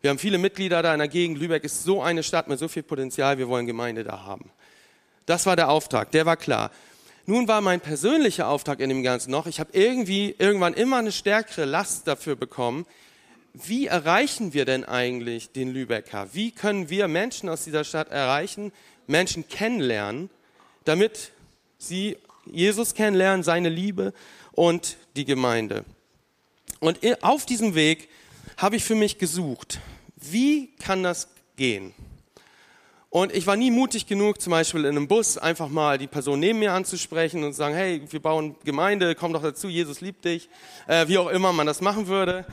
Wir 0.00 0.10
haben 0.10 0.18
viele 0.18 0.38
Mitglieder 0.38 0.80
da 0.82 0.92
in 0.92 1.00
der 1.00 1.08
Gegend. 1.08 1.38
Lübeck 1.38 1.64
ist 1.64 1.82
so 1.82 2.02
eine 2.02 2.22
Stadt 2.22 2.46
mit 2.46 2.60
so 2.60 2.68
viel 2.68 2.84
Potenzial, 2.84 3.38
wir 3.38 3.48
wollen 3.48 3.66
Gemeinde 3.66 4.04
da 4.04 4.24
haben. 4.24 4.50
Das 5.26 5.44
war 5.44 5.56
der 5.56 5.70
Auftrag, 5.70 6.12
der 6.12 6.24
war 6.24 6.36
klar. 6.36 6.70
Nun 7.26 7.48
war 7.48 7.60
mein 7.60 7.80
persönlicher 7.80 8.46
Auftrag 8.46 8.78
in 8.78 8.88
dem 8.88 9.02
Ganzen 9.02 9.32
noch, 9.32 9.46
ich 9.46 9.58
habe 9.58 9.70
irgendwie 9.72 10.36
irgendwann 10.38 10.74
immer 10.74 10.98
eine 10.98 11.12
stärkere 11.12 11.64
Last 11.64 12.06
dafür 12.06 12.36
bekommen, 12.36 12.86
wie 13.54 13.88
erreichen 13.88 14.54
wir 14.54 14.64
denn 14.64 14.84
eigentlich 14.84 15.50
den 15.50 15.72
Lübecker? 15.72 16.28
Wie 16.32 16.52
können 16.52 16.88
wir 16.90 17.08
Menschen 17.08 17.48
aus 17.48 17.64
dieser 17.64 17.82
Stadt 17.82 18.08
erreichen, 18.10 18.72
Menschen 19.08 19.48
kennenlernen, 19.48 20.30
damit 20.84 21.32
sie 21.80 22.16
Jesus 22.46 22.94
kennenlernen, 22.94 23.42
seine 23.42 23.68
Liebe 23.68 24.12
und 24.52 24.96
die 25.16 25.24
Gemeinde? 25.24 25.84
Und 26.78 26.98
auf 27.22 27.46
diesem 27.46 27.74
Weg 27.74 28.08
habe 28.56 28.76
ich 28.76 28.84
für 28.84 28.94
mich 28.94 29.18
gesucht, 29.18 29.80
wie 30.16 30.68
kann 30.76 31.02
das 31.02 31.28
gehen? 31.56 31.94
Und 33.08 33.34
ich 33.34 33.46
war 33.48 33.56
nie 33.56 33.72
mutig 33.72 34.06
genug, 34.06 34.40
zum 34.40 34.52
Beispiel 34.52 34.84
in 34.84 34.96
einem 34.96 35.08
Bus 35.08 35.36
einfach 35.36 35.68
mal 35.68 35.98
die 35.98 36.06
Person 36.06 36.38
neben 36.38 36.60
mir 36.60 36.72
anzusprechen 36.72 37.42
und 37.42 37.52
zu 37.52 37.58
sagen, 37.58 37.74
hey, 37.74 38.00
wir 38.08 38.22
bauen 38.22 38.54
Gemeinde, 38.64 39.16
komm 39.16 39.32
doch 39.32 39.42
dazu, 39.42 39.68
Jesus 39.68 40.00
liebt 40.00 40.24
dich, 40.24 40.48
äh, 40.86 41.08
wie 41.08 41.18
auch 41.18 41.28
immer 41.28 41.52
man 41.52 41.66
das 41.66 41.80
machen 41.80 42.06
würde. 42.06 42.46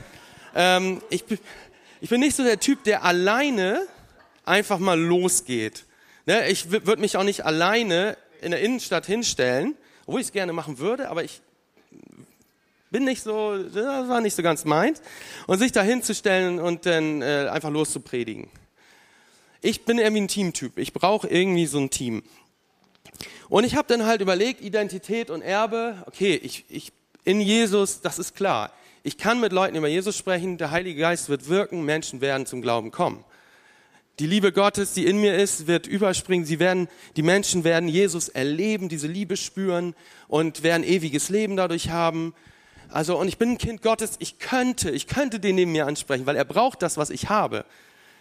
Ähm, 0.56 1.00
ich, 1.10 1.24
ich 2.00 2.10
bin 2.10 2.20
nicht 2.20 2.34
so 2.34 2.42
der 2.42 2.58
Typ, 2.58 2.82
der 2.82 3.04
alleine 3.04 3.86
einfach 4.44 4.80
mal 4.80 4.98
losgeht. 4.98 5.84
Ne? 6.26 6.48
Ich 6.48 6.72
würde 6.72 6.96
mich 6.96 7.16
auch 7.16 7.22
nicht 7.22 7.46
alleine 7.46 8.16
in 8.40 8.50
der 8.50 8.60
Innenstadt 8.60 9.06
hinstellen, 9.06 9.76
obwohl 10.06 10.20
ich 10.20 10.28
es 10.28 10.32
gerne 10.32 10.52
machen 10.52 10.78
würde, 10.78 11.08
aber 11.08 11.24
ich 11.24 11.40
bin 12.90 13.04
nicht 13.04 13.22
so, 13.22 13.62
das 13.62 14.08
war 14.08 14.20
nicht 14.20 14.34
so 14.34 14.42
ganz 14.42 14.64
meint. 14.64 15.02
Und 15.46 15.58
sich 15.58 15.72
da 15.72 15.82
hinzustellen 15.82 16.58
und 16.58 16.86
dann 16.86 17.22
äh, 17.22 17.48
einfach 17.50 17.70
loszupredigen. 17.70 18.48
Ich 19.60 19.84
bin 19.84 19.98
irgendwie 19.98 20.22
ein 20.22 20.28
Teamtyp. 20.28 20.78
Ich 20.78 20.92
brauche 20.92 21.28
irgendwie 21.28 21.66
so 21.66 21.78
ein 21.78 21.90
Team. 21.90 22.22
Und 23.48 23.64
ich 23.64 23.74
habe 23.74 23.88
dann 23.88 24.06
halt 24.06 24.20
überlegt, 24.20 24.60
Identität 24.60 25.30
und 25.30 25.42
Erbe, 25.42 26.02
okay, 26.06 26.34
ich, 26.42 26.64
ich, 26.68 26.92
in 27.24 27.40
Jesus, 27.40 28.00
das 28.00 28.18
ist 28.18 28.34
klar. 28.34 28.72
Ich 29.02 29.18
kann 29.18 29.40
mit 29.40 29.52
Leuten 29.52 29.76
über 29.76 29.88
Jesus 29.88 30.16
sprechen, 30.16 30.58
der 30.58 30.70
Heilige 30.70 31.00
Geist 31.00 31.28
wird 31.28 31.48
wirken, 31.48 31.84
Menschen 31.84 32.20
werden 32.20 32.46
zum 32.46 32.62
Glauben 32.62 32.90
kommen. 32.90 33.24
Die 34.18 34.26
Liebe 34.26 34.50
Gottes, 34.50 34.94
die 34.94 35.06
in 35.06 35.20
mir 35.20 35.36
ist, 35.36 35.68
wird 35.68 35.86
überspringen. 35.86 36.44
Sie 36.44 36.58
werden, 36.58 36.88
die 37.14 37.22
Menschen 37.22 37.62
werden 37.62 37.88
Jesus 37.88 38.28
erleben, 38.28 38.88
diese 38.88 39.06
Liebe 39.06 39.36
spüren 39.36 39.94
und 40.26 40.64
werden 40.64 40.82
ewiges 40.82 41.28
Leben 41.28 41.56
dadurch 41.56 41.90
haben. 41.90 42.34
Also, 42.88 43.16
und 43.16 43.28
ich 43.28 43.38
bin 43.38 43.50
ein 43.52 43.58
Kind 43.58 43.80
Gottes. 43.80 44.16
Ich 44.18 44.40
könnte, 44.40 44.90
ich 44.90 45.06
könnte 45.06 45.38
den 45.38 45.54
neben 45.54 45.70
mir 45.70 45.86
ansprechen, 45.86 46.26
weil 46.26 46.34
er 46.34 46.44
braucht 46.44 46.82
das, 46.82 46.96
was 46.96 47.10
ich 47.10 47.28
habe. 47.28 47.64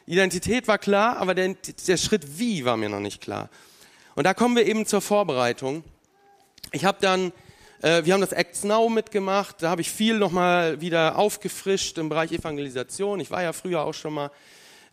Identität 0.06 0.68
war 0.68 0.78
klar, 0.78 1.18
aber 1.18 1.34
der, 1.34 1.56
der 1.88 1.98
Schritt 1.98 2.38
wie 2.38 2.64
war 2.64 2.78
mir 2.78 2.90
noch 2.90 3.00
nicht 3.00 3.20
klar. 3.20 3.50
Und 4.14 4.26
da 4.26 4.36
kommen 4.36 4.56
wir 4.56 4.68
eben 4.68 4.86
zur 4.86 5.02
Vorbereitung. 5.02 5.84
Ich 6.74 6.86
habe 6.86 7.00
dann, 7.02 7.32
äh, 7.82 8.06
wir 8.06 8.14
haben 8.14 8.22
das 8.22 8.34
Acts 8.34 8.64
Now 8.64 8.88
mitgemacht, 8.90 9.64
da 9.64 9.72
habe 9.72 9.82
ich 9.82 9.90
viel 9.90 10.20
nochmal 10.20 10.80
wieder 10.80 11.18
aufgefrischt 11.18 11.98
im 11.98 12.10
Bereich 12.10 12.32
Evangelisation. 12.32 13.20
Ich 13.20 13.32
war 13.32 13.42
ja 13.42 13.52
früher 13.52 13.84
auch 13.84 13.96
schon 13.96 14.14
mal 14.14 14.30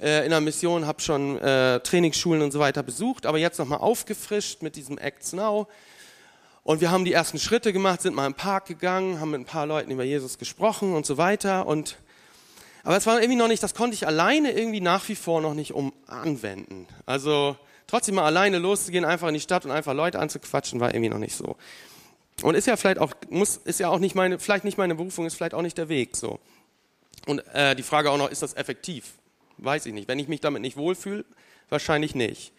äh, 0.00 0.24
in 0.24 0.30
der 0.30 0.40
Mission, 0.40 0.86
habe 0.86 1.00
schon 1.00 1.38
äh, 1.38 1.80
Trainingsschulen 1.80 2.42
und 2.42 2.52
so 2.52 2.58
weiter 2.58 2.82
besucht, 2.82 3.26
aber 3.26 3.38
jetzt 3.38 3.58
nochmal 3.58 3.78
aufgefrischt 3.78 4.62
mit 4.62 4.76
diesem 4.76 4.98
Acts 4.98 5.32
Now. 5.32 5.68
Und 6.62 6.80
wir 6.80 6.90
haben 6.90 7.04
die 7.04 7.12
ersten 7.12 7.38
Schritte 7.38 7.72
gemacht, 7.72 8.00
sind 8.00 8.14
mal 8.14 8.26
im 8.26 8.34
Park 8.34 8.66
gegangen, 8.66 9.20
haben 9.20 9.30
mit 9.30 9.40
ein 9.40 9.44
paar 9.44 9.66
Leuten 9.66 9.90
über 9.90 10.04
Jesus 10.04 10.38
gesprochen 10.38 10.94
und 10.94 11.04
so 11.04 11.18
weiter. 11.18 11.66
Und 11.66 11.98
aber 12.84 12.98
es 12.98 13.06
war 13.06 13.20
irgendwie 13.20 13.36
noch 13.36 13.48
nicht, 13.48 13.62
das 13.62 13.74
konnte 13.74 13.94
ich 13.94 14.06
alleine 14.06 14.52
irgendwie 14.52 14.82
nach 14.82 15.08
wie 15.08 15.14
vor 15.14 15.40
noch 15.40 15.54
nicht 15.54 15.72
um 15.72 15.92
anwenden. 16.06 16.86
Also 17.06 17.56
trotzdem 17.86 18.16
mal 18.16 18.24
alleine 18.24 18.58
loszugehen, 18.58 19.06
einfach 19.06 19.28
in 19.28 19.34
die 19.34 19.40
Stadt 19.40 19.64
und 19.64 19.70
einfach 19.70 19.94
Leute 19.94 20.18
anzuquatschen, 20.18 20.80
war 20.80 20.94
irgendwie 20.94 21.08
noch 21.08 21.18
nicht 21.18 21.34
so. 21.34 21.56
Und 22.42 22.54
ist 22.54 22.66
ja 22.66 22.76
vielleicht 22.76 22.98
auch, 22.98 23.12
muss, 23.30 23.56
ist 23.56 23.80
ja 23.80 23.88
auch 23.88 23.98
nicht 23.98 24.14
meine, 24.14 24.38
vielleicht 24.38 24.64
nicht 24.64 24.76
meine 24.76 24.94
Berufung, 24.94 25.24
ist 25.24 25.34
vielleicht 25.34 25.54
auch 25.54 25.62
nicht 25.62 25.78
der 25.78 25.88
Weg 25.88 26.14
so. 26.14 26.40
Und 27.26 27.38
äh, 27.54 27.74
die 27.74 27.82
Frage 27.82 28.10
auch 28.10 28.18
noch, 28.18 28.30
ist 28.30 28.42
das 28.42 28.54
effektiv? 28.54 29.14
Weiß 29.58 29.86
ich 29.86 29.92
nicht. 29.92 30.08
Wenn 30.08 30.18
ich 30.18 30.28
mich 30.28 30.40
damit 30.40 30.62
nicht 30.62 30.76
wohlfühle, 30.76 31.24
wahrscheinlich 31.68 32.14
nicht. 32.14 32.52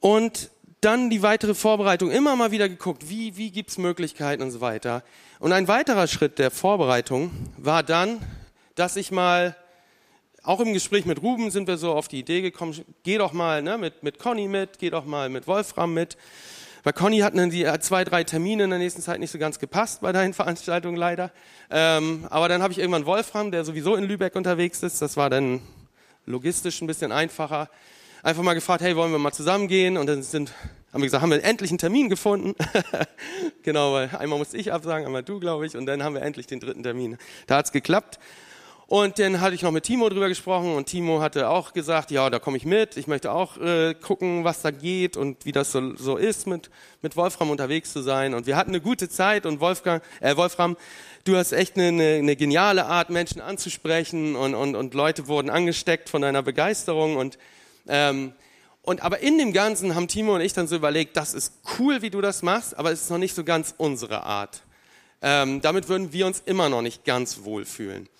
Und 0.00 0.50
dann 0.82 1.10
die 1.10 1.22
weitere 1.22 1.54
Vorbereitung, 1.54 2.10
immer 2.10 2.34
mal 2.34 2.50
wieder 2.50 2.68
geguckt, 2.68 3.08
wie, 3.08 3.36
wie 3.36 3.52
gibt's 3.52 3.78
Möglichkeiten 3.78 4.42
und 4.42 4.50
so 4.50 4.60
weiter. 4.60 5.04
Und 5.38 5.52
ein 5.52 5.68
weiterer 5.68 6.08
Schritt 6.08 6.40
der 6.40 6.50
Vorbereitung 6.50 7.30
war 7.56 7.84
dann, 7.84 8.20
dass 8.74 8.96
ich 8.96 9.12
mal, 9.12 9.56
auch 10.42 10.58
im 10.58 10.72
Gespräch 10.72 11.04
mit 11.04 11.22
Ruben 11.22 11.52
sind 11.52 11.68
wir 11.68 11.76
so 11.76 11.92
auf 11.92 12.08
die 12.08 12.18
Idee 12.18 12.42
gekommen, 12.42 12.84
geh 13.04 13.16
doch 13.16 13.32
mal 13.32 13.62
ne, 13.62 13.78
mit, 13.78 14.02
mit 14.02 14.18
Conny 14.18 14.48
mit, 14.48 14.80
geh 14.80 14.90
doch 14.90 15.04
mal 15.04 15.28
mit 15.28 15.46
Wolfram 15.46 15.94
mit. 15.94 16.16
Weil 16.82 16.92
Conny 16.92 17.18
hat 17.20 17.34
die 17.34 17.66
zwei, 17.80 18.02
drei 18.04 18.24
Termine 18.24 18.64
in 18.64 18.70
der 18.70 18.78
nächsten 18.78 19.02
Zeit 19.02 19.20
nicht 19.20 19.30
so 19.30 19.38
ganz 19.38 19.58
gepasst 19.58 20.00
bei 20.00 20.12
deinen 20.12 20.34
Veranstaltungen 20.34 20.96
leider. 20.96 21.30
Ähm, 21.70 22.26
aber 22.28 22.48
dann 22.48 22.62
habe 22.62 22.72
ich 22.72 22.78
irgendwann 22.78 23.06
Wolfram, 23.06 23.50
der 23.52 23.64
sowieso 23.64 23.94
in 23.94 24.04
Lübeck 24.04 24.34
unterwegs 24.34 24.82
ist. 24.82 25.00
Das 25.00 25.16
war 25.16 25.30
dann 25.30 25.60
logistisch 26.26 26.80
ein 26.80 26.86
bisschen 26.86 27.12
einfacher. 27.12 27.68
Einfach 28.22 28.42
mal 28.42 28.54
gefragt, 28.54 28.82
hey, 28.82 28.96
wollen 28.96 29.12
wir 29.12 29.18
mal 29.18 29.32
zusammengehen? 29.32 29.96
Und 29.96 30.06
dann 30.06 30.22
sind, 30.22 30.52
haben 30.92 31.02
wir 31.02 31.06
gesagt, 31.06 31.22
haben 31.22 31.30
wir 31.30 31.42
endlich 31.42 31.70
einen 31.70 31.78
Termin 31.78 32.08
gefunden. 32.08 32.54
genau, 33.62 33.92
weil 33.92 34.10
einmal 34.16 34.38
musste 34.38 34.56
ich 34.56 34.72
absagen, 34.72 35.06
einmal 35.06 35.22
du, 35.22 35.40
glaube 35.40 35.66
ich. 35.66 35.76
Und 35.76 35.86
dann 35.86 36.02
haben 36.02 36.14
wir 36.14 36.22
endlich 36.22 36.46
den 36.46 36.60
dritten 36.60 36.82
Termin. 36.82 37.16
Da 37.46 37.58
hat's 37.58 37.72
geklappt. 37.72 38.18
Und 38.92 39.18
dann 39.18 39.40
hatte 39.40 39.54
ich 39.54 39.62
noch 39.62 39.70
mit 39.70 39.84
Timo 39.84 40.10
drüber 40.10 40.28
gesprochen 40.28 40.74
und 40.74 40.84
Timo 40.84 41.22
hatte 41.22 41.48
auch 41.48 41.72
gesagt, 41.72 42.10
ja, 42.10 42.28
da 42.28 42.38
komme 42.38 42.58
ich 42.58 42.66
mit. 42.66 42.98
Ich 42.98 43.06
möchte 43.06 43.32
auch 43.32 43.56
äh, 43.56 43.94
gucken, 43.94 44.44
was 44.44 44.60
da 44.60 44.70
geht 44.70 45.16
und 45.16 45.46
wie 45.46 45.52
das 45.52 45.72
so, 45.72 45.96
so 45.96 46.18
ist, 46.18 46.46
mit, 46.46 46.68
mit 47.00 47.16
Wolfram 47.16 47.48
unterwegs 47.48 47.94
zu 47.94 48.02
sein. 48.02 48.34
Und 48.34 48.46
wir 48.46 48.54
hatten 48.54 48.72
eine 48.72 48.82
gute 48.82 49.08
Zeit 49.08 49.46
und 49.46 49.60
Wolfgang, 49.60 50.02
äh, 50.20 50.36
Wolfram, 50.36 50.76
du 51.24 51.38
hast 51.38 51.52
echt 51.52 51.76
eine, 51.76 51.88
eine, 51.88 52.16
eine 52.16 52.36
geniale 52.36 52.84
Art, 52.84 53.08
Menschen 53.08 53.40
anzusprechen 53.40 54.36
und, 54.36 54.54
und, 54.54 54.76
und 54.76 54.92
Leute 54.92 55.26
wurden 55.26 55.48
angesteckt 55.48 56.10
von 56.10 56.20
deiner 56.20 56.42
Begeisterung 56.42 57.16
und 57.16 57.38
ähm, 57.88 58.34
und 58.82 59.02
aber 59.02 59.20
in 59.20 59.38
dem 59.38 59.54
Ganzen 59.54 59.94
haben 59.94 60.06
Timo 60.06 60.34
und 60.34 60.42
ich 60.42 60.52
dann 60.52 60.68
so 60.68 60.76
überlegt, 60.76 61.16
das 61.16 61.32
ist 61.32 61.54
cool, 61.78 62.02
wie 62.02 62.10
du 62.10 62.20
das 62.20 62.42
machst, 62.42 62.76
aber 62.76 62.92
es 62.92 63.04
ist 63.04 63.10
noch 63.10 63.16
nicht 63.16 63.34
so 63.34 63.42
ganz 63.42 63.74
unsere 63.78 64.24
Art. 64.24 64.60
Ähm, 65.22 65.62
damit 65.62 65.88
würden 65.88 66.12
wir 66.12 66.26
uns 66.26 66.42
immer 66.44 66.68
noch 66.68 66.82
nicht 66.82 67.06
ganz 67.06 67.44
wohlfühlen. 67.44 68.10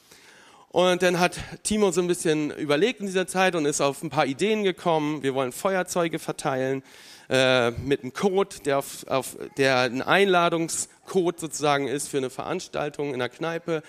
Und 0.72 1.02
dann 1.02 1.20
hat 1.20 1.38
Timo 1.64 1.90
so 1.90 2.00
ein 2.00 2.06
bisschen 2.06 2.50
überlegt 2.50 3.00
in 3.00 3.06
dieser 3.06 3.26
Zeit 3.26 3.54
und 3.54 3.66
ist 3.66 3.82
auf 3.82 4.02
ein 4.02 4.08
paar 4.08 4.24
Ideen 4.24 4.64
gekommen. 4.64 5.22
Wir 5.22 5.34
wollen 5.34 5.52
Feuerzeuge 5.52 6.18
verteilen 6.18 6.82
äh, 7.28 7.72
mit 7.72 8.02
einem 8.02 8.14
Code, 8.14 8.56
der, 8.64 8.78
auf, 8.78 9.06
auf, 9.06 9.36
der 9.58 9.80
ein 9.80 10.00
Einladungscode 10.00 11.38
sozusagen 11.38 11.88
ist 11.88 12.08
für 12.08 12.16
eine 12.16 12.30
Veranstaltung 12.30 13.12
in 13.12 13.18
der 13.18 13.28
Kneipe. 13.28 13.82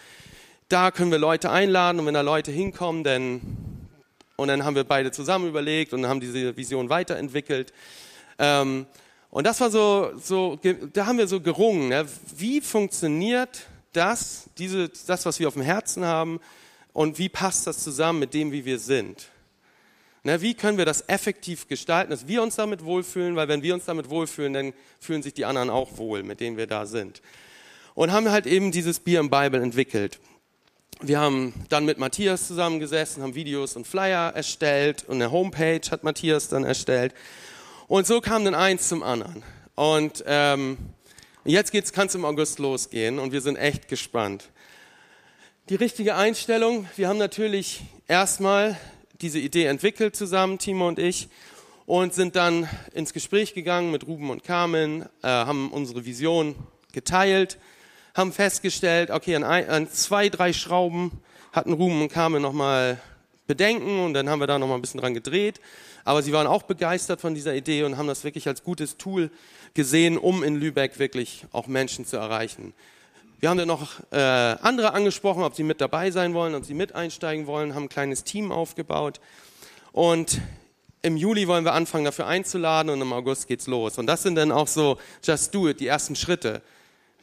Da 0.68 0.92
können 0.92 1.10
wir 1.10 1.20
Leute 1.20 1.52
einladen 1.52 2.02
und 2.02 2.06
wenn 2.06 2.14
da 2.14 2.22
Leute 2.22 2.52
hinkommen, 2.52 3.06
dann 3.06 3.42
und 4.36 4.50
dann 4.50 4.66
haben 4.66 4.76
wir 4.76 4.84
beide 4.84 5.12
zusammen 5.12 5.48
überlegt 5.48 5.94
und 5.94 6.06
haben 6.06 6.20
diese 6.20 6.58
Vision 6.58 6.90
weiterentwickelt. 6.90 7.72
Ähm, 8.40 8.88
Und 9.30 9.48
das 9.48 9.62
war 9.62 9.72
so, 9.72 10.12
so 10.22 10.60
da 10.92 11.06
haben 11.06 11.18
wir 11.18 11.28
so 11.28 11.40
gerungen. 11.40 11.90
Ne? 11.90 12.06
Wie 12.36 12.60
funktioniert 12.60 13.68
das, 13.94 14.50
diese, 14.58 14.90
das, 15.08 15.26
was 15.26 15.40
wir 15.40 15.48
auf 15.48 15.54
dem 15.54 15.64
Herzen 15.64 16.04
haben, 16.04 16.40
und 16.94 17.18
wie 17.18 17.30
passt 17.30 17.68
das 17.68 17.84
zusammen 17.84 18.20
mit 18.20 18.34
dem, 18.34 18.52
wie 18.52 18.66
wir 18.66 18.80
sind? 18.80 19.28
Ne, 20.26 20.42
wie 20.42 20.54
können 20.54 20.78
wir 20.78 20.86
das 20.86 21.04
effektiv 21.10 21.68
gestalten, 21.68 22.12
dass 22.12 22.28
wir 22.28 22.42
uns 22.42 22.56
damit 22.56 22.86
wohlfühlen, 22.86 23.36
weil 23.36 23.50
wenn 23.50 23.62
wir 23.62 23.74
uns 23.74 23.84
damit 23.86 24.10
wohlfühlen, 24.10 24.54
dann 24.54 24.74
fühlen 25.00 25.22
sich 25.22 25.34
die 25.34 25.44
anderen 25.44 25.70
auch 25.70 25.98
wohl, 25.98 26.24
mit 26.24 26.40
denen 26.40 26.56
wir 26.56 26.66
da 26.66 26.86
sind. 26.86 27.22
Und 27.94 28.14
haben 28.14 28.32
halt 28.32 28.46
eben 28.46 28.72
dieses 28.72 29.02
Bier 29.02 29.20
im 29.20 29.30
Bible 29.30 29.62
entwickelt. 29.62 30.20
Wir 31.02 31.20
haben 31.20 31.54
dann 31.68 31.84
mit 31.84 31.98
Matthias 31.98 32.48
zusammengesessen, 32.48 33.22
haben 33.22 33.36
Videos 33.36 33.76
und 33.76 33.86
Flyer 33.86 34.34
erstellt 34.34 35.04
und 35.10 35.16
eine 35.16 35.32
Homepage 35.32 35.82
hat 35.92 36.06
Matthias 36.06 36.48
dann 36.48 36.64
erstellt. 36.64 37.14
Und 37.90 38.08
so 38.08 38.22
kam 38.22 38.46
dann 38.46 38.56
eins 38.56 38.88
zum 38.88 39.04
anderen. 39.04 39.44
Und 39.76 40.24
ähm, 40.26 40.78
jetzt 41.44 41.94
kann 41.94 42.08
es 42.08 42.16
im 42.16 42.24
August 42.24 42.60
losgehen 42.60 43.20
und 43.20 43.34
wir 43.34 43.42
sind 43.42 43.58
echt 43.58 43.90
gespannt. 43.90 44.50
Die 45.70 45.76
richtige 45.76 46.16
Einstellung, 46.16 46.88
wir 46.98 47.08
haben 47.08 47.18
natürlich 47.18 47.84
erstmal 48.10 48.78
diese 49.22 49.40
Idee 49.40 49.64
entwickelt 49.64 50.14
zusammen, 50.14 50.60
Timo 50.60 50.90
und 50.90 51.00
ich, 51.00 51.30
und 51.86 52.14
sind 52.14 52.36
dann 52.36 52.68
ins 52.94 53.14
Gespräch 53.14 53.54
gegangen 53.54 53.90
mit 53.90 54.06
Ruben 54.06 54.30
und 54.30 54.44
Carmen, 54.44 55.04
äh, 55.22 55.28
haben 55.28 55.72
unsere 55.72 56.04
Vision 56.04 56.56
geteilt, 56.92 57.60
haben 58.14 58.34
festgestellt, 58.34 59.10
okay, 59.10 59.38
an, 59.38 59.46
ein, 59.46 59.70
an 59.70 59.90
zwei, 59.90 60.28
drei 60.28 60.52
Schrauben 60.52 61.12
hatten 61.54 61.72
Ruben 61.72 62.02
und 62.02 62.12
Carmen 62.12 62.42
nochmal 62.42 63.00
Bedenken 63.48 64.02
und 64.02 64.16
dann 64.16 64.28
haben 64.28 64.42
wir 64.42 64.48
da 64.48 64.60
nochmal 64.60 64.78
ein 64.78 64.82
bisschen 64.82 65.00
dran 65.00 65.14
gedreht. 65.14 65.62
Aber 66.04 66.22
sie 66.22 66.34
waren 66.34 66.46
auch 66.46 66.64
begeistert 66.64 67.22
von 67.22 67.36
dieser 67.36 67.56
Idee 67.56 67.84
und 67.84 67.96
haben 67.96 68.08
das 68.08 68.26
wirklich 68.26 68.50
als 68.50 68.64
gutes 68.66 68.98
Tool 68.98 69.32
gesehen, 69.76 70.18
um 70.18 70.44
in 70.44 70.58
Lübeck 70.58 71.00
wirklich 71.00 71.46
auch 71.54 71.68
Menschen 71.68 72.06
zu 72.06 72.18
erreichen. 72.18 72.74
Wir 73.40 73.50
haben 73.50 73.58
dann 73.58 73.68
noch 73.68 74.00
äh, 74.12 74.18
andere 74.18 74.94
angesprochen, 74.94 75.44
ob 75.44 75.56
sie 75.56 75.64
mit 75.64 75.82
dabei 75.82 76.12
sein 76.12 76.34
wollen, 76.34 76.56
ob 76.56 76.66
sie 76.66 76.74
mit 76.74 76.96
einsteigen 76.96 77.46
wollen, 77.48 77.76
haben 77.76 77.84
ein 77.84 77.90
kleines 77.90 78.24
Team 78.24 78.52
aufgebaut. 78.52 79.20
Und 79.92 80.40
im 81.02 81.18
Juli 81.18 81.48
wollen 81.48 81.66
wir 81.66 81.74
anfangen, 81.74 82.06
dafür 82.06 82.28
einzuladen 82.28 82.90
und 82.90 83.02
im 83.02 83.12
August 83.12 83.48
geht's 83.48 83.68
los. 83.68 83.98
Und 83.98 84.08
das 84.08 84.24
sind 84.24 84.36
dann 84.36 84.52
auch 84.52 84.68
so 84.68 84.98
Just 85.22 85.54
Do 85.54 85.68
It, 85.68 85.82
die 85.82 85.88
ersten 85.88 86.16
Schritte. 86.16 86.62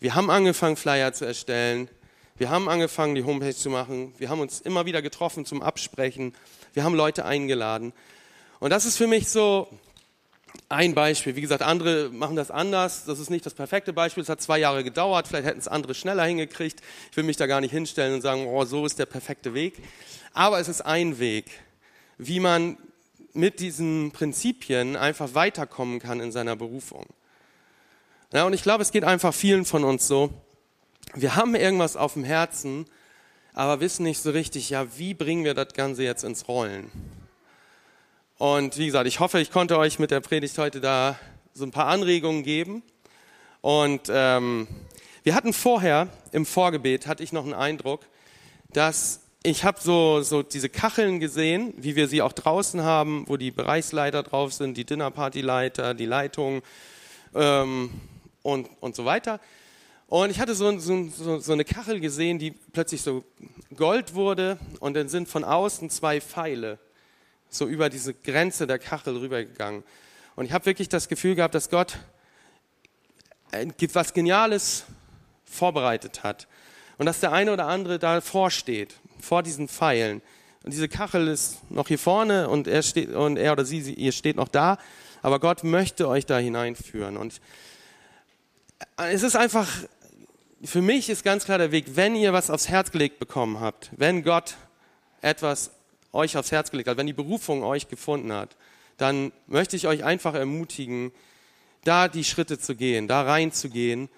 Wir 0.01 0.15
haben 0.15 0.31
angefangen, 0.31 0.77
Flyer 0.77 1.13
zu 1.15 1.25
erstellen. 1.25 1.89
Wir 2.37 2.51
haben 2.51 2.69
angefangen, 2.69 3.15
die 3.15 3.25
Homepage 3.25 3.55
zu 3.55 3.71
machen. 3.71 4.15
Wir 4.19 4.29
haben 4.29 4.41
uns 4.41 4.61
immer 4.61 4.87
wieder 4.87 5.03
getroffen 5.03 5.47
zum 5.47 5.63
Absprechen. 5.63 6.35
Wir 6.75 6.85
haben 6.85 6.95
Leute 6.95 7.25
eingeladen. 7.25 7.93
Und 8.61 8.71
das 8.71 8.85
ist 8.85 8.99
für 8.99 9.07
mich 9.07 9.29
so 9.29 9.69
ein 10.71 10.95
Beispiel. 10.95 11.35
Wie 11.35 11.41
gesagt, 11.41 11.63
andere 11.63 12.11
machen 12.11 12.37
das 12.37 12.51
anders. 12.51 13.05
Das 13.05 13.19
ist 13.19 13.29
nicht 13.29 13.45
das 13.45 13.55
perfekte 13.55 13.93
Beispiel. 13.93 14.23
Es 14.23 14.29
hat 14.29 14.41
zwei 14.41 14.59
Jahre 14.59 14.85
gedauert. 14.85 15.27
Vielleicht 15.27 15.47
hätten 15.47 15.59
es 15.59 15.69
andere 15.69 15.95
schneller 15.95 16.25
hingekriegt. 16.25 16.81
Ich 17.11 17.17
will 17.17 17.25
mich 17.25 17.37
da 17.37 17.47
gar 17.47 17.61
nicht 17.61 17.73
hinstellen 17.73 18.15
und 18.15 18.23
sagen, 18.23 18.47
oh, 18.47 18.65
so 18.65 18.87
ist 18.87 18.99
der 18.99 19.07
perfekte 19.07 19.53
Weg. 19.53 19.83
Aber 20.33 20.61
es 20.61 20.69
ist 20.69 20.83
ein 20.83 21.19
Weg, 21.19 21.51
wie 22.19 22.39
man 22.39 22.79
mit 23.33 23.59
diesen 23.59 24.13
Prinzipien 24.13 24.97
einfach 24.97 25.35
weiterkommen 25.35 25.99
kann 25.99 26.21
in 26.21 26.31
seiner 26.31 26.55
Berufung. 26.55 27.05
Ja, 28.33 28.45
und 28.45 28.53
ich 28.53 28.63
glaube, 28.63 28.83
es 28.83 28.93
geht 28.93 29.05
einfach 29.05 29.35
vielen 29.35 29.65
von 29.65 29.83
uns 29.83 30.07
so. 30.07 30.31
Wir 31.15 31.35
haben 31.35 31.57
irgendwas 31.57 31.97
auf 31.97 32.13
dem 32.13 32.23
Herzen, 32.23 32.87
aber 33.55 33.81
wissen 33.81 34.05
nicht 34.05 34.23
so 34.23 34.31
richtig, 34.31 34.71
ja, 34.71 34.87
wie 34.97 35.15
bringen 35.15 35.45
wir 35.45 35.55
das 35.55 35.75
Ganze 35.75 36.05
jetzt 36.05 36.23
ins 36.23 36.47
Rollen? 36.47 36.93
Und 38.41 38.79
wie 38.79 38.87
gesagt, 38.87 39.07
ich 39.07 39.21
hoffe, 39.21 39.39
ich 39.39 39.51
konnte 39.51 39.77
euch 39.77 39.99
mit 39.99 40.11
der 40.11 40.21
Predigt 40.21 40.57
heute 40.57 40.81
da 40.81 41.19
so 41.53 41.63
ein 41.63 41.73
paar 41.73 41.89
Anregungen 41.89 42.43
geben. 42.43 42.83
Und 43.61 44.09
ähm, 44.09 44.67
wir 45.23 45.35
hatten 45.35 45.53
vorher 45.53 46.09
im 46.33 46.47
Vorgebet 46.47 47.07
hatte 47.07 47.23
ich 47.23 47.33
noch 47.33 47.45
einen 47.45 47.53
Eindruck, 47.53 48.01
dass 48.73 49.21
ich 49.43 49.65
habe 49.65 49.79
so 49.79 50.23
so 50.23 50.43
diese 50.43 50.71
Kacheln 50.71 51.21
gesehen, 51.21 51.75
wie 51.77 51.97
wir 51.97 52.09
sie 52.09 52.23
auch 52.23 52.33
draußen 52.33 52.83
haben, 52.83 53.27
wo 53.29 53.37
die 53.37 53.51
Bereichsleiter 53.51 54.23
drauf 54.23 54.55
sind, 54.55 54.75
die 54.79 54.87
Dinnerpartyleiter, 54.87 55.93
die 55.93 56.07
Leitung 56.07 56.63
ähm, 57.35 57.91
und 58.41 58.71
und 58.81 58.97
so 58.97 59.05
weiter. 59.05 59.39
Und 60.07 60.31
ich 60.31 60.41
hatte 60.41 60.55
so, 60.55 60.79
so, 60.79 61.41
so 61.41 61.53
eine 61.53 61.67
Kachel 61.67 62.01
gesehen, 62.01 62.39
die 62.39 62.53
plötzlich 62.53 63.03
so 63.03 63.23
Gold 63.77 64.15
wurde 64.15 64.59
und 64.81 64.95
dann 64.95 65.11
sind 65.11 65.29
von 65.29 65.45
außen 65.45 65.91
zwei 65.91 66.23
Pfeile 66.23 66.79
so 67.51 67.67
über 67.67 67.91
diese 67.91 68.15
Grenze 68.15 68.67
der 68.67 68.79
Kachel 68.79 69.17
rübergegangen. 69.17 69.83
Und 70.37 70.47
ich 70.47 70.53
habe 70.53 70.67
wirklich 70.67 70.89
das 70.89 71.09
Gefühl 71.09 71.35
gehabt, 71.35 71.55
dass 71.55 71.69
Gott 71.69 71.99
was 73.93 74.15
Geniales 74.15 74.85
vorbereitet 75.45 76.23
hat. 76.23 76.47
Und 76.99 77.07
dass 77.07 77.21
der 77.21 77.33
eine 77.33 77.53
oder 77.53 77.67
andere 77.67 77.99
davor 77.99 78.51
steht, 78.51 78.95
vor 79.21 79.43
diesen 79.43 79.69
Pfeilen. 79.69 80.23
Und 80.63 80.73
diese 80.73 80.89
Kachel 80.89 81.29
ist 81.29 81.59
noch 81.71 81.89
hier 81.89 81.99
vorne 81.99 82.49
und 82.49 82.69
er, 82.69 82.83
steht, 82.83 83.11
und 83.11 83.37
er 83.37 83.53
oder 83.53 83.65
sie, 83.65 83.81
ihr 83.95 84.13
steht 84.13 84.37
noch 84.37 84.49
da. 84.49 84.79
Aber 85.23 85.41
Gott 85.41 85.65
möchte 85.65 86.09
euch 86.09 86.27
da 86.27 86.39
hineinführen. 86.39 87.17
Und 87.17 87.41
es 88.97 89.23
ist 89.23 89.37
einfach, 89.37 89.69
für 90.63 90.83
mich 90.83 91.09
ist 91.09 91.25
ganz 91.25 91.45
klar 91.45 91.59
der 91.59 91.73
Weg, 91.73 91.97
wenn 91.97 92.15
ihr 92.15 92.33
was 92.33 92.51
aufs 92.51 92.69
Herz 92.69 92.91
gelegt 92.91 93.19
bekommen 93.19 93.61
habt, 93.61 93.91
wenn 93.97 94.23
Gott 94.23 94.57
etwas 95.23 95.71
euch 96.13 96.37
aufs 96.37 96.53
Herz 96.53 96.71
gelegt 96.71 96.89
hat, 96.89 96.97
wenn 96.97 97.07
die 97.07 97.13
Berufung 97.13 97.63
euch 97.63 97.89
gefunden 97.89 98.33
hat, 98.33 98.57
dann 98.97 99.33
möchte 99.47 99.77
ich 99.77 99.87
euch 99.87 100.05
einfach 100.05 100.35
ermutigen, 100.35 101.13
da 101.85 102.09
die 102.09 102.25
Schritte 102.25 102.59
zu 102.59 102.75
gehen, 102.77 103.09
da 103.09 103.23
reinzugehen 103.23 104.09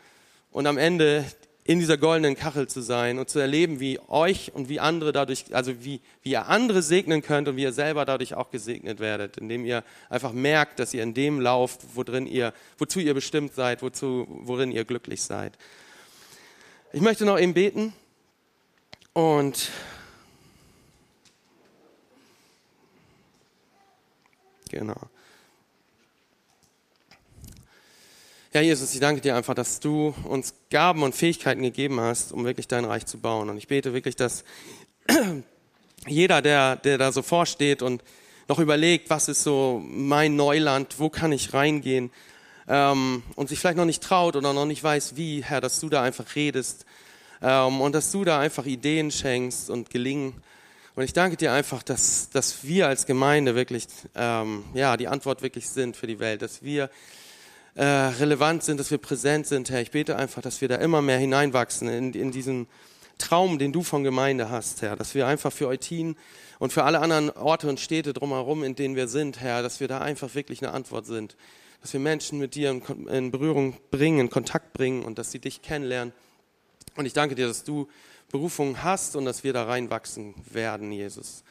und 0.50 0.66
am 0.66 0.78
Ende 0.78 1.24
in 1.64 1.78
dieser 1.78 1.96
goldenen 1.96 2.34
Kachel 2.34 2.66
zu 2.66 2.80
sein 2.80 3.20
und 3.20 3.30
zu 3.30 3.38
erleben, 3.38 3.78
wie 3.78 4.00
euch 4.08 4.52
und 4.52 4.68
wie 4.68 4.80
andere 4.80 5.12
dadurch, 5.12 5.54
also 5.54 5.84
wie, 5.84 6.00
wie 6.22 6.30
ihr 6.30 6.48
andere 6.48 6.82
segnen 6.82 7.22
könnt 7.22 7.46
und 7.46 7.56
wie 7.56 7.62
ihr 7.62 7.72
selber 7.72 8.04
dadurch 8.04 8.34
auch 8.34 8.50
gesegnet 8.50 8.98
werdet, 8.98 9.36
indem 9.36 9.64
ihr 9.64 9.84
einfach 10.10 10.32
merkt, 10.32 10.80
dass 10.80 10.92
ihr 10.92 11.04
in 11.04 11.14
dem 11.14 11.38
lauft, 11.40 11.80
worin 11.94 12.26
ihr, 12.26 12.52
wozu 12.78 12.98
ihr 12.98 13.14
bestimmt 13.14 13.54
seid, 13.54 13.80
wozu, 13.82 14.26
worin 14.28 14.72
ihr 14.72 14.84
glücklich 14.84 15.22
seid. 15.22 15.56
Ich 16.92 17.00
möchte 17.00 17.24
noch 17.24 17.38
eben 17.38 17.54
beten 17.54 17.92
und 19.12 19.70
Genau. 24.72 24.96
Ja, 28.54 28.62
Jesus, 28.62 28.94
ich 28.94 29.00
danke 29.00 29.20
dir 29.20 29.36
einfach, 29.36 29.54
dass 29.54 29.80
du 29.80 30.14
uns 30.24 30.54
Gaben 30.70 31.02
und 31.02 31.14
Fähigkeiten 31.14 31.62
gegeben 31.62 32.00
hast, 32.00 32.32
um 32.32 32.46
wirklich 32.46 32.68
dein 32.68 32.86
Reich 32.86 33.04
zu 33.04 33.18
bauen. 33.18 33.50
Und 33.50 33.58
ich 33.58 33.68
bete 33.68 33.92
wirklich, 33.92 34.16
dass 34.16 34.44
jeder, 36.06 36.40
der, 36.40 36.76
der 36.76 36.96
da 36.96 37.12
so 37.12 37.20
vorsteht 37.20 37.82
und 37.82 38.02
noch 38.48 38.58
überlegt, 38.58 39.10
was 39.10 39.28
ist 39.28 39.42
so 39.42 39.82
mein 39.84 40.36
Neuland, 40.36 40.98
wo 40.98 41.10
kann 41.10 41.32
ich 41.32 41.52
reingehen, 41.52 42.10
ähm, 42.66 43.22
und 43.36 43.50
sich 43.50 43.58
vielleicht 43.58 43.76
noch 43.76 43.84
nicht 43.84 44.02
traut 44.02 44.36
oder 44.36 44.54
noch 44.54 44.64
nicht 44.64 44.82
weiß, 44.82 45.16
wie, 45.16 45.44
Herr, 45.44 45.60
dass 45.60 45.80
du 45.80 45.90
da 45.90 46.02
einfach 46.02 46.34
redest 46.34 46.86
ähm, 47.42 47.82
und 47.82 47.94
dass 47.94 48.10
du 48.10 48.24
da 48.24 48.40
einfach 48.40 48.64
Ideen 48.64 49.10
schenkst 49.10 49.68
und 49.68 49.90
Gelingen 49.90 50.32
und 50.94 51.04
ich 51.04 51.14
danke 51.14 51.38
dir 51.38 51.52
einfach, 51.52 51.82
dass, 51.82 52.28
dass 52.30 52.64
wir 52.64 52.86
als 52.86 53.06
Gemeinde 53.06 53.54
wirklich, 53.54 53.86
ähm, 54.14 54.64
ja, 54.74 54.98
die 54.98 55.08
Antwort 55.08 55.40
wirklich 55.40 55.68
sind 55.70 55.96
für 55.96 56.06
die 56.06 56.18
Welt, 56.18 56.42
dass 56.42 56.62
wir 56.62 56.90
äh, 57.74 57.84
relevant 57.84 58.62
sind, 58.62 58.78
dass 58.78 58.90
wir 58.90 58.98
präsent 58.98 59.46
sind, 59.46 59.70
Herr. 59.70 59.80
Ich 59.80 59.90
bete 59.90 60.16
einfach, 60.16 60.42
dass 60.42 60.60
wir 60.60 60.68
da 60.68 60.76
immer 60.76 61.00
mehr 61.00 61.16
hineinwachsen 61.16 61.88
in, 61.88 62.12
in 62.12 62.30
diesen 62.30 62.66
Traum, 63.16 63.58
den 63.58 63.72
du 63.72 63.82
von 63.82 64.04
Gemeinde 64.04 64.50
hast, 64.50 64.82
Herr. 64.82 64.94
Dass 64.96 65.14
wir 65.14 65.26
einfach 65.26 65.50
für 65.50 65.68
Eutin 65.68 66.14
und 66.58 66.74
für 66.74 66.84
alle 66.84 67.00
anderen 67.00 67.30
Orte 67.30 67.70
und 67.70 67.80
Städte 67.80 68.12
drumherum, 68.12 68.62
in 68.62 68.74
denen 68.74 68.94
wir 68.94 69.08
sind, 69.08 69.40
Herr, 69.40 69.62
dass 69.62 69.80
wir 69.80 69.88
da 69.88 70.00
einfach 70.02 70.34
wirklich 70.34 70.62
eine 70.62 70.72
Antwort 70.72 71.06
sind. 71.06 71.36
Dass 71.80 71.94
wir 71.94 72.00
Menschen 72.00 72.38
mit 72.38 72.54
dir 72.54 72.70
in, 72.70 73.08
in 73.08 73.30
Berührung 73.30 73.78
bringen, 73.90 74.20
in 74.20 74.30
Kontakt 74.30 74.74
bringen 74.74 75.04
und 75.04 75.18
dass 75.18 75.32
sie 75.32 75.38
dich 75.38 75.62
kennenlernen. 75.62 76.12
Und 76.96 77.06
ich 77.06 77.14
danke 77.14 77.34
dir, 77.34 77.46
dass 77.46 77.64
du 77.64 77.88
Berufung 78.32 78.82
hast 78.82 79.14
und 79.14 79.26
dass 79.26 79.44
wir 79.44 79.52
da 79.52 79.64
reinwachsen 79.64 80.34
werden, 80.50 80.90
Jesus. 80.90 81.44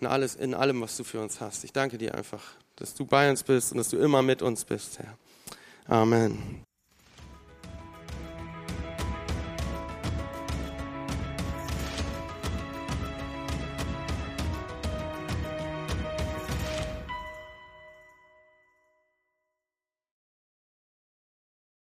In, 0.00 0.06
alles, 0.06 0.34
in 0.34 0.52
allem, 0.52 0.82
was 0.82 0.96
du 0.98 1.04
für 1.04 1.20
uns 1.20 1.40
hast. 1.40 1.64
Ich 1.64 1.72
danke 1.72 1.96
dir 1.96 2.14
einfach, 2.14 2.42
dass 2.74 2.92
du 2.94 3.06
bei 3.06 3.30
uns 3.30 3.42
bist 3.42 3.72
und 3.72 3.78
dass 3.78 3.88
du 3.88 3.96
immer 3.96 4.20
mit 4.20 4.42
uns 4.42 4.64
bist, 4.64 4.98
Herr. 4.98 5.16
Amen. 5.88 6.65